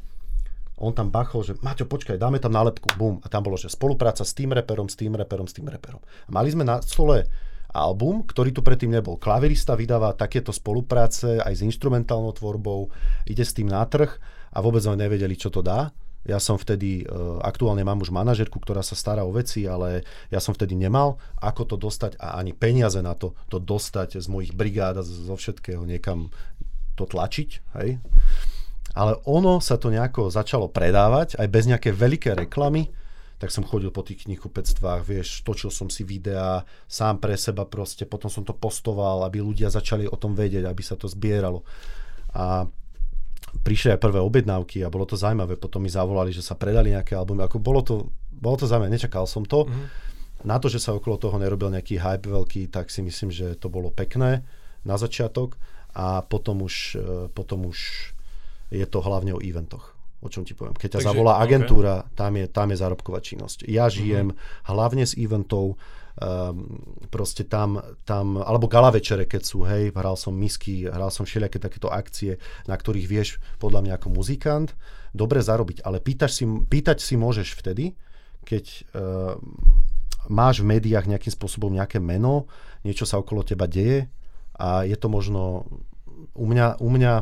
on 0.82 0.91
tam 0.91 1.13
bachol, 1.13 1.46
že 1.46 1.54
Maťo, 1.62 1.86
počkaj, 1.86 2.17
dáme 2.17 2.41
tam 2.41 2.52
nálepku, 2.52 2.98
bum. 2.98 3.22
A 3.24 3.30
tam 3.30 3.46
bolo, 3.46 3.56
že 3.56 3.72
spolupráca 3.72 4.26
s 4.26 4.36
tým 4.36 4.52
reperom, 4.52 4.89
s 4.89 4.98
tým 4.98 5.13
reperom, 5.13 5.46
s 5.46 5.56
tým 5.56 5.69
reperom. 5.69 6.02
A 6.28 6.30
mali 6.34 6.50
sme 6.52 6.65
na 6.65 6.82
stole 6.82 7.30
album, 7.74 8.22
ktorý 8.26 8.54
tu 8.54 8.62
predtým 8.62 8.93
nebol. 8.93 9.17
Klavirista 9.17 9.74
vydáva 9.74 10.13
takéto 10.13 10.54
spolupráce 10.54 11.41
aj 11.41 11.54
s 11.58 11.65
instrumentálnou 11.65 12.34
tvorbou, 12.38 12.93
ide 13.26 13.41
s 13.41 13.56
tým 13.56 13.69
na 13.69 13.82
trh 13.86 14.13
a 14.54 14.58
vôbec 14.62 14.86
sme 14.86 14.98
nevedeli, 14.98 15.34
čo 15.34 15.50
to 15.50 15.65
dá. 15.65 15.89
Ja 16.24 16.40
som 16.40 16.56
vtedy, 16.56 17.04
uh, 17.04 17.44
aktuálne 17.44 17.84
mám 17.84 18.00
už 18.00 18.12
manažerku, 18.16 18.60
ktorá 18.60 18.80
sa 18.80 18.96
stará 18.96 19.28
o 19.28 19.36
veci, 19.36 19.68
ale 19.68 20.08
ja 20.32 20.40
som 20.40 20.56
vtedy 20.56 20.76
nemal, 20.76 21.20
ako 21.44 21.74
to 21.74 21.76
dostať 21.76 22.16
a 22.20 22.40
ani 22.40 22.56
peniaze 22.56 23.00
na 23.04 23.12
to, 23.12 23.36
to 23.52 23.60
dostať 23.60 24.24
z 24.24 24.28
mojich 24.32 24.56
brigád 24.56 25.00
a 25.00 25.04
zo 25.04 25.36
všetkého 25.36 25.84
niekam 25.84 26.32
to 26.96 27.04
tlačiť. 27.04 27.50
Hej? 27.76 28.00
ale 28.94 29.18
ono 29.26 29.58
sa 29.58 29.82
to 29.82 29.90
nejako 29.90 30.30
začalo 30.30 30.70
predávať, 30.70 31.42
aj 31.42 31.48
bez 31.50 31.66
nejaké 31.66 31.90
veľké 31.90 32.38
reklamy, 32.38 32.94
tak 33.42 33.50
som 33.50 33.66
chodil 33.66 33.90
po 33.90 34.06
tých 34.06 34.30
knihkupectvách, 34.30 35.02
vieš, 35.04 35.42
točil 35.44 35.74
som 35.74 35.90
si 35.90 36.06
videá 36.06 36.64
sám 36.86 37.20
pre 37.20 37.36
seba 37.36 37.66
proste, 37.66 38.06
potom 38.06 38.30
som 38.30 38.46
to 38.46 38.54
postoval, 38.54 39.26
aby 39.26 39.42
ľudia 39.42 39.74
začali 39.74 40.08
o 40.08 40.16
tom 40.16 40.38
vedieť, 40.38 40.64
aby 40.64 40.84
sa 40.86 40.96
to 40.96 41.10
zbieralo. 41.10 41.66
A 42.32 42.70
prišli 43.64 43.96
aj 43.96 44.00
prvé 44.02 44.20
objednávky 44.20 44.84
a 44.84 44.92
bolo 44.92 45.08
to 45.08 45.16
zaujímavé, 45.16 45.56
potom 45.56 45.84
mi 45.84 45.92
zavolali, 45.92 46.34
že 46.34 46.44
sa 46.44 46.58
predali 46.58 46.92
nejaké 46.92 47.16
albumy, 47.16 47.46
ako 47.46 47.58
bolo 47.62 47.82
to, 47.86 47.96
bolo 48.32 48.56
to 48.60 48.66
zaujímavé, 48.68 48.96
nečakal 48.96 49.24
som 49.24 49.48
to. 49.48 49.68
Mm-hmm. 49.68 49.86
Na 50.44 50.60
to, 50.60 50.68
že 50.68 50.84
sa 50.84 50.92
okolo 50.92 51.16
toho 51.16 51.40
nerobil 51.40 51.72
nejaký 51.72 52.04
hype 52.04 52.28
veľký, 52.28 52.68
tak 52.68 52.92
si 52.92 53.00
myslím, 53.00 53.32
že 53.32 53.56
to 53.56 53.72
bolo 53.72 53.88
pekné 53.88 54.44
na 54.84 54.96
začiatok 55.00 55.56
a 55.96 56.20
potom 56.26 56.66
už, 56.68 57.00
e, 57.00 57.10
potom 57.32 57.72
už 57.72 58.12
je 58.74 58.84
to 58.90 59.00
hlavne 59.00 59.38
o 59.38 59.40
eventoch. 59.40 59.96
O 60.24 60.32
čom 60.32 60.48
ti 60.48 60.56
poviem. 60.56 60.76
Keď 60.76 60.88
ťa 60.88 61.00
Takže, 61.04 61.10
zavolá 61.12 61.40
agentúra, 61.44 62.08
okay. 62.08 62.16
tam, 62.16 62.32
je, 62.40 62.46
tam 62.48 62.68
je 62.72 62.78
zárobková 62.80 63.20
činnosť. 63.20 63.68
Ja 63.68 63.92
žijem 63.92 64.32
uh-huh. 64.32 64.72
hlavne 64.72 65.04
z 65.04 65.20
eventov, 65.20 65.76
proste 67.10 67.43
tam, 67.49 67.82
tam, 68.06 68.38
alebo 68.38 68.69
gala 68.69 68.93
večere, 68.93 69.26
keď 69.26 69.41
sú, 69.41 69.65
hej, 69.65 69.89
hral 69.97 70.13
som 70.13 70.34
misky, 70.34 70.86
hral 70.86 71.10
som 71.10 71.26
všelijaké 71.26 71.58
takéto 71.58 71.89
akcie, 71.89 72.38
na 72.69 72.78
ktorých 72.78 73.08
vieš, 73.10 73.41
podľa 73.58 73.82
mňa 73.82 73.93
ako 73.97 74.08
muzikant, 74.13 74.69
dobre 75.10 75.41
zarobiť, 75.41 75.82
ale 75.82 75.97
pýtaš 75.97 76.41
si, 76.41 76.45
pýtať 76.45 77.02
si 77.02 77.17
môžeš 77.17 77.58
vtedy, 77.58 77.97
keď 78.45 78.65
uh, 78.93 79.39
máš 80.30 80.62
v 80.62 80.78
médiách 80.78 81.10
nejakým 81.10 81.34
spôsobom 81.34 81.73
nejaké 81.73 81.97
meno, 81.97 82.45
niečo 82.86 83.10
sa 83.10 83.17
okolo 83.17 83.41
teba 83.41 83.65
deje 83.65 84.06
a 84.54 84.86
je 84.86 84.93
to 84.93 85.10
možno 85.10 85.65
u 86.38 86.45
mňa, 86.45 86.78
u 86.78 86.89
mňa 86.93 87.13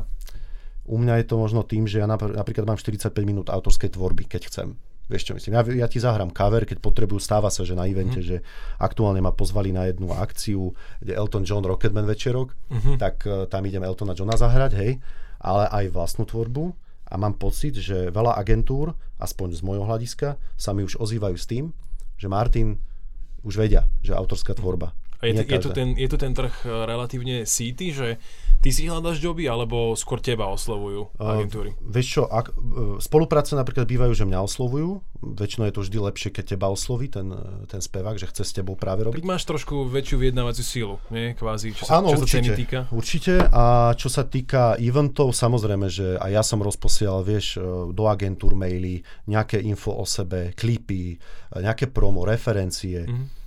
u 0.92 0.98
mňa 0.98 1.24
je 1.24 1.26
to 1.30 1.36
možno 1.38 1.62
tým, 1.62 1.86
že 1.86 2.02
ja 2.02 2.08
napríklad 2.10 2.66
mám 2.66 2.76
45 2.76 3.14
minút 3.24 3.48
autorskej 3.48 3.94
tvorby, 3.96 4.28
keď 4.28 4.42
chcem. 4.50 4.68
Vieš 5.12 5.24
čo 5.28 5.34
myslím? 5.36 5.60
Ja, 5.60 5.62
ja 5.84 5.88
ti 5.92 6.00
zahrám 6.00 6.32
cover, 6.32 6.64
keď 6.64 6.80
potrebujú, 6.80 7.20
stáva 7.20 7.52
sa, 7.52 7.68
že 7.68 7.76
na 7.76 7.84
evente, 7.84 8.24
mm. 8.24 8.26
že 8.26 8.38
aktuálne 8.80 9.20
ma 9.20 9.36
pozvali 9.36 9.76
na 9.76 9.92
jednu 9.92 10.16
akciu, 10.16 10.72
kde 11.04 11.12
Elton 11.20 11.44
John 11.44 11.68
Rocketman 11.68 12.08
večerok, 12.08 12.56
mm-hmm. 12.56 12.96
tak 12.96 13.16
uh, 13.28 13.44
tam 13.52 13.68
idem 13.68 13.84
Eltona 13.84 14.16
Johna 14.16 14.40
zahrať, 14.40 14.72
hej, 14.80 14.92
ale 15.44 15.68
aj 15.68 15.92
vlastnú 15.92 16.24
tvorbu 16.24 16.72
a 17.12 17.20
mám 17.20 17.36
pocit, 17.36 17.76
že 17.76 18.08
veľa 18.08 18.40
agentúr, 18.40 18.96
aspoň 19.20 19.60
z 19.60 19.62
môjho 19.68 19.84
hľadiska, 19.84 20.40
sa 20.56 20.72
mi 20.72 20.88
už 20.88 20.96
ozývajú 20.96 21.36
s 21.36 21.44
tým, 21.44 21.76
že 22.16 22.32
Martin 22.32 22.80
už 23.44 23.60
vedia, 23.60 23.84
že 24.00 24.16
autorská 24.16 24.56
tvorba. 24.56 24.96
A 25.22 25.30
je, 25.30 25.38
je, 25.38 25.60
tu 25.62 25.70
ten, 25.70 25.94
je 25.94 26.08
tu 26.10 26.18
ten 26.18 26.34
trh 26.34 26.50
eh, 26.66 26.70
relatívne 26.88 27.46
síty, 27.46 27.94
že 27.94 28.18
Ty 28.62 28.70
si 28.70 28.86
hľadaš 28.86 29.18
joby, 29.18 29.50
alebo 29.50 29.98
skôr 29.98 30.22
teba 30.22 30.46
oslovujú 30.46 31.18
agentúry? 31.18 31.74
Uh, 31.74 31.98
vieš 31.98 32.08
čo, 32.14 32.22
ak, 32.30 32.54
uh, 32.54 33.02
spolupráce 33.02 33.58
napríklad 33.58 33.90
bývajú, 33.90 34.14
že 34.14 34.30
mňa 34.30 34.38
oslovujú. 34.46 35.02
Väčšinou 35.22 35.66
je 35.66 35.74
to 35.74 35.82
vždy 35.82 35.98
lepšie, 35.98 36.30
keď 36.30 36.46
teba 36.54 36.70
osloví 36.70 37.10
ten, 37.10 37.34
ten 37.66 37.82
spevák, 37.82 38.22
že 38.22 38.30
chce 38.30 38.46
s 38.46 38.54
tebou 38.54 38.78
práve 38.78 39.02
robiť. 39.02 39.18
Tak 39.18 39.26
máš 39.26 39.50
trošku 39.50 39.90
väčšiu 39.90 40.22
vyjednávaciu 40.22 40.66
sílu, 40.66 40.96
nie? 41.10 41.34
Kvázi, 41.34 41.74
čo 41.74 41.90
sa, 41.90 41.98
Áno, 41.98 42.14
čo 42.14 42.22
určite, 42.22 42.54
sa 42.54 42.58
týka. 42.58 42.80
určite. 42.94 43.34
A 43.50 43.98
čo 43.98 44.14
sa 44.14 44.30
týka 44.30 44.78
eventov, 44.78 45.34
samozrejme, 45.34 45.90
že 45.90 46.22
aj 46.22 46.30
ja 46.30 46.44
som 46.46 46.62
rozposielal, 46.62 47.26
vieš, 47.26 47.58
e, 47.58 47.66
do 47.90 48.06
agentúr 48.06 48.54
maily, 48.54 49.02
nejaké 49.26 49.58
info 49.58 49.98
o 49.98 50.06
sebe, 50.06 50.54
klipy, 50.54 51.18
nejaké 51.58 51.90
promo, 51.90 52.30
referencie. 52.30 53.10
Mm-hmm. 53.10 53.42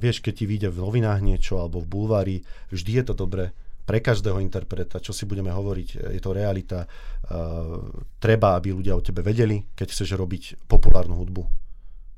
Vieš, 0.00 0.24
keď 0.24 0.32
ti 0.32 0.44
vyjde 0.48 0.68
v 0.72 0.80
novinách 0.80 1.20
niečo 1.20 1.60
alebo 1.60 1.80
v 1.84 1.88
bulvári, 1.88 2.36
vždy 2.72 3.00
je 3.00 3.04
to 3.04 3.16
dobré 3.16 3.52
pre 3.88 4.04
každého 4.04 4.44
interpreta, 4.44 5.00
čo 5.00 5.16
si 5.16 5.24
budeme 5.24 5.48
hovoriť, 5.48 6.12
je 6.12 6.20
to 6.20 6.36
realita. 6.36 6.84
Uh, 6.84 7.88
treba, 8.20 8.60
aby 8.60 8.76
ľudia 8.76 8.92
o 8.92 9.00
tebe 9.00 9.24
vedeli, 9.24 9.64
keď 9.72 9.88
chceš 9.88 10.12
robiť 10.12 10.68
populárnu 10.68 11.16
hudbu. 11.16 11.48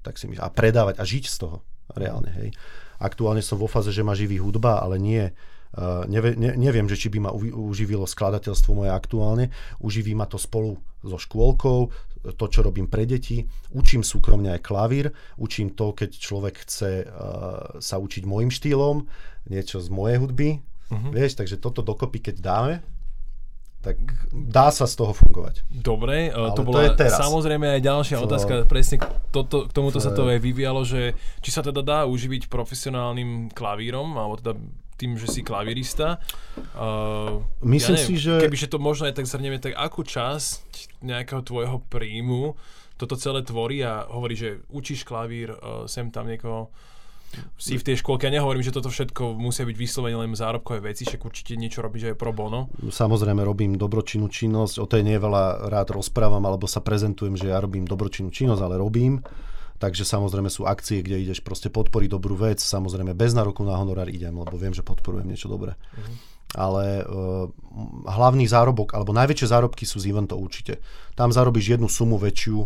Tak 0.02 0.18
si 0.18 0.26
myslím, 0.26 0.42
a 0.42 0.50
predávať 0.50 0.98
a 0.98 1.06
žiť 1.06 1.24
z 1.30 1.36
toho 1.38 1.62
reálne. 1.94 2.34
Hej. 2.42 2.58
Aktuálne 2.98 3.38
som 3.38 3.54
vo 3.54 3.70
fáze, 3.70 3.94
že 3.94 4.02
ma 4.02 4.18
živí 4.18 4.42
hudba, 4.42 4.82
ale 4.82 4.98
nie 4.98 5.30
Uh, 5.70 6.02
nevie, 6.10 6.34
ne, 6.34 6.58
neviem, 6.58 6.90
že 6.90 6.98
či 6.98 7.14
by 7.14 7.18
ma 7.22 7.30
uživilo 7.30 8.02
skladateľstvo 8.02 8.74
moje 8.74 8.90
aktuálne. 8.90 9.54
Uživí 9.78 10.18
ma 10.18 10.26
to 10.26 10.34
spolu 10.34 10.74
so 10.98 11.14
škôlkou, 11.14 11.94
to, 12.34 12.46
čo 12.50 12.66
robím 12.66 12.90
pre 12.90 13.06
deti. 13.06 13.46
Učím 13.70 14.02
súkromne 14.02 14.50
aj 14.50 14.66
klavír, 14.66 15.14
učím 15.38 15.70
to, 15.78 15.94
keď 15.94 16.10
človek 16.18 16.66
chce 16.66 17.06
uh, 17.06 17.78
sa 17.78 18.02
učiť 18.02 18.26
môjim 18.26 18.50
štýlom, 18.50 19.06
niečo 19.46 19.78
z 19.78 19.88
mojej 19.94 20.18
hudby, 20.18 20.58
Uh-huh. 20.90 21.10
Vieš, 21.14 21.38
takže 21.38 21.56
toto 21.56 21.86
dokopy, 21.86 22.18
keď 22.18 22.36
dáme, 22.42 22.74
tak 23.80 23.96
dá 24.28 24.68
sa 24.68 24.84
z 24.84 24.92
toho 24.92 25.16
fungovať. 25.16 25.64
Dobre, 25.72 26.28
e, 26.28 26.36
Ale 26.36 26.52
to 26.52 26.62
bola 26.68 26.92
to 26.92 27.08
samozrejme 27.08 27.64
aj 27.64 27.80
ďalšia 27.80 28.16
to... 28.20 28.24
otázka, 28.28 28.54
presne 28.68 29.00
k, 29.00 29.08
toto, 29.32 29.64
k 29.64 29.72
tomuto 29.72 29.96
to 29.96 30.04
sa 30.04 30.12
to 30.12 30.28
aj 30.28 30.36
vyvíjalo, 30.36 30.84
že 30.84 31.16
či 31.40 31.48
sa 31.48 31.64
teda 31.64 31.80
dá 31.80 31.98
uživiť 32.04 32.52
profesionálnym 32.52 33.48
klavírom, 33.56 34.20
alebo 34.20 34.36
teda 34.36 34.60
tým, 35.00 35.16
že 35.16 35.32
si 35.32 35.40
klavírista. 35.40 36.20
Uh, 36.76 37.40
Myslím 37.64 37.96
ja 37.96 38.04
neviem, 38.04 38.08
si, 38.12 38.14
že... 38.20 38.34
Kebyže 38.36 38.68
to 38.68 38.76
možno 38.76 39.08
aj 39.08 39.16
tak 39.16 39.24
zhrnieme, 39.24 39.56
tak 39.56 39.72
akú 39.72 40.04
časť 40.04 41.00
nejakého 41.00 41.40
tvojho 41.40 41.80
príjmu 41.88 42.52
toto 43.00 43.16
celé 43.16 43.40
tvorí 43.40 43.80
a 43.80 44.04
hovorí, 44.12 44.36
že 44.36 44.60
učíš 44.68 45.08
klavír, 45.08 45.56
uh, 45.56 45.88
sem 45.88 46.12
tam 46.12 46.28
niekoho 46.28 46.68
si 47.54 47.78
v 47.78 47.86
tej 47.86 48.02
škôlke. 48.02 48.26
Ja 48.26 48.34
nehovorím, 48.40 48.66
že 48.66 48.74
toto 48.74 48.90
všetko 48.90 49.38
musia 49.38 49.62
byť 49.62 49.76
vyslovene 49.78 50.18
len 50.18 50.34
zárobkové 50.34 50.90
veci, 50.90 51.06
však 51.06 51.22
určite 51.22 51.54
niečo 51.54 51.80
robíš 51.80 52.10
aj 52.10 52.16
pro 52.18 52.34
bono. 52.34 52.72
Samozrejme 52.82 53.46
robím 53.46 53.78
dobročinnú 53.78 54.26
činnosť, 54.26 54.82
o 54.82 54.86
tej 54.90 55.06
nie 55.06 55.16
veľa 55.16 55.70
rád 55.70 55.94
rozprávam, 55.94 56.42
alebo 56.42 56.66
sa 56.66 56.82
prezentujem, 56.82 57.38
že 57.38 57.54
ja 57.54 57.62
robím 57.62 57.86
dobročinnú 57.86 58.34
činnosť, 58.34 58.62
ale 58.62 58.76
robím. 58.80 59.22
Takže 59.80 60.04
samozrejme 60.04 60.52
sú 60.52 60.68
akcie, 60.68 61.00
kde 61.00 61.24
ideš 61.24 61.40
proste 61.40 61.72
podporiť 61.72 62.12
dobrú 62.12 62.36
vec, 62.36 62.60
samozrejme 62.60 63.16
bez 63.16 63.32
nároku 63.32 63.64
na 63.64 63.80
honorár 63.80 64.12
idem, 64.12 64.36
lebo 64.36 64.60
viem, 64.60 64.76
že 64.76 64.84
podporujem 64.84 65.24
niečo 65.24 65.48
dobré. 65.48 65.72
Uh-huh. 65.72 66.14
Ale 66.52 67.00
uh, 67.00 67.48
hlavný 68.04 68.44
zárobok, 68.44 68.92
alebo 68.92 69.16
najväčšie 69.16 69.48
zárobky 69.48 69.88
sú 69.88 69.96
z 69.96 70.12
eventov 70.12 70.36
určite. 70.36 70.84
Tam 71.16 71.32
zarobíš 71.32 71.80
jednu 71.80 71.88
sumu 71.88 72.20
väčšiu, 72.20 72.60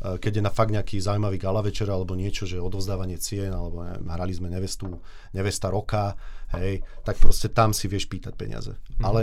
keď 0.00 0.40
je 0.40 0.42
na 0.42 0.52
fakt 0.52 0.72
nejaký 0.72 0.96
zaujímavý 0.96 1.36
gala 1.36 1.60
večer 1.60 1.84
alebo 1.92 2.16
niečo, 2.16 2.48
že 2.48 2.56
odovzdávanie 2.56 3.20
cien, 3.20 3.52
alebo 3.52 3.84
neviem, 3.84 4.08
hrali 4.08 4.32
sme 4.32 4.48
nevestu, 4.48 4.88
nevesta 5.36 5.68
roka, 5.68 6.16
hej, 6.56 6.80
tak 7.04 7.20
proste 7.20 7.52
tam 7.52 7.76
si 7.76 7.84
vieš 7.84 8.08
pýtať 8.08 8.32
peniaze. 8.32 8.72
Mm. 8.96 9.04
Ale 9.04 9.20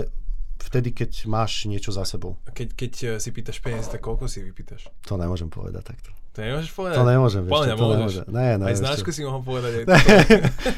vtedy, 0.62 0.94
keď 0.94 1.30
máš 1.30 1.66
niečo 1.70 1.94
za 1.94 2.06
sebou. 2.06 2.38
Keď, 2.54 2.68
keď 2.74 2.92
eh, 3.06 3.10
si 3.22 3.30
pýtaš 3.34 3.62
peniaze, 3.62 3.90
tak 3.90 4.02
koľko 4.02 4.30
si 4.30 4.42
vypýtaš? 4.42 4.90
To 5.10 5.18
nemôžem 5.18 5.50
povedať 5.50 5.84
takto. 5.86 6.10
To 6.38 6.46
nemôžeš 6.46 6.72
povedať? 6.78 6.98
To 7.02 7.06
nemôžem, 7.10 7.42
vieš 7.50 7.54
Poľa, 7.58 7.66
čo, 7.66 7.74
to 7.74 7.88
nemôžem. 7.98 8.26
Ne, 8.30 8.50
ne, 8.62 8.66
Aj 8.70 8.76
znášku 8.78 9.10
si 9.10 9.26
mohol 9.26 9.42
povedať. 9.42 9.72
Aj 9.90 9.98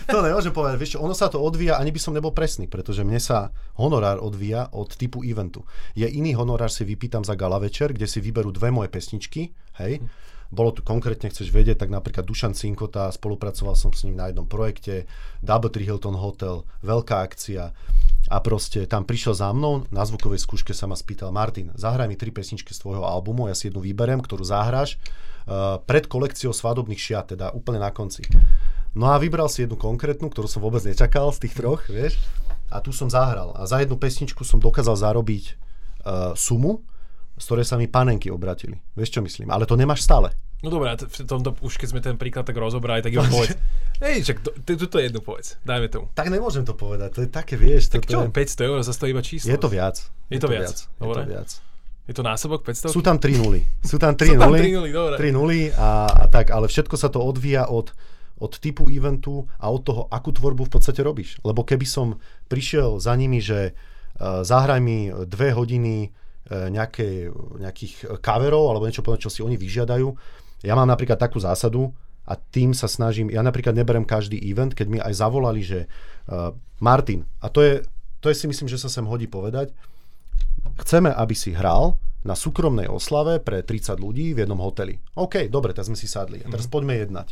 to 0.07 0.23
nemôžem 0.23 0.55
povedať, 0.55 0.75
vieš 0.79 0.91
čo, 0.95 1.03
ono 1.03 1.11
sa 1.11 1.27
to 1.27 1.35
odvíja, 1.43 1.75
ani 1.75 1.91
by 1.91 1.99
som 1.99 2.15
nebol 2.15 2.31
presný, 2.31 2.71
pretože 2.71 3.03
mne 3.03 3.19
sa 3.19 3.51
honorár 3.75 4.23
odvíja 4.23 4.71
od 4.71 4.87
typu 4.95 5.19
eventu. 5.19 5.67
Je 5.99 6.07
iný 6.07 6.31
honorár 6.39 6.71
si 6.71 6.87
vypýtam 6.87 7.27
za 7.27 7.35
gala 7.35 7.59
večer, 7.59 7.91
kde 7.91 8.07
si 8.07 8.23
vyberú 8.23 8.55
dve 8.55 8.71
moje 8.71 8.87
pesničky, 8.87 9.51
hej, 9.79 10.03
bolo 10.49 10.73
tu 10.73 10.81
konkrétne, 10.81 11.29
chceš 11.29 11.53
vedieť, 11.53 11.85
tak 11.85 11.93
napríklad 11.93 12.25
Dušan 12.25 12.57
Cinkota, 12.57 13.13
spolupracoval 13.13 13.77
som 13.77 13.93
s 13.93 14.01
ním 14.01 14.17
na 14.17 14.33
jednom 14.33 14.49
projekte, 14.49 15.05
Double 15.45 15.69
Hilton 15.69 16.17
Hotel, 16.17 16.65
veľká 16.81 17.21
akcia 17.21 17.69
a 18.29 18.37
proste 18.41 18.89
tam 18.89 19.05
prišiel 19.05 19.37
za 19.37 19.53
mnou, 19.53 19.85
na 19.93 20.01
zvukovej 20.05 20.41
skúške 20.41 20.73
sa 20.73 20.89
ma 20.89 20.97
spýtal, 20.97 21.29
Martin, 21.29 21.69
zahraj 21.77 22.09
mi 22.09 22.17
tri 22.17 22.33
pesničky 22.33 22.73
z 22.73 22.81
tvojho 22.81 23.05
albumu, 23.05 23.45
ja 23.45 23.53
si 23.53 23.69
jednu 23.69 23.81
vyberiem, 23.81 24.21
ktorú 24.25 24.41
zahráš 24.41 24.97
uh, 24.97 25.77
pred 25.85 26.09
kolekciou 26.09 26.49
svadobných 26.49 26.97
šiat, 26.97 27.37
teda 27.37 27.53
úplne 27.53 27.81
na 27.81 27.93
konci. 27.93 28.25
No 28.97 29.13
a 29.13 29.21
vybral 29.21 29.53
si 29.53 29.69
jednu 29.69 29.77
konkrétnu, 29.77 30.33
ktorú 30.33 30.49
som 30.49 30.65
vôbec 30.65 30.81
nečakal 30.81 31.29
z 31.29 31.45
tých 31.45 31.53
troch, 31.61 31.85
vieš. 31.89 32.17
A 32.73 32.81
tu 32.81 32.89
som 32.89 33.09
zahral. 33.09 33.53
A 33.57 33.65
za 33.69 33.81
jednu 33.81 33.97
pesničku 33.97 34.41
som 34.41 34.61
dokázal 34.61 34.97
zarobiť 34.97 35.45
uh, 35.49 36.33
sumu, 36.33 36.81
z 37.39 37.43
ktorej 37.47 37.65
sa 37.65 37.79
mi 37.79 37.87
panenky 37.87 38.27
obratili. 38.27 38.75
Vieš, 38.99 39.15
čo 39.15 39.21
myslím? 39.23 39.47
Ale 39.49 39.63
to 39.63 39.79
nemáš 39.79 40.03
stále. 40.03 40.35
No 40.59 40.67
dobré, 40.67 40.91
v 40.91 41.23
tomto, 41.23 41.55
už 41.63 41.79
keď 41.79 41.87
sme 41.87 42.01
ten 42.03 42.19
príklad 42.19 42.43
tak 42.43 42.59
rozobrali, 42.59 42.99
tak 42.99 43.15
jo 43.15 43.23
povedz. 43.31 43.55
Hej, 44.03 44.27
čak, 44.27 44.43
tuto 44.67 44.99
jednu 44.99 45.23
povedz, 45.23 45.55
dajme 45.63 45.87
tomu. 45.87 46.05
Tak 46.11 46.27
nemôžem 46.27 46.67
to 46.67 46.75
povedať, 46.75 47.15
to 47.15 47.21
je 47.23 47.29
také, 47.31 47.55
vieš. 47.55 47.87
Tak 47.87 48.03
čo, 48.03 48.27
je... 48.27 48.31
500 48.31 48.67
eur, 48.67 48.77
zase 48.83 48.99
to 48.99 49.07
iba 49.07 49.23
číslo. 49.23 49.47
Je 49.47 49.59
to 49.59 49.71
viac. 49.71 49.95
Je, 50.27 50.35
je 50.35 50.39
to, 50.43 50.51
viac. 50.51 50.67
viac. 50.67 50.77
Dobre. 50.99 51.23
Je 51.23 51.27
to 51.27 51.31
viac. 51.31 51.49
Je 52.09 52.13
to 52.17 52.23
násobok 52.25 52.65
500? 52.65 52.89
Sú 52.91 53.05
tam 53.05 53.21
3 53.21 53.39
nuly. 53.39 53.61
Sú 53.87 53.95
tam 53.95 54.17
3 54.19 54.35
nuly. 54.35 54.59
3 54.67 54.75
nuly, 54.75 54.91
dobre. 54.91 55.15
3 55.15 55.31
nuly 55.31 55.61
a, 55.71 56.11
a 56.11 56.25
tak, 56.27 56.51
ale 56.51 56.67
všetko 56.67 56.95
sa 56.99 57.07
to 57.07 57.23
odvíja 57.23 57.71
od, 57.71 57.95
od 58.41 58.51
typu 58.59 58.91
eventu 58.91 59.47
a 59.63 59.71
od 59.71 59.81
toho, 59.87 60.01
akú 60.11 60.35
tvorbu 60.35 60.67
v 60.67 60.71
podstate 60.75 60.99
robíš. 60.99 61.39
Lebo 61.47 61.63
keby 61.63 61.87
som 61.87 62.19
prišiel 62.51 62.99
za 62.99 63.15
nimi, 63.15 63.39
že 63.39 63.71
uh, 63.71 64.43
zahraj 64.43 64.83
mi 64.83 65.07
dve 65.23 65.55
hodiny 65.55 66.11
nejaké, 66.47 67.27
nejakých 67.59 68.21
coverov 68.23 68.71
alebo 68.71 68.87
niečo 68.87 69.03
čo 69.03 69.29
si 69.29 69.43
oni 69.43 69.59
vyžiadajú. 69.59 70.07
Ja 70.63 70.73
mám 70.73 70.87
napríklad 70.87 71.19
takú 71.19 71.37
zásadu 71.37 71.91
a 72.25 72.37
tým 72.37 72.71
sa 72.77 72.85
snažím, 72.85 73.33
ja 73.33 73.41
napríklad 73.41 73.73
neberem 73.73 74.05
každý 74.05 74.37
event, 74.39 74.73
keď 74.73 74.87
mi 74.89 74.99
aj 75.01 75.13
zavolali, 75.17 75.61
že 75.65 75.89
uh, 76.29 76.53
Martin, 76.77 77.25
a 77.41 77.49
to 77.49 77.63
je, 77.65 77.73
to 78.21 78.29
je 78.29 78.35
si 78.37 78.45
myslím, 78.45 78.69
že 78.69 78.77
sa 78.77 78.89
sem 78.91 79.05
hodí 79.07 79.25
povedať, 79.25 79.73
Chceme, 80.79 81.11
aby 81.11 81.35
si 81.35 81.51
hral 81.51 81.99
na 82.23 82.35
súkromnej 82.35 82.87
oslave 82.91 83.39
pre 83.39 83.63
30 83.63 83.99
ľudí 83.99 84.35
v 84.35 84.43
jednom 84.43 84.59
hoteli. 84.59 84.99
OK, 85.15 85.47
dobre, 85.47 85.71
tak 85.71 85.87
sme 85.87 85.95
si 85.95 86.07
sadli. 86.07 86.43
A 86.43 86.47
teraz 86.47 86.67
mm-hmm. 86.67 86.75
poďme 86.75 86.93
jednať. 86.99 87.27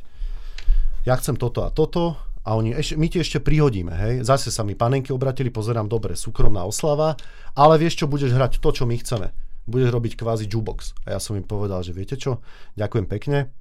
Ja 1.04 1.16
chcem 1.20 1.40
toto 1.40 1.64
a 1.64 1.72
toto 1.72 2.20
a 2.48 2.56
oni, 2.56 2.72
ešte, 2.72 2.96
my 2.96 3.08
ti 3.12 3.20
ešte 3.20 3.44
prihodíme, 3.44 3.92
hej. 3.92 4.14
Zase 4.24 4.56
sa 4.56 4.64
mi 4.64 4.72
panenky 4.72 5.12
obratili, 5.12 5.52
pozerám, 5.52 5.92
dobre, 5.92 6.16
súkromná 6.16 6.64
oslava, 6.64 7.20
ale 7.52 7.76
vieš 7.76 8.00
čo, 8.00 8.06
budeš 8.08 8.32
hrať 8.32 8.64
to, 8.64 8.72
čo 8.72 8.88
my 8.88 8.96
chceme. 8.96 9.36
Budeš 9.68 9.92
robiť 9.92 10.16
kvázi 10.16 10.48
jukebox. 10.48 10.96
A 11.04 11.14
ja 11.14 11.20
som 11.20 11.36
im 11.36 11.44
povedal, 11.44 11.84
že 11.84 11.92
viete 11.92 12.16
čo, 12.16 12.40
ďakujem 12.80 13.04
pekne, 13.04 13.52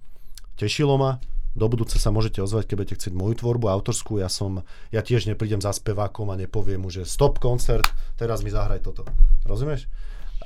tešilo 0.55 0.95
ma, 0.95 1.19
do 1.57 1.67
budúce 1.67 1.99
sa 1.99 2.15
môžete 2.15 2.39
ozvať, 2.45 2.71
keď 2.71 2.77
budete 2.79 2.97
chcieť 3.01 3.15
moju 3.17 3.35
tvorbu 3.41 3.73
autorskú. 3.73 4.21
Ja 4.21 4.29
som, 4.29 4.63
ja 4.93 5.01
tiež 5.01 5.25
neprídem 5.27 5.59
za 5.59 5.73
spevákom 5.73 6.29
a 6.29 6.39
nepoviem 6.39 6.85
mu, 6.85 6.93
že 6.93 7.09
stop 7.09 7.41
koncert, 7.41 7.91
teraz 8.21 8.45
mi 8.45 8.53
zahraj 8.53 8.85
toto. 8.85 9.09
Rozumieš? 9.49 9.89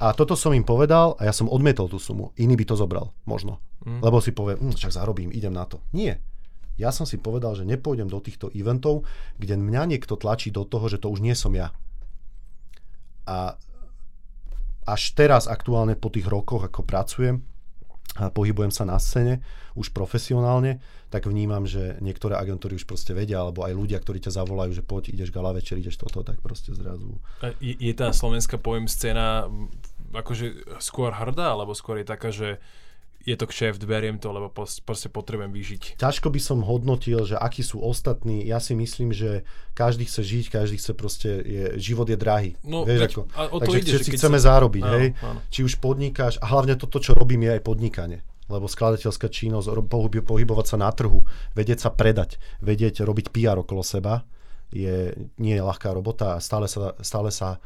A 0.01 0.15
toto 0.15 0.39
som 0.39 0.55
im 0.55 0.63
povedal 0.63 1.19
a 1.19 1.27
ja 1.29 1.35
som 1.35 1.51
odmietol 1.51 1.91
tú 1.91 1.99
sumu. 1.99 2.31
Iný 2.39 2.57
by 2.57 2.65
to 2.73 2.79
zobral, 2.79 3.11
možno. 3.27 3.59
Mm. 3.85 4.01
Lebo 4.01 4.23
si 4.23 4.31
povie, 4.31 4.57
hm, 4.57 4.73
však 4.79 4.97
zarobím, 4.97 5.35
idem 5.35 5.53
na 5.53 5.67
to. 5.67 5.83
Nie. 5.93 6.23
Ja 6.81 6.91
som 6.91 7.05
si 7.05 7.21
povedal, 7.21 7.53
že 7.53 7.69
nepôjdem 7.69 8.09
do 8.09 8.17
týchto 8.25 8.49
eventov, 8.57 9.05
kde 9.37 9.61
mňa 9.61 9.93
niekto 9.93 10.17
tlačí 10.17 10.49
do 10.49 10.65
toho, 10.65 10.89
že 10.89 10.97
to 10.97 11.13
už 11.13 11.21
nie 11.21 11.37
som 11.37 11.53
ja. 11.53 11.77
A 13.29 13.61
až 14.89 15.03
teraz 15.13 15.45
aktuálne 15.45 15.95
po 15.95 16.09
tých 16.09 16.25
rokoch, 16.25 16.65
ako 16.65 16.83
pracujem, 16.83 17.45
a 18.19 18.27
pohybujem 18.27 18.75
sa 18.75 18.83
na 18.83 18.99
scéne 18.99 19.39
už 19.79 19.95
profesionálne, 19.95 20.83
tak 21.15 21.31
vnímam, 21.31 21.63
že 21.63 21.95
niektoré 22.03 22.35
agentúry 22.35 22.75
už 22.75 22.83
proste 22.83 23.15
vedia, 23.15 23.39
alebo 23.39 23.63
aj 23.63 23.71
ľudia, 23.71 24.03
ktorí 24.03 24.19
ťa 24.19 24.35
zavolajú, 24.35 24.75
že 24.75 24.83
poď, 24.83 25.15
ideš 25.15 25.31
gala 25.31 25.55
večer, 25.55 25.79
ideš 25.79 25.95
toto, 25.95 26.27
tak 26.27 26.43
proste 26.43 26.75
zrazu. 26.75 27.23
Je, 27.63 27.79
je 27.79 27.95
tá 27.95 28.11
slovenská 28.11 28.59
pojem 28.59 28.91
scéna 28.91 29.47
akože 30.11 30.79
skôr 30.83 31.15
hrdá, 31.15 31.55
alebo 31.55 31.71
skôr 31.71 32.03
je 32.03 32.07
taká, 32.11 32.35
že 32.35 32.59
je 33.21 33.37
to 33.37 33.45
kšeft, 33.45 33.85
beriem 33.85 34.17
to, 34.17 34.33
lebo 34.33 34.49
proste 34.57 35.09
potrebujem 35.13 35.53
vyžiť. 35.53 35.83
Ťažko 36.01 36.33
by 36.33 36.41
som 36.41 36.65
hodnotil, 36.65 37.29
že 37.29 37.37
akí 37.37 37.61
sú 37.61 37.85
ostatní. 37.85 38.49
Ja 38.49 38.59
si 38.65 38.73
myslím, 38.73 39.13
že 39.13 39.45
každý 39.77 40.09
chce 40.09 40.25
žiť, 40.25 40.45
každý 40.49 40.77
chce 40.81 40.93
proste, 40.97 41.31
je, 41.45 41.65
život 41.77 42.09
je 42.09 42.17
drahý. 42.17 42.57
No, 42.65 42.89
Vieš, 42.89 43.01
veď, 43.01 43.11
ako, 43.13 43.23
a 43.37 43.41
o 43.53 43.59
takže 43.61 43.77
ide, 43.77 43.91
všetci 43.93 44.11
chceme 44.17 44.39
sa... 44.41 44.45
zárobiť, 44.57 44.85
áno, 44.85 44.97
hej? 44.97 45.07
Áno. 45.21 45.41
Či 45.53 45.61
už 45.69 45.75
podnikáš, 45.85 46.41
a 46.41 46.49
hlavne 46.49 46.81
toto, 46.81 46.97
čo 46.97 47.13
robím, 47.13 47.45
je 47.45 47.61
aj 47.61 47.65
podnikanie 47.65 48.21
lebo 48.51 48.67
skladateľská 48.67 49.31
činnosť, 49.31 49.71
pohybovať 50.27 50.67
sa 50.67 50.77
na 50.83 50.91
trhu, 50.91 51.23
vedieť 51.55 51.87
sa 51.87 51.91
predať, 51.95 52.43
vedieť 52.59 53.07
robiť 53.07 53.31
PR 53.31 53.63
okolo 53.63 53.87
seba, 53.87 54.27
je, 54.75 55.15
nie 55.39 55.55
je 55.55 55.63
ľahká 55.63 55.95
robota 55.95 56.35
a 56.35 56.43
stále 56.43 56.67
sa, 56.67 56.99
stále 56.99 57.31
sa 57.31 57.63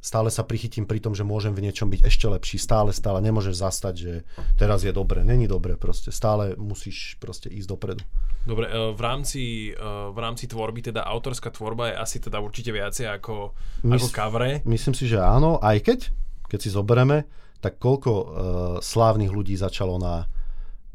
stále 0.00 0.32
sa 0.32 0.42
prichytím 0.42 0.88
pri 0.88 0.98
tom, 0.98 1.12
že 1.12 1.22
môžem 1.22 1.52
v 1.52 1.68
niečom 1.68 1.92
byť 1.92 2.00
ešte 2.08 2.26
lepší, 2.26 2.56
stále, 2.56 2.90
stále 2.90 3.20
nemôžeš 3.20 3.60
zastať, 3.60 3.94
že 3.94 4.12
teraz 4.56 4.80
je 4.82 4.90
dobre, 4.90 5.22
není 5.22 5.44
dobre 5.44 5.76
proste, 5.76 6.08
stále 6.08 6.56
musíš 6.56 7.20
proste 7.20 7.52
ísť 7.52 7.68
dopredu. 7.68 8.02
Dobre, 8.48 8.72
e, 8.72 8.96
v 8.96 9.00
rámci, 9.00 9.44
e, 9.70 9.84
v 10.10 10.18
rámci 10.18 10.48
tvorby, 10.48 10.90
teda 10.90 11.04
autorská 11.04 11.52
tvorba 11.52 11.92
je 11.92 11.94
asi 12.00 12.16
teda 12.24 12.40
určite 12.40 12.72
viacej 12.72 13.12
ako, 13.20 13.52
Mys- 13.84 14.00
ako 14.00 14.08
kavre. 14.08 14.50
Myslím 14.64 14.96
si, 14.96 15.04
že 15.04 15.20
áno, 15.20 15.60
aj 15.60 15.84
keď, 15.84 15.98
keď 16.48 16.58
si 16.58 16.72
zoberieme, 16.72 17.28
tak 17.60 17.76
koľko 17.76 18.10
uh, 18.10 18.26
slávnych 18.80 19.28
ľudí 19.28 19.52
začalo 19.52 20.00
na 20.00 20.24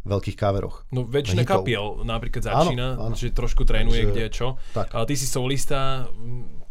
veľkých 0.05 0.37
kaveroch. 0.37 0.85
No 0.93 1.05
väčšina 1.05 1.45
kapiel 1.45 2.05
napríklad 2.05 2.45
začína, 2.45 2.97
áno, 2.97 3.13
áno. 3.13 3.15
že 3.17 3.33
trošku 3.33 3.65
trénuje 3.65 4.05
Takže, 4.05 4.11
kde 4.13 4.25
čo. 4.29 4.47
Tak. 4.77 4.93
Ale 4.93 5.05
ty 5.09 5.17
si 5.17 5.25
solista, 5.25 6.05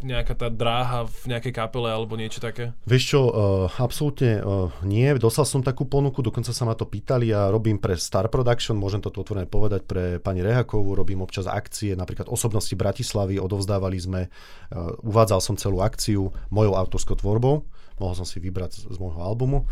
nejaká 0.05 0.37
tá 0.37 0.53
dráha 0.53 1.09
v 1.09 1.35
nejakej 1.35 1.53
kapele 1.57 1.89
alebo 1.89 2.15
niečo 2.15 2.39
také? 2.39 2.77
Vieš 2.85 3.05
čo, 3.17 3.21
uh, 3.27 3.33
absolútne 3.81 4.45
uh, 4.45 4.69
nie. 4.85 5.09
Dostal 5.17 5.49
som 5.49 5.65
takú 5.65 5.89
ponuku, 5.89 6.21
dokonca 6.21 6.53
sa 6.53 6.69
ma 6.69 6.77
to 6.77 6.85
pýtali 6.85 7.33
a 7.33 7.49
robím 7.49 7.81
pre 7.81 7.97
Star 7.97 8.29
Production, 8.29 8.77
môžem 8.77 9.01
to 9.01 9.09
otvorene 9.09 9.49
povedať 9.49 9.89
pre 9.89 10.21
pani 10.21 10.45
Rehakovú, 10.45 10.93
robím 10.93 11.25
občas 11.25 11.49
akcie, 11.49 11.97
napríklad 11.97 12.29
osobnosti 12.29 12.77
Bratislavy, 12.77 13.41
odovzdávali 13.41 13.99
sme, 13.99 14.21
uh, 14.29 14.93
uvádzal 15.01 15.41
som 15.41 15.57
celú 15.57 15.81
akciu 15.81 16.29
mojou 16.53 16.77
autorskou 16.77 17.17
tvorbou, 17.17 17.65
mohol 17.97 18.15
som 18.15 18.29
si 18.29 18.39
vybrať 18.39 18.85
z, 18.85 18.95
z 18.95 18.97
môjho 19.01 19.25
albumu 19.25 19.65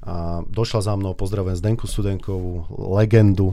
a 0.00 0.40
došla 0.48 0.80
za 0.80 0.94
mnou, 0.96 1.12
pozdravujem 1.12 1.60
Zdenku 1.60 1.84
Studenkovú, 1.84 2.64
legendu 2.96 3.52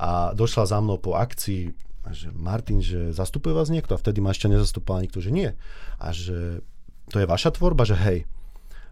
a 0.00 0.32
došla 0.32 0.64
za 0.64 0.78
mnou 0.80 0.96
po 0.96 1.12
akcii 1.20 1.91
a 2.02 2.10
že 2.10 2.34
Martin, 2.34 2.82
že 2.82 3.14
zastupuje 3.14 3.54
vás 3.54 3.70
niekto? 3.70 3.94
A 3.94 4.00
vtedy 4.02 4.18
ma 4.18 4.34
ešte 4.34 4.50
nezastupoval 4.50 5.06
nikto, 5.06 5.22
že 5.22 5.30
nie. 5.30 5.54
A 6.02 6.10
že 6.10 6.66
to 7.14 7.22
je 7.22 7.30
vaša 7.30 7.54
tvorba, 7.54 7.86
že 7.86 7.94
hej. 7.94 8.18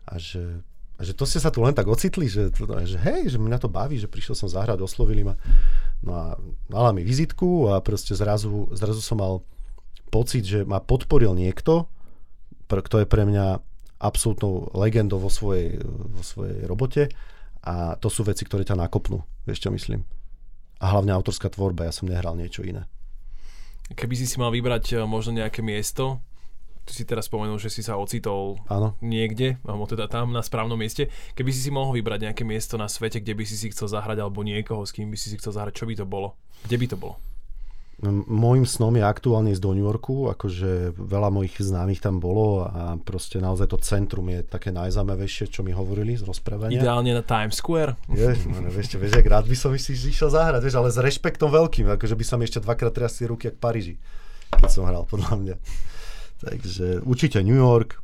A 0.07 0.23
že, 0.23 0.63
a 0.95 1.01
že 1.03 1.13
to 1.19 1.27
ste 1.27 1.43
sa 1.43 1.51
tu 1.51 1.59
len 1.67 1.75
tak 1.75 1.91
ocitli, 1.91 2.31
že, 2.31 2.55
že 2.87 2.99
hej, 3.03 3.35
že 3.35 3.39
mňa 3.43 3.59
to 3.59 3.67
baví, 3.67 3.99
že 3.99 4.07
prišiel 4.07 4.39
som 4.39 4.47
zahrať, 4.47 4.79
oslovili 4.79 5.27
ma. 5.27 5.35
No 6.07 6.13
a 6.15 6.25
mala 6.71 6.95
mi 6.95 7.03
vizitku 7.03 7.67
a 7.75 7.83
proste 7.83 8.15
zrazu, 8.15 8.71
zrazu 8.79 9.03
som 9.03 9.19
mal 9.19 9.43
pocit, 10.15 10.47
že 10.47 10.63
ma 10.63 10.79
podporil 10.79 11.35
niekto, 11.35 11.91
kto 12.71 13.03
je 13.03 13.07
pre 13.11 13.27
mňa 13.27 13.59
absolútnou 14.01 14.71
legendou 14.79 15.19
vo 15.19 15.29
svojej, 15.29 15.83
vo 15.85 16.23
svojej 16.23 16.65
robote 16.65 17.11
a 17.67 17.99
to 17.99 18.09
sú 18.09 18.25
veci, 18.25 18.47
ktoré 18.47 18.63
ťa 18.63 18.79
nakopnú. 18.79 19.21
Vieš, 19.45 19.67
čo 19.67 19.71
myslím? 19.75 20.07
A 20.81 20.97
hlavne 20.97 21.13
autorská 21.13 21.53
tvorba, 21.53 21.85
ja 21.85 21.93
som 21.93 22.09
nehral 22.09 22.39
niečo 22.39 22.65
iné. 22.65 22.89
Keby 23.95 24.15
si 24.15 24.27
si 24.27 24.37
mal 24.39 24.55
vybrať 24.55 24.95
e, 24.95 25.05
možno 25.05 25.39
nejaké 25.39 25.61
miesto, 25.61 26.23
ty 26.87 26.93
si 26.95 27.05
teraz 27.07 27.31
spomenul, 27.31 27.59
že 27.63 27.71
si 27.71 27.87
sa 27.87 27.95
ocitol 27.99 28.59
Áno. 28.67 28.99
niekde, 28.99 29.63
alebo 29.63 29.87
teda 29.87 30.11
tam 30.11 30.35
na 30.35 30.43
správnom 30.43 30.79
mieste. 30.79 31.07
Keby 31.39 31.51
si 31.55 31.61
si 31.63 31.71
mohol 31.71 31.95
vybrať 31.99 32.31
nejaké 32.31 32.43
miesto 32.43 32.75
na 32.75 32.91
svete, 32.91 33.23
kde 33.23 33.39
by 33.39 33.45
si 33.47 33.55
si 33.55 33.71
chcel 33.71 33.87
zahrať, 33.87 34.19
alebo 34.19 34.43
niekoho, 34.43 34.83
s 34.83 34.91
kým 34.91 35.11
by 35.11 35.19
si 35.19 35.31
si 35.31 35.37
chcel 35.39 35.55
zahrať, 35.55 35.79
čo 35.79 35.87
by 35.87 35.95
to 35.95 36.07
bolo? 36.07 36.35
Kde 36.67 36.77
by 36.77 36.87
to 36.91 36.97
bolo? 36.99 37.15
Mojím 38.09 38.65
snom 38.65 38.97
je 38.97 39.05
aktuálne 39.05 39.53
ísť 39.53 39.61
do 39.61 39.77
New 39.77 39.85
Yorku, 39.85 40.33
akože 40.33 40.97
veľa 40.97 41.29
mojich 41.29 41.61
známych 41.61 42.01
tam 42.01 42.17
bolo 42.17 42.65
a 42.65 42.97
proste 42.97 43.37
naozaj 43.45 43.69
to 43.69 43.77
centrum 43.77 44.25
je 44.33 44.41
také 44.41 44.73
najzaujímavejšie, 44.73 45.53
čo 45.53 45.61
mi 45.61 45.77
hovorili 45.77 46.17
z 46.17 46.25
rozprávania. 46.25 46.81
Ideálne 46.81 47.13
na 47.13 47.21
Times 47.21 47.61
Square. 47.61 48.01
Vieš, 48.09 48.49
no, 48.49 48.65
no, 48.65 48.73
vieš, 48.73 48.97
vieš, 48.97 49.21
rád 49.21 49.45
by 49.45 49.53
som 49.53 49.77
si 49.77 49.93
išiel 49.93 50.33
zahrať, 50.33 50.65
vieš, 50.65 50.81
ale 50.81 50.89
s 50.89 50.97
rešpektom 50.97 51.53
veľkým, 51.53 51.93
akože 51.93 52.17
by 52.17 52.25
som 52.25 52.41
ešte 52.41 52.65
dvakrát 52.65 52.97
triasli 52.97 53.29
ruky 53.29 53.53
jak 53.53 53.61
v 53.61 53.63
Paríži, 53.69 53.95
keď 54.49 54.71
som 54.73 54.89
hral, 54.89 55.05
podľa 55.05 55.37
mňa. 55.37 55.57
Takže 56.41 57.05
určite 57.05 57.45
New 57.45 57.61
York, 57.61 58.01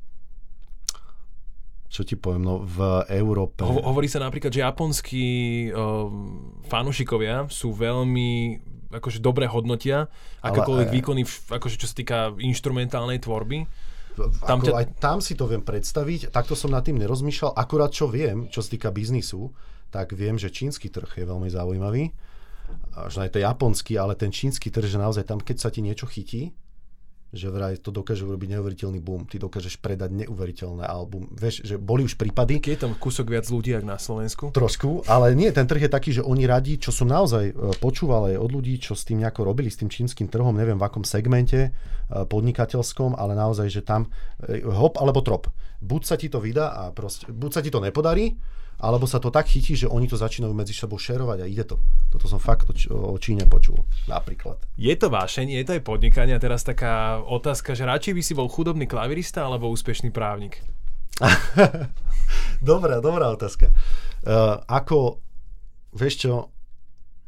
čo 1.89 2.05
ti 2.05 2.21
poviem, 2.21 2.45
no 2.45 2.61
v 2.61 3.01
Európe. 3.17 3.65
Ho- 3.65 3.81
hovorí 3.81 4.13
sa 4.13 4.21
napríklad, 4.21 4.53
že 4.53 4.61
japonskí 4.61 5.27
um, 5.73 6.61
fanúšikovia 6.69 7.49
sú 7.49 7.73
veľmi 7.73 8.61
akože 8.97 9.21
dobre 9.21 9.45
hodnotia 9.47 10.09
akékoľvek 10.41 10.89
Ale- 10.89 10.97
výkony, 10.97 11.23
akože 11.53 11.77
čo 11.77 11.87
sa 11.87 11.95
týka 11.95 12.19
instrumentálnej 12.41 13.21
tvorby. 13.21 13.69
tam, 14.17 14.33
tam 14.49 14.59
ako, 14.61 14.67
ťa- 14.73 14.77
aj 14.81 14.87
tam 14.97 15.19
si 15.21 15.37
to 15.37 15.45
viem 15.45 15.61
predstaviť, 15.61 16.33
takto 16.33 16.57
som 16.57 16.73
nad 16.73 16.81
tým 16.81 16.97
nerozmýšľal, 16.97 17.53
akurát 17.53 17.93
čo 17.93 18.09
viem, 18.09 18.49
čo 18.49 18.65
sa 18.65 18.73
týka 18.73 18.89
biznisu, 18.89 19.53
tak 19.93 20.17
viem, 20.17 20.41
že 20.41 20.49
čínsky 20.49 20.89
trh 20.89 21.21
je 21.21 21.25
veľmi 21.29 21.53
zaujímavý, 21.53 22.17
až 22.97 23.23
aj 23.23 23.37
to 23.37 23.39
japonský, 23.39 24.01
ale 24.01 24.17
ten 24.17 24.33
čínsky 24.33 24.73
trh, 24.73 24.89
že 24.89 24.97
naozaj 24.97 25.29
tam, 25.29 25.39
keď 25.39 25.57
sa 25.61 25.69
ti 25.69 25.85
niečo 25.85 26.09
chytí, 26.09 26.57
že 27.37 27.53
vraj 27.53 27.77
to 27.79 27.93
dokáže 27.93 28.25
urobiť 28.25 28.57
neuveriteľný 28.57 28.99
boom, 28.99 29.29
ty 29.29 29.37
dokážeš 29.37 29.79
predať 29.79 30.27
neuveriteľné 30.27 30.83
album. 30.89 31.29
Vieš, 31.31 31.63
že 31.63 31.77
boli 31.77 32.03
už 32.03 32.17
prípady, 32.17 32.59
Je 32.59 32.75
tam 32.75 32.97
kúsok 32.97 33.31
viac 33.31 33.47
ľudí, 33.47 33.77
ako 33.77 33.87
na 33.87 34.01
Slovensku. 34.01 34.45
Trošku, 34.51 35.07
ale 35.07 35.37
nie, 35.37 35.53
ten 35.53 35.69
trh 35.69 35.87
je 35.87 35.91
taký, 35.93 36.11
že 36.17 36.25
oni 36.25 36.49
radi, 36.49 36.81
čo 36.81 36.91
som 36.91 37.07
naozaj 37.07 37.45
e, 37.53 37.55
počúval 37.79 38.33
aj 38.33 38.37
od 38.41 38.51
ľudí, 38.51 38.81
čo 38.81 38.97
s 38.97 39.05
tým 39.05 39.23
nejako 39.23 39.47
robili, 39.47 39.69
s 39.69 39.79
tým 39.79 39.93
čínskym 39.93 40.33
trhom, 40.33 40.57
neviem 40.57 40.81
v 40.81 40.87
akom 40.89 41.05
segmente 41.05 41.61
e, 41.69 41.71
podnikateľskom, 42.09 43.15
ale 43.15 43.37
naozaj, 43.37 43.69
že 43.69 43.85
tam 43.85 44.09
e, 44.43 44.65
hop 44.65 44.97
alebo 44.99 45.21
trop. 45.21 45.47
Buď 45.79 46.03
sa 46.03 46.17
ti 46.17 46.33
to 46.33 46.41
vydá 46.41 46.73
a 46.73 46.83
proste, 46.91 47.29
buď 47.29 47.51
sa 47.53 47.61
ti 47.61 47.69
to 47.69 47.85
nepodarí, 47.85 48.33
alebo 48.77 49.09
sa 49.09 49.17
to 49.17 49.33
tak 49.33 49.49
chytí, 49.49 49.73
že 49.73 49.89
oni 49.89 50.05
to 50.05 50.21
začínajú 50.21 50.53
medzi 50.53 50.77
sebou 50.77 51.01
šerovať 51.01 51.39
a 51.41 51.47
ide 51.49 51.65
to. 51.65 51.81
Toto 52.13 52.29
som 52.29 52.37
fakt 52.37 52.69
o, 52.69 53.17
Číne 53.17 53.49
počul, 53.49 53.81
napríklad. 54.05 54.61
Je 54.77 54.93
to 54.93 55.09
vášeň, 55.09 55.57
je 55.57 55.65
to 55.65 55.73
aj 55.81 55.83
podnikanie. 55.83 56.37
A 56.37 56.43
teraz 56.43 56.61
taká 56.61 57.25
otázka, 57.25 57.73
že 57.73 57.89
radšej 57.89 58.13
by 58.13 58.23
si 58.23 58.33
bol 58.37 58.53
chudobný 58.53 58.85
klavirista 58.85 59.49
alebo 59.49 59.73
úspešný 59.73 60.13
právnik? 60.13 60.61
Dobrá, 62.61 62.99
dobrá 63.01 63.31
otázka. 63.31 63.71
Uh, 64.27 64.59
ako, 64.67 65.21
vieš 65.95 66.27
čo, 66.27 66.33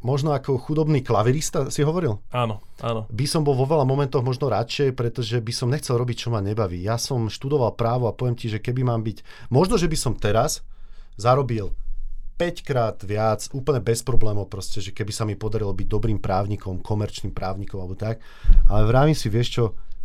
možno 0.02 0.34
ako 0.34 0.58
chudobný 0.58 1.02
klavirista 1.04 1.68
si 1.70 1.82
hovoril? 1.84 2.18
Áno, 2.32 2.62
áno. 2.82 3.06
by 3.10 3.26
som 3.28 3.42
bol 3.42 3.54
vo 3.54 3.66
veľa 3.66 3.86
momentoch 3.86 4.24
možno 4.24 4.50
radšej, 4.50 4.94
pretože 4.94 5.36
by 5.38 5.52
som 5.54 5.70
nechcel 5.70 5.98
robiť, 5.98 6.26
čo 6.26 6.28
ma 6.34 6.42
nebaví. 6.42 6.80
Ja 6.82 6.98
som 6.98 7.30
študoval 7.30 7.76
právo 7.78 8.10
a 8.10 8.16
poviem 8.16 8.38
ti, 8.38 8.50
že 8.50 8.62
keby 8.62 8.82
mám 8.86 9.02
byť... 9.04 9.50
Možno, 9.52 9.78
že 9.78 9.90
by 9.90 9.96
som 9.98 10.14
teraz 10.16 10.64
zarobil 11.18 11.74
5 12.36 12.62
krát 12.62 12.96
viac, 13.02 13.50
úplne 13.50 13.82
bez 13.82 14.00
problémov 14.00 14.46
proste, 14.46 14.78
že 14.78 14.94
keby 14.94 15.10
sa 15.10 15.26
mi 15.26 15.34
podarilo 15.34 15.74
byť 15.74 15.86
dobrým 15.86 16.16
právnikom, 16.16 16.78
komerčným 16.78 17.34
právnikom 17.34 17.76
alebo 17.76 17.98
tak. 17.98 18.22
Ale 18.64 18.86
vravím 18.86 19.12
si, 19.12 19.26
vieš 19.26 19.48
čo, 19.52 19.64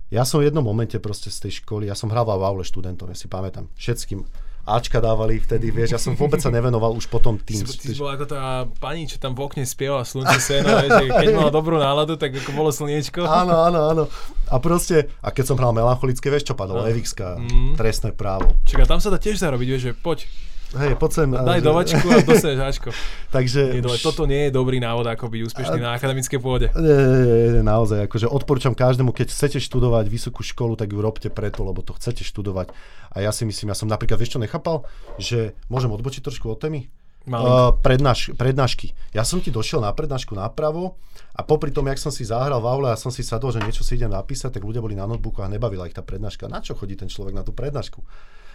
ja 0.10 0.26
som 0.26 0.42
v 0.42 0.50
jednom 0.50 0.66
momente 0.66 0.98
proste 0.98 1.30
z 1.30 1.38
tej 1.40 1.62
školy, 1.62 1.86
ja 1.86 1.94
som 1.94 2.10
hrával 2.10 2.42
v 2.42 2.46
aule 2.48 2.64
študentom, 2.64 3.06
ja 3.08 3.16
si 3.16 3.30
pamätám, 3.30 3.70
všetkým 3.74 4.26
Ačka 4.64 5.04
dávali 5.04 5.44
vtedy, 5.44 5.76
vieš, 5.76 5.92
ja 5.92 6.00
som 6.00 6.16
vôbec 6.16 6.40
sa 6.40 6.48
nevenoval 6.48 6.96
už 6.96 7.12
potom 7.12 7.36
Ty, 7.36 7.52
tým. 7.52 7.68
ty 7.68 7.84
si 7.84 8.00
bol 8.00 8.08
ako 8.08 8.26
tá 8.26 8.42
pani, 8.80 9.12
čo 9.12 9.20
tam 9.20 9.36
v 9.36 9.44
okne 9.44 9.68
spieva 9.68 10.00
slunce 10.02 10.40
seno, 10.40 10.80
vieš, 10.80 11.12
keď 11.12 11.36
mala 11.36 11.52
dobrú 11.52 11.76
náladu, 11.76 12.16
tak 12.16 12.32
ako 12.32 12.56
bolo 12.56 12.72
slniečko. 12.72 13.28
Áno, 13.28 13.60
áno, 13.60 13.80
áno. 13.84 14.04
A 14.48 14.56
proste, 14.58 15.12
a 15.20 15.30
keď 15.30 15.52
som 15.52 15.60
hral 15.60 15.76
melancholické, 15.76 16.32
vieš 16.32 16.48
čo 16.48 16.56
padlo? 16.56 16.80
Evixka, 16.82 17.44
Mhm. 17.44 17.76
trestné 17.76 18.16
právo. 18.16 18.56
Čaká, 18.64 18.88
tam 18.88 19.04
sa 19.04 19.12
dá 19.12 19.20
tiež 19.20 19.36
zarobiť, 19.38 19.68
vieš, 19.68 19.84
že 19.84 19.94
poď, 19.94 20.32
Hej, 20.74 20.98
poď 20.98 21.12
sem. 21.14 21.30
daj 21.30 21.60
že- 21.62 21.66
dovačku 21.70 22.08
a 22.10 22.18
dostaneš 22.26 22.60
Ačko. 22.66 22.90
Takže... 23.36 23.62
Nie, 23.78 23.82
dole, 23.86 23.98
toto 24.02 24.26
nie 24.26 24.50
je 24.50 24.52
dobrý 24.52 24.82
návod, 24.82 25.06
ako 25.06 25.30
byť 25.30 25.42
úspešný 25.54 25.80
na 25.82 25.94
akademickej 25.94 26.40
pôde. 26.42 26.68
Nie, 26.74 26.98
nie, 26.98 27.48
nie, 27.60 27.64
naozaj, 27.66 28.10
akože 28.10 28.26
odporúčam 28.26 28.74
každému, 28.74 29.14
keď 29.14 29.30
chcete 29.30 29.62
študovať 29.62 30.10
vysokú 30.10 30.42
školu, 30.42 30.74
tak 30.74 30.90
ju 30.90 31.00
robte 31.00 31.30
preto, 31.30 31.62
lebo 31.62 31.86
to 31.86 31.94
chcete 31.94 32.26
študovať. 32.26 32.74
A 33.14 33.22
ja 33.22 33.30
si 33.30 33.46
myslím, 33.46 33.70
ja 33.70 33.78
som 33.78 33.86
napríklad, 33.86 34.18
vieš 34.18 34.36
čo 34.36 34.42
nechápal? 34.42 34.90
Že 35.22 35.54
môžem 35.70 35.94
odbočiť 35.94 36.26
trošku 36.26 36.50
od 36.50 36.58
témy? 36.58 36.90
Uh, 37.24 37.72
prednáš, 37.80 38.36
prednášky. 38.36 38.92
Ja 39.16 39.24
som 39.24 39.40
ti 39.40 39.48
došiel 39.48 39.80
na 39.80 39.96
prednášku 39.96 40.36
napravo 40.36 41.00
a 41.32 41.40
popri 41.40 41.72
tom, 41.72 41.88
jak 41.88 41.96
som 41.96 42.12
si 42.12 42.28
zahral 42.28 42.60
v 42.60 42.68
aule 42.68 42.92
a 42.92 43.00
som 43.00 43.16
si 43.16 43.24
sadol, 43.24 43.56
že 43.56 43.64
niečo 43.64 43.80
si 43.80 43.96
idem 43.96 44.12
napísať, 44.12 44.60
tak 44.60 44.68
ľudia 44.68 44.84
boli 44.84 45.00
na 45.00 45.08
notebooku 45.08 45.40
a 45.40 45.48
nebavila 45.48 45.88
ich 45.88 45.96
tá 45.96 46.04
prednáška. 46.04 46.52
Na 46.52 46.60
čo 46.60 46.76
chodí 46.76 47.00
ten 47.00 47.08
človek 47.08 47.32
na 47.32 47.48
tú 47.48 47.56
prednášku? 47.56 48.04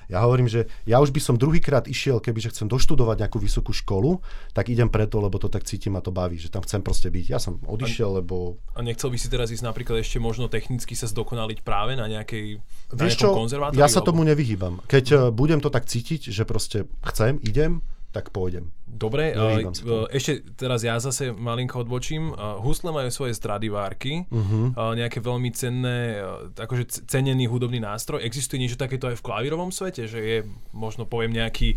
Ja 0.09 0.25
hovorím, 0.25 0.49
že 0.49 0.73
ja 0.89 0.99
už 1.05 1.13
by 1.13 1.21
som 1.21 1.37
druhýkrát 1.37 1.85
išiel, 1.85 2.19
kebyže 2.19 2.57
chcem 2.57 2.67
doštudovať 2.67 3.29
nejakú 3.29 3.37
vysokú 3.37 3.77
školu, 3.77 4.25
tak 4.57 4.73
idem 4.73 4.89
preto, 4.89 5.21
lebo 5.21 5.37
to 5.37 5.53
tak 5.53 5.69
cítim 5.69 5.95
a 5.95 6.03
to 6.03 6.09
baví, 6.09 6.41
že 6.41 6.49
tam 6.49 6.65
chcem 6.65 6.81
proste 6.81 7.13
byť. 7.13 7.27
Ja 7.29 7.37
som 7.37 7.61
odišiel, 7.61 8.25
lebo 8.25 8.57
A 8.73 8.81
nechcel 8.81 9.13
by 9.13 9.19
si 9.21 9.29
teraz 9.29 9.53
ísť 9.53 9.69
napríklad 9.69 10.01
ešte 10.01 10.17
možno 10.17 10.49
technicky 10.49 10.97
sa 10.97 11.05
zdokonaliť 11.05 11.61
práve 11.61 11.93
na 11.95 12.09
nejakej 12.09 12.65
na 12.93 13.05
Vieš 13.05 13.15
čo, 13.21 13.29
ja 13.77 13.85
sa 13.85 14.01
alebo- 14.01 14.09
tomu 14.09 14.25
nevyhýbam. 14.25 14.81
Keď 14.89 15.05
uh, 15.13 15.19
budem 15.29 15.61
to 15.61 15.69
tak 15.69 15.85
cítiť, 15.85 16.33
že 16.33 16.49
proste 16.49 16.89
chcem, 17.05 17.37
idem, 17.45 17.85
tak 18.09 18.33
pôjdem. 18.33 18.73
Dobre, 18.89 19.37
sa 19.37 19.85
tomu. 19.85 20.09
ešte 20.09 20.41
teraz 20.57 20.81
ja 20.81 20.97
zase 20.97 21.29
malinko 21.31 21.85
odbočím. 21.85 22.33
Husle 22.35 22.89
majú 22.89 23.13
svoje 23.13 23.37
Stradivárky, 23.37 24.25
Uh-huh. 24.27 24.73
uh, 24.73 24.97
nejaké 24.97 25.21
veľmi 25.21 25.53
cenné, 25.53 26.19
uh, 26.19 26.49
akože 26.57 27.05
cenený 27.05 27.47
hudobný 27.47 27.79
nástroj. 27.79 28.25
Existuje 28.25 28.59
niečo 28.59 28.77
takéto 28.77 29.07
aj 29.07 29.21
v 29.21 29.27
klavírovom 29.29 29.69
svete, 29.69 30.09
že 30.09 30.19
je 30.19 30.39
možno 30.73 31.05
poviem 31.05 31.37
nejaký 31.37 31.77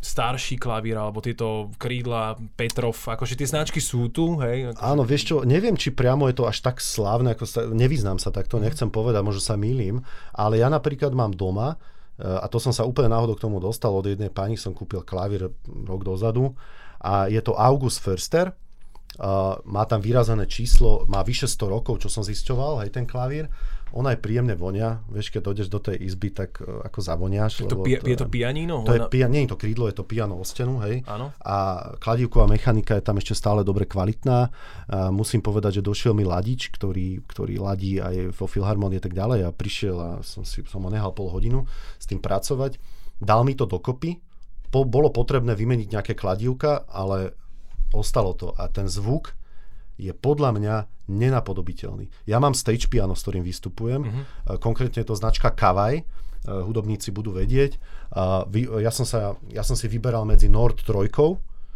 starší 0.00 0.56
klavír, 0.56 0.96
alebo 0.96 1.20
tieto 1.20 1.68
krídla 1.76 2.32
Petrov, 2.56 2.96
akože 2.96 3.36
tie 3.36 3.44
značky 3.44 3.84
sú 3.84 4.08
tu, 4.08 4.40
hej? 4.40 4.72
Ako, 4.72 4.80
Áno, 4.80 5.02
vieš 5.04 5.28
čo, 5.28 5.36
neviem, 5.44 5.76
či 5.76 5.92
priamo 5.92 6.24
je 6.24 6.40
to 6.40 6.48
až 6.48 6.64
tak 6.64 6.80
slávne, 6.80 7.36
ako 7.36 7.44
sa, 7.44 7.68
nevyznám 7.68 8.16
sa 8.16 8.32
takto, 8.32 8.56
Mhm. 8.56 8.62
nechcem 8.64 8.88
povedať, 8.88 9.20
možno 9.20 9.44
sa 9.44 9.60
mýlim, 9.60 10.00
ale 10.32 10.56
ja 10.56 10.72
napríklad 10.72 11.12
mám 11.12 11.36
doma, 11.36 11.76
e, 11.76 11.76
a 12.20 12.46
to 12.52 12.60
som 12.60 12.70
sa 12.70 12.84
úplne 12.84 13.08
náhodou 13.10 13.34
k 13.36 13.44
tomu 13.48 13.56
dostal, 13.58 13.96
od 13.96 14.04
jednej 14.04 14.28
pani 14.28 14.60
som 14.60 14.76
kúpil 14.76 15.00
klavír 15.02 15.48
rok 15.66 16.00
dozadu, 16.04 16.52
a 17.00 17.32
je 17.32 17.40
to 17.40 17.56
August 17.56 18.04
Förster, 18.04 18.52
má 19.64 19.84
tam 19.88 20.04
vyrazené 20.04 20.46
číslo, 20.46 21.08
má 21.08 21.24
vyše 21.24 21.48
100 21.48 21.66
rokov, 21.66 22.04
čo 22.04 22.08
som 22.12 22.22
zisťoval, 22.22 22.84
aj 22.86 22.90
ten 22.94 23.04
klavír. 23.08 23.48
Ona 23.90 24.14
je 24.14 24.22
príjemne 24.22 24.54
vonia, 24.54 25.02
vieš, 25.10 25.34
keď 25.34 25.50
dojdeš 25.50 25.68
do 25.68 25.80
tej 25.82 25.98
izby, 25.98 26.30
tak 26.30 26.62
uh, 26.62 26.86
ako 26.86 26.98
zavoniaš. 27.02 27.66
to, 27.66 27.74
lebo 27.74 27.82
pi- 27.82 27.98
je 27.98 28.18
to 28.18 28.30
pianíno? 28.30 28.86
to 28.86 28.94
je, 28.94 29.00
Ona- 29.02 29.10
pia, 29.10 29.26
nie 29.26 29.44
je 29.46 29.50
to 29.50 29.58
krídlo, 29.58 29.90
je 29.90 29.96
to 29.98 30.06
piano 30.06 30.38
o 30.38 30.44
stenu, 30.46 30.78
hej. 30.86 31.02
Áno. 31.10 31.34
A 31.42 31.90
kladívková 31.98 32.46
mechanika 32.46 32.94
je 32.94 33.04
tam 33.04 33.18
ešte 33.18 33.34
stále 33.34 33.66
dobre 33.66 33.90
kvalitná. 33.90 34.50
A 34.90 35.10
musím 35.10 35.42
povedať, 35.42 35.80
že 35.80 35.86
došiel 35.86 36.14
mi 36.14 36.22
ladič, 36.22 36.70
ktorý, 36.70 37.26
ktorý 37.26 37.58
ladí 37.58 37.98
aj 37.98 38.30
vo 38.36 38.46
Filharmonii 38.46 38.98
a 38.98 39.04
tak 39.04 39.14
ďalej 39.14 39.40
a 39.46 39.50
prišiel 39.50 39.96
a 39.98 40.10
som, 40.22 40.46
si, 40.46 40.62
som 40.70 40.86
ho 40.86 40.90
nehal 40.90 41.10
pol 41.10 41.26
hodinu 41.32 41.66
s 41.98 42.06
tým 42.06 42.22
pracovať. 42.22 42.78
Dal 43.18 43.42
mi 43.42 43.58
to 43.58 43.66
dokopy. 43.66 44.22
Po, 44.70 44.86
bolo 44.86 45.10
potrebné 45.10 45.58
vymeniť 45.58 45.88
nejaké 45.90 46.12
kladívka, 46.14 46.86
ale 46.86 47.34
ostalo 47.90 48.38
to. 48.38 48.54
A 48.54 48.70
ten 48.70 48.86
zvuk 48.86 49.34
je 50.00 50.12
podľa 50.16 50.56
mňa 50.56 50.74
nenapodobiteľný. 51.12 52.08
Ja 52.24 52.40
mám 52.40 52.56
stage 52.56 52.88
piano, 52.88 53.12
s 53.12 53.22
ktorým 53.26 53.44
vystupujem. 53.44 54.00
Mhm. 54.00 54.20
Uh, 54.48 54.56
Konkrétne 54.56 55.04
je 55.04 55.08
to 55.12 55.18
značka 55.18 55.52
Kavaj. 55.52 56.00
Uh, 56.48 56.64
Hudobníci 56.64 57.12
budú 57.12 57.36
vedieť. 57.36 57.76
Vy- 58.48 58.80
Ja 58.80 58.90
som, 58.90 59.04
sa, 59.04 59.36
ja 59.52 59.62
som 59.62 59.76
si 59.76 59.86
vyberal 59.86 60.24
medzi 60.24 60.48
Nord 60.48 60.82
3, 60.82 61.12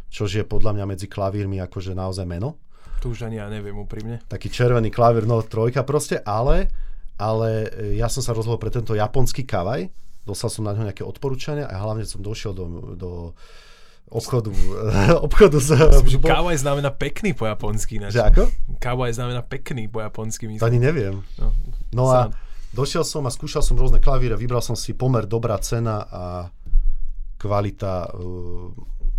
čo 0.09 0.25
je 0.25 0.43
podľa 0.43 0.75
mňa 0.81 0.85
medzi 0.89 1.07
klavírmi 1.07 1.61
akože 1.62 1.93
naozaj 1.93 2.25
meno. 2.27 2.59
Tu 2.99 3.12
už 3.12 3.29
ani 3.29 3.37
ja 3.37 3.47
neviem 3.53 3.77
úprimne. 3.77 4.25
Taký 4.27 4.49
červený 4.49 4.89
klavír 4.89 5.29
Nord 5.29 5.53
3 5.53 5.85
proste, 5.85 6.18
ale, 6.25 6.72
ale 7.20 7.68
ja 7.95 8.09
som 8.09 8.25
sa 8.25 8.33
rozhodol 8.33 8.57
pre 8.57 8.72
tento 8.72 8.97
japonský 8.97 9.45
kavaj. 9.45 9.93
Dostal 10.25 10.49
som 10.49 10.64
na 10.64 10.72
ňo 10.72 10.89
nejaké 10.89 11.05
odporúčania 11.05 11.68
a 11.68 11.77
hlavne 11.85 12.09
som 12.09 12.25
došiel 12.25 12.57
do, 12.57 12.64
do 12.97 13.11
obchodu, 14.14 14.54
obchodu 15.26 15.58
s... 15.58 15.74
Že 16.06 16.22
kawaii 16.22 16.58
znamená 16.58 16.94
pekný 16.94 17.34
po 17.34 17.50
japonsky. 17.50 17.98
ináč. 17.98 18.14
Že 18.14 18.22
ako? 18.30 18.42
Kawaii 18.78 19.10
znamená 19.10 19.42
pekný 19.42 19.90
po 19.90 19.98
japonsky, 19.98 20.46
To 20.46 20.50
myslím. 20.54 20.68
ani 20.70 20.78
neviem. 20.78 21.14
No. 21.36 21.50
No 21.90 22.04
a 22.14 22.30
došiel 22.70 23.02
som 23.02 23.26
a 23.26 23.30
skúšal 23.34 23.66
som 23.66 23.74
rôzne 23.74 23.98
klavíre, 23.98 24.38
vybral 24.38 24.62
som 24.62 24.78
si 24.78 24.94
pomer 24.94 25.26
dobrá 25.26 25.58
cena 25.58 26.06
a 26.06 26.22
kvalita 27.42 28.14
uh, 28.14 28.70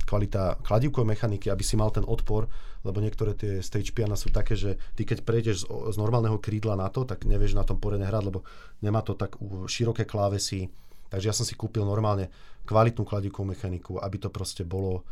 kvalita 0.06 0.62
kladivkovej 0.62 1.18
mechaniky, 1.18 1.50
aby 1.50 1.66
si 1.66 1.74
mal 1.74 1.90
ten 1.90 2.06
odpor, 2.06 2.46
lebo 2.86 3.02
niektoré 3.02 3.34
tie 3.34 3.66
stage 3.66 3.90
piana 3.90 4.14
sú 4.14 4.30
také, 4.30 4.54
že 4.54 4.78
ty 4.94 5.02
keď 5.02 5.26
prejdeš 5.26 5.66
z, 5.66 5.70
z 5.70 5.98
normálneho 5.98 6.38
krídla 6.38 6.78
na 6.78 6.94
to, 6.94 7.10
tak 7.10 7.26
nevieš 7.26 7.58
na 7.58 7.66
tom 7.66 7.82
poriadne 7.82 8.06
hrať, 8.06 8.24
lebo 8.30 8.46
nemá 8.86 9.02
to 9.02 9.18
tak 9.18 9.34
široké 9.66 10.06
klávesy. 10.06 10.70
Takže 11.10 11.26
ja 11.26 11.34
som 11.34 11.46
si 11.46 11.58
kúpil 11.58 11.82
normálne 11.82 12.30
kvalitnú 12.66 13.06
kladivkovú 13.06 13.54
mechaniku, 13.54 14.02
aby 14.02 14.18
to 14.18 14.34
proste 14.34 14.66
bolo, 14.66 15.06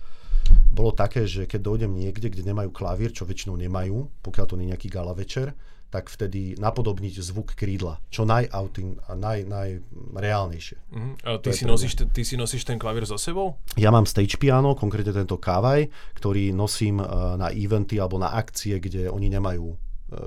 bolo 0.74 0.92
také, 0.92 1.30
že 1.30 1.46
keď 1.46 1.62
dojdem 1.62 1.94
niekde, 1.94 2.28
kde 2.34 2.44
nemajú 2.44 2.74
klavír, 2.74 3.14
čo 3.14 3.30
väčšinou 3.30 3.56
nemajú, 3.56 4.10
pokiaľ 4.26 4.46
to 4.50 4.58
nie 4.58 4.68
je 4.68 4.72
nejaký 4.74 4.88
gala 4.90 5.14
večer, 5.14 5.54
tak 5.94 6.10
vtedy 6.10 6.58
napodobniť 6.58 7.22
zvuk 7.22 7.54
krídla, 7.54 8.02
čo 8.10 8.26
najautin 8.26 8.98
naj, 9.14 9.46
najreálnejšie. 9.46 10.78
Uh-huh. 10.90 11.14
A 11.22 11.38
ty, 11.38 11.54
si 11.54 11.70
nosíš, 11.70 11.94
ten, 11.94 12.10
ty 12.10 12.26
si 12.26 12.34
nosíš 12.34 12.66
ten 12.66 12.82
klavír 12.82 13.06
so 13.06 13.14
sebou? 13.22 13.62
Ja 13.78 13.94
mám 13.94 14.10
stage 14.10 14.42
piano, 14.42 14.74
konkrétne 14.74 15.14
tento 15.14 15.38
kávaj, 15.38 15.86
ktorý 16.18 16.50
nosím 16.50 16.98
uh, 16.98 17.38
na 17.38 17.54
eventy 17.54 18.02
alebo 18.02 18.18
na 18.18 18.34
akcie, 18.34 18.82
kde 18.82 19.06
oni 19.06 19.30
nemajú 19.30 19.70
uh, 19.70 19.78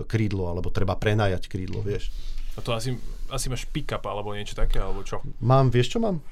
krídlo, 0.07 0.47
alebo 0.47 0.70
treba 0.70 0.95
prenajať 0.95 1.51
krídlo, 1.51 1.83
vieš. 1.83 2.14
A 2.55 2.62
to 2.62 2.70
asi, 2.70 2.95
asi 3.27 3.51
máš 3.51 3.66
pick-up 3.66 4.07
alebo 4.07 4.39
niečo 4.39 4.55
také, 4.55 4.79
alebo 4.79 5.03
čo? 5.03 5.18
Mám, 5.43 5.74
vieš 5.74 5.93
čo 5.93 5.99
mám? 5.99 6.22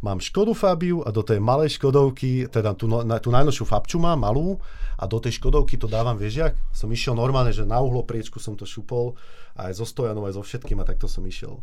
Mám 0.00 0.18
Škodu 0.20 0.56
Fabiu 0.56 1.04
a 1.04 1.12
do 1.12 1.20
tej 1.20 1.40
malej 1.40 1.76
Škodovky, 1.76 2.48
teda 2.48 2.72
tú, 2.72 2.88
no, 2.88 3.04
na, 3.04 3.20
tú 3.20 3.28
najnovšiu 3.28 3.64
Fabču 3.68 4.00
mám, 4.00 4.24
malú, 4.24 4.56
a 5.00 5.04
do 5.08 5.16
tej 5.20 5.40
Škodovky 5.40 5.80
to 5.80 5.88
dávam, 5.88 6.16
vieš 6.16 6.44
jak? 6.44 6.54
Som 6.72 6.92
išiel 6.92 7.16
normálne, 7.16 7.52
že 7.52 7.64
na 7.64 7.80
uhlopriečku 7.80 8.40
som 8.40 8.56
to 8.56 8.68
šupol, 8.68 9.16
aj 9.56 9.76
zo 9.76 9.84
stojanov, 9.88 10.28
aj 10.28 10.36
so 10.36 10.42
všetkým 10.44 10.80
a 10.80 10.88
takto 10.88 11.08
som 11.08 11.24
išiel 11.24 11.60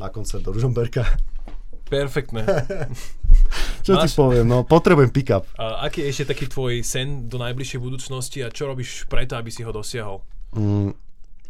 na 0.00 0.08
koncert 0.08 0.44
do 0.44 0.52
Ružomberka. 0.52 1.04
Perfektné. 1.88 2.44
čo 3.86 3.96
Máš... 3.96 4.12
ti 4.12 4.16
poviem, 4.16 4.44
no 4.44 4.64
potrebujem 4.68 5.08
pick-up. 5.08 5.48
A 5.56 5.88
aký 5.88 6.04
je 6.04 6.12
ešte 6.12 6.36
taký 6.36 6.44
tvoj 6.48 6.84
sen 6.84 7.28
do 7.32 7.40
najbližšej 7.40 7.80
budúcnosti 7.80 8.44
a 8.44 8.52
čo 8.52 8.68
robíš 8.68 9.08
preto, 9.08 9.40
aby 9.40 9.48
si 9.48 9.64
ho 9.64 9.72
dosiahol? 9.72 10.20
Mm, 10.52 10.92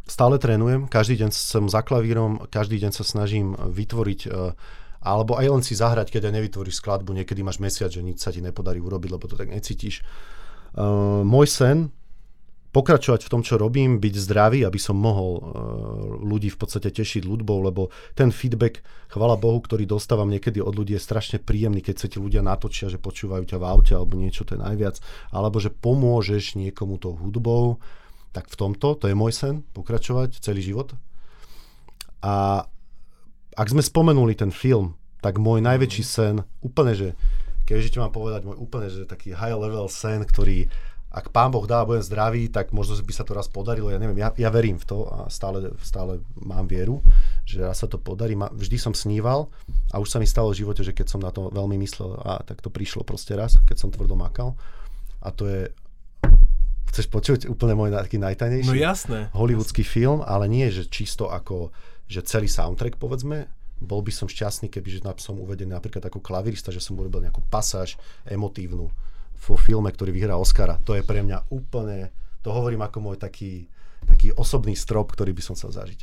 stále 0.06 0.38
trénujem, 0.38 0.86
každý 0.86 1.26
deň 1.26 1.30
som 1.34 1.66
za 1.66 1.82
klavírom, 1.82 2.46
každý 2.54 2.78
deň 2.78 2.94
sa 2.94 3.02
snažím 3.02 3.58
vytvoriť 3.58 4.20
uh, 4.30 4.54
alebo 4.98 5.38
aj 5.38 5.46
len 5.46 5.62
si 5.62 5.78
zahrať, 5.78 6.10
keď 6.10 6.30
aj 6.30 6.34
nevytvoríš 6.42 6.82
skladbu, 6.82 7.14
niekedy 7.14 7.40
máš 7.46 7.62
mesiac, 7.62 7.90
že 7.90 8.02
nič 8.02 8.18
sa 8.18 8.34
ti 8.34 8.42
nepodarí 8.42 8.82
urobiť, 8.82 9.10
lebo 9.14 9.24
to 9.30 9.38
tak 9.38 9.50
necítiš. 9.50 10.02
Uh, 10.74 11.22
môj 11.22 11.46
sen, 11.48 11.94
pokračovať 12.68 13.24
v 13.24 13.32
tom, 13.32 13.40
čo 13.40 13.56
robím, 13.56 13.96
byť 13.96 14.14
zdravý, 14.28 14.60
aby 14.68 14.76
som 14.76 14.98
mohol 14.98 15.32
uh, 15.38 15.42
ľudí 16.20 16.52
v 16.52 16.58
podstate 16.60 16.92
tešiť 16.92 17.24
ľudbou, 17.24 17.64
lebo 17.64 17.88
ten 18.12 18.28
feedback, 18.28 18.84
chvala 19.08 19.40
Bohu, 19.40 19.58
ktorý 19.64 19.88
dostávam 19.88 20.28
niekedy 20.28 20.60
od 20.60 20.76
ľudí, 20.76 20.92
je 20.98 21.02
strašne 21.02 21.38
príjemný, 21.40 21.80
keď 21.80 21.96
sa 21.96 22.06
ti 22.12 22.20
ľudia 22.20 22.44
natočia, 22.44 22.92
že 22.92 23.00
počúvajú 23.00 23.48
ťa 23.48 23.56
v 23.56 23.64
aute 23.64 23.92
alebo 23.96 24.20
niečo, 24.20 24.44
to 24.44 24.58
je 24.58 24.60
najviac, 24.60 25.00
alebo 25.32 25.56
že 25.58 25.72
pomôžeš 25.72 26.60
niekomu 26.60 27.00
tou 27.00 27.16
hudbou, 27.16 27.80
tak 28.36 28.50
v 28.52 28.54
tomto, 28.60 28.94
to 29.00 29.08
je 29.08 29.16
môj 29.16 29.32
sen, 29.32 29.64
pokračovať 29.72 30.44
celý 30.44 30.60
život. 30.60 30.92
A 32.20 32.66
ak 33.58 33.74
sme 33.74 33.82
spomenuli 33.82 34.38
ten 34.38 34.54
film, 34.54 34.94
tak 35.18 35.42
môj 35.42 35.58
najväčší 35.58 36.02
mhm. 36.06 36.08
sen, 36.08 36.34
úplne, 36.62 36.94
že 36.94 37.08
keďže 37.66 37.92
ti 37.92 37.98
mám 37.98 38.14
povedať 38.14 38.46
môj 38.46 38.56
úplne, 38.56 38.88
že 38.88 39.04
taký 39.04 39.34
high 39.34 39.58
level 39.58 39.90
sen, 39.90 40.22
ktorý 40.22 40.70
ak 41.08 41.32
pán 41.32 41.48
Boh 41.48 41.64
dá 41.64 41.80
a 41.80 41.88
budem 41.88 42.04
zdravý, 42.04 42.52
tak 42.52 42.68
možno 42.76 42.92
by 43.00 43.12
sa 43.16 43.24
to 43.24 43.32
raz 43.32 43.48
podarilo, 43.48 43.88
ja 43.88 43.96
neviem, 43.96 44.20
ja, 44.20 44.28
ja 44.36 44.52
verím 44.52 44.76
v 44.76 44.84
to 44.84 45.08
a 45.08 45.32
stále, 45.32 45.72
stále 45.80 46.20
mám 46.36 46.68
vieru, 46.68 47.00
že 47.48 47.64
raz 47.64 47.80
sa 47.80 47.88
to 47.88 47.96
podarí. 47.96 48.36
Ma, 48.36 48.52
vždy 48.52 48.76
som 48.76 48.92
sníval 48.92 49.48
a 49.88 50.04
už 50.04 50.12
sa 50.12 50.20
mi 50.20 50.28
stalo 50.28 50.52
v 50.52 50.60
živote, 50.60 50.84
že 50.84 50.92
keď 50.92 51.06
som 51.08 51.24
na 51.24 51.32
to 51.32 51.48
veľmi 51.48 51.80
myslel, 51.80 52.12
a 52.20 52.44
tak 52.44 52.60
to 52.60 52.68
prišlo 52.68 53.08
proste 53.08 53.32
raz, 53.32 53.56
keď 53.64 53.76
som 53.80 53.88
tvrdo 53.88 54.20
makal. 54.20 54.52
A 55.24 55.32
to 55.32 55.48
je, 55.48 55.72
chceš 56.92 57.08
počuť 57.08 57.48
úplne 57.48 57.72
môj 57.72 57.96
taký 57.96 58.20
najtajnejší? 58.20 58.68
No 58.68 58.76
jasné. 58.76 59.32
Hollywoodský 59.32 59.88
film, 59.88 60.20
ale 60.20 60.44
nie, 60.44 60.68
že 60.68 60.92
čisto 60.92 61.32
ako 61.32 61.72
že 62.08 62.24
celý 62.24 62.48
soundtrack, 62.48 62.96
povedzme, 62.96 63.46
bol 63.78 64.02
by 64.02 64.10
som 64.10 64.26
šťastný, 64.26 64.72
keby 64.72 64.98
že 64.98 65.00
som 65.22 65.38
uvedený 65.38 65.76
napríklad 65.76 66.02
ako 66.02 66.18
klavirista, 66.18 66.74
že 66.74 66.82
som 66.82 66.98
urobil 66.98 67.22
nejakú 67.22 67.44
pasáž 67.46 67.94
emotívnu 68.26 68.90
vo 69.38 69.54
filme, 69.54 69.86
ktorý 69.86 70.10
vyhrá 70.10 70.34
Oscara. 70.34 70.82
To 70.82 70.98
je 70.98 71.06
pre 71.06 71.22
mňa 71.22 71.46
úplne, 71.54 72.10
to 72.42 72.50
hovorím 72.50 72.82
ako 72.82 72.98
môj 72.98 73.16
taký, 73.22 73.70
taký 74.02 74.34
osobný 74.34 74.74
strop, 74.74 75.14
ktorý 75.14 75.30
by 75.30 75.42
som 75.44 75.54
chcel 75.54 75.70
zažiť. 75.70 76.00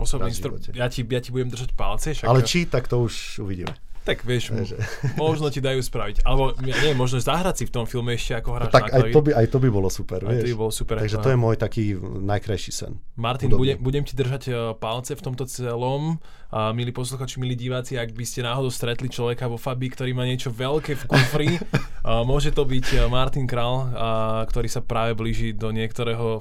Osobný 0.00 0.32
strop, 0.32 0.58
ja 0.72 0.88
ti, 0.88 1.04
ja 1.04 1.20
ti 1.20 1.30
budem 1.30 1.52
držať 1.52 1.76
palce. 1.76 2.16
Však... 2.16 2.26
Ale 2.26 2.40
či, 2.48 2.64
tak 2.64 2.88
to 2.88 3.04
už 3.04 3.44
uvidíme. 3.44 3.76
Tak 4.08 4.24
vieš, 4.24 4.56
že... 4.64 4.80
možno 5.20 5.52
ti 5.52 5.60
dajú 5.60 5.84
spraviť. 5.84 6.24
Alebo 6.24 6.56
nie, 6.64 6.96
možno 6.96 7.20
zahrať 7.20 7.60
si 7.60 7.64
v 7.68 7.72
tom 7.76 7.84
filme 7.84 8.16
ešte 8.16 8.40
ako 8.40 8.48
hráč 8.56 8.72
Tak 8.72 8.88
aj 8.88 9.12
to, 9.12 9.20
by, 9.20 9.30
aj 9.36 9.46
to 9.52 9.58
by 9.60 9.68
bolo 9.68 9.88
super, 9.92 10.24
aj 10.24 10.32
vieš. 10.32 10.40
to 10.40 10.48
by 10.48 10.56
bolo 10.56 10.72
super. 10.72 10.96
Takže 10.96 11.20
to 11.20 11.28
je 11.28 11.36
môj 11.36 11.56
taký 11.60 11.84
najkrajší 12.24 12.72
sen. 12.72 12.92
Martin, 13.20 13.52
budem, 13.52 13.76
budem 13.76 14.08
ti 14.08 14.16
držať 14.16 14.42
e, 14.48 14.52
palce 14.80 15.12
v 15.12 15.20
tomto 15.20 15.44
celom. 15.44 16.16
A 16.48 16.72
milí 16.72 16.96
posluchači, 16.96 17.36
milí 17.36 17.52
diváci, 17.52 18.00
ak 18.00 18.16
by 18.16 18.24
ste 18.24 18.40
náhodou 18.40 18.72
stretli 18.72 19.12
človeka 19.12 19.44
vo 19.44 19.60
Fabi, 19.60 19.92
ktorý 19.92 20.16
má 20.16 20.24
niečo 20.24 20.48
veľké 20.48 20.96
v 20.96 21.04
kufri, 21.04 21.50
môže 22.30 22.56
to 22.56 22.64
byť 22.64 22.86
e, 22.96 22.98
Martin 23.12 23.44
Král, 23.44 23.92
a, 23.92 24.08
ktorý 24.48 24.72
sa 24.72 24.80
práve 24.80 25.12
blíži 25.12 25.52
do 25.52 25.68
niektorého 25.68 26.40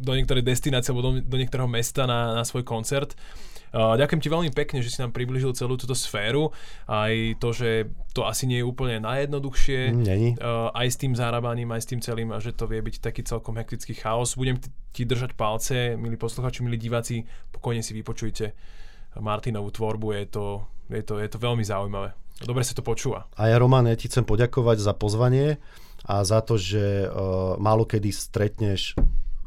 do 0.00 0.16
niektorej 0.16 0.40
destinácie 0.40 0.96
alebo 0.96 1.04
do, 1.04 1.12
do 1.20 1.36
niektorého 1.36 1.68
mesta 1.68 2.08
na, 2.08 2.32
na 2.32 2.42
svoj 2.48 2.64
koncert. 2.64 3.12
Ďakujem 3.70 4.20
ti 4.22 4.28
veľmi 4.30 4.50
pekne, 4.50 4.82
že 4.82 4.90
si 4.90 4.98
nám 4.98 5.14
približil 5.14 5.54
celú 5.54 5.78
túto 5.78 5.94
sféru. 5.94 6.50
Aj 6.90 7.14
to, 7.38 7.54
že 7.54 7.86
to 8.10 8.26
asi 8.26 8.50
nie 8.50 8.58
je 8.62 8.66
úplne 8.66 8.98
najjednoduchšie. 9.06 9.94
Není. 9.94 10.28
Aj 10.74 10.86
s 10.90 10.98
tým 10.98 11.14
zárabaním, 11.14 11.70
aj 11.70 11.86
s 11.86 11.90
tým 11.94 12.00
celým, 12.02 12.34
a 12.34 12.42
že 12.42 12.50
to 12.50 12.66
vie 12.66 12.82
byť 12.82 12.98
taký 12.98 13.22
celkom 13.22 13.54
hektický 13.54 13.94
chaos. 13.94 14.34
Budem 14.34 14.58
ti 14.90 15.06
držať 15.06 15.38
palce, 15.38 15.94
milí 15.94 16.18
posluchači, 16.18 16.66
milí 16.66 16.74
diváci, 16.74 17.22
pokojne 17.54 17.82
si 17.82 17.94
vypočujte 17.94 18.52
Martinovú 19.22 19.70
tvorbu, 19.74 20.18
je 20.18 20.26
to, 20.30 20.46
je 20.90 21.02
to, 21.02 21.18
je 21.18 21.28
to 21.30 21.38
veľmi 21.38 21.62
zaujímavé. 21.66 22.14
Dobre 22.42 22.62
sa 22.62 22.78
to 22.78 22.82
počúva. 22.82 23.26
A 23.36 23.50
ja, 23.50 23.58
Roman, 23.58 23.86
ja 23.90 23.98
ti 23.98 24.06
chcem 24.06 24.22
poďakovať 24.22 24.78
za 24.80 24.94
pozvanie 24.94 25.58
a 26.06 26.24
za 26.24 26.40
to, 26.40 26.56
že 26.56 27.04
uh, 27.04 27.58
málo 27.60 27.84
kedy 27.84 28.10
stretneš 28.14 28.96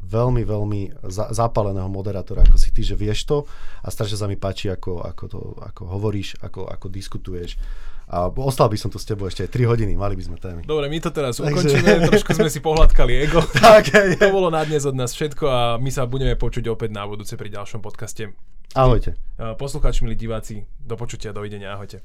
veľmi, 0.04 0.42
veľmi 0.44 0.80
za, 1.08 1.32
zapáleného 1.32 1.88
moderátora, 1.88 2.44
ako 2.44 2.60
si 2.60 2.70
ty, 2.70 2.84
že 2.84 2.94
vieš 2.94 3.24
to 3.24 3.48
a 3.80 3.88
strašne 3.88 4.20
sa 4.20 4.28
mi 4.28 4.36
páči, 4.36 4.68
ako, 4.68 5.00
ako, 5.00 5.24
to, 5.26 5.40
ako 5.64 5.82
hovoríš, 5.88 6.36
ako, 6.44 6.68
ako 6.68 6.86
diskutuješ. 6.92 7.56
A 8.04 8.28
ostal 8.28 8.68
by 8.68 8.76
som 8.76 8.92
tu 8.92 9.00
s 9.00 9.08
tebou 9.08 9.24
ešte 9.24 9.48
aj 9.48 9.50
3 9.56 9.64
hodiny, 9.64 9.96
mali 9.96 10.12
by 10.12 10.24
sme 10.28 10.36
témy. 10.36 10.60
Dobre, 10.68 10.92
my 10.92 10.98
to 11.00 11.08
teraz 11.08 11.40
Takže... 11.40 11.48
ukončíme, 11.48 11.90
trošku 12.12 12.36
sme 12.36 12.52
si 12.52 12.60
pohľadkali 12.60 13.12
ego. 13.24 13.40
tak, 13.64 13.88
je. 13.88 14.20
To 14.20 14.28
bolo 14.28 14.52
na 14.52 14.60
dnes 14.68 14.84
od 14.84 14.92
nás 14.92 15.16
všetko 15.16 15.44
a 15.48 15.60
my 15.80 15.88
sa 15.88 16.04
budeme 16.04 16.36
počuť 16.36 16.68
opäť 16.68 16.92
na 16.92 17.08
budúce 17.08 17.32
pri 17.40 17.48
ďalšom 17.48 17.80
podcaste. 17.80 18.36
Ahojte. 18.76 19.16
Poslucháči, 19.56 20.04
milí 20.04 20.20
diváci, 20.20 20.68
do 20.84 21.00
počutia, 21.00 21.32
dovidenia, 21.32 21.72
ahojte. 21.72 22.04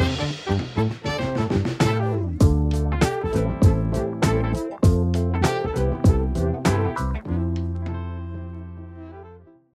thank 0.00 1.04
you 1.04 1.09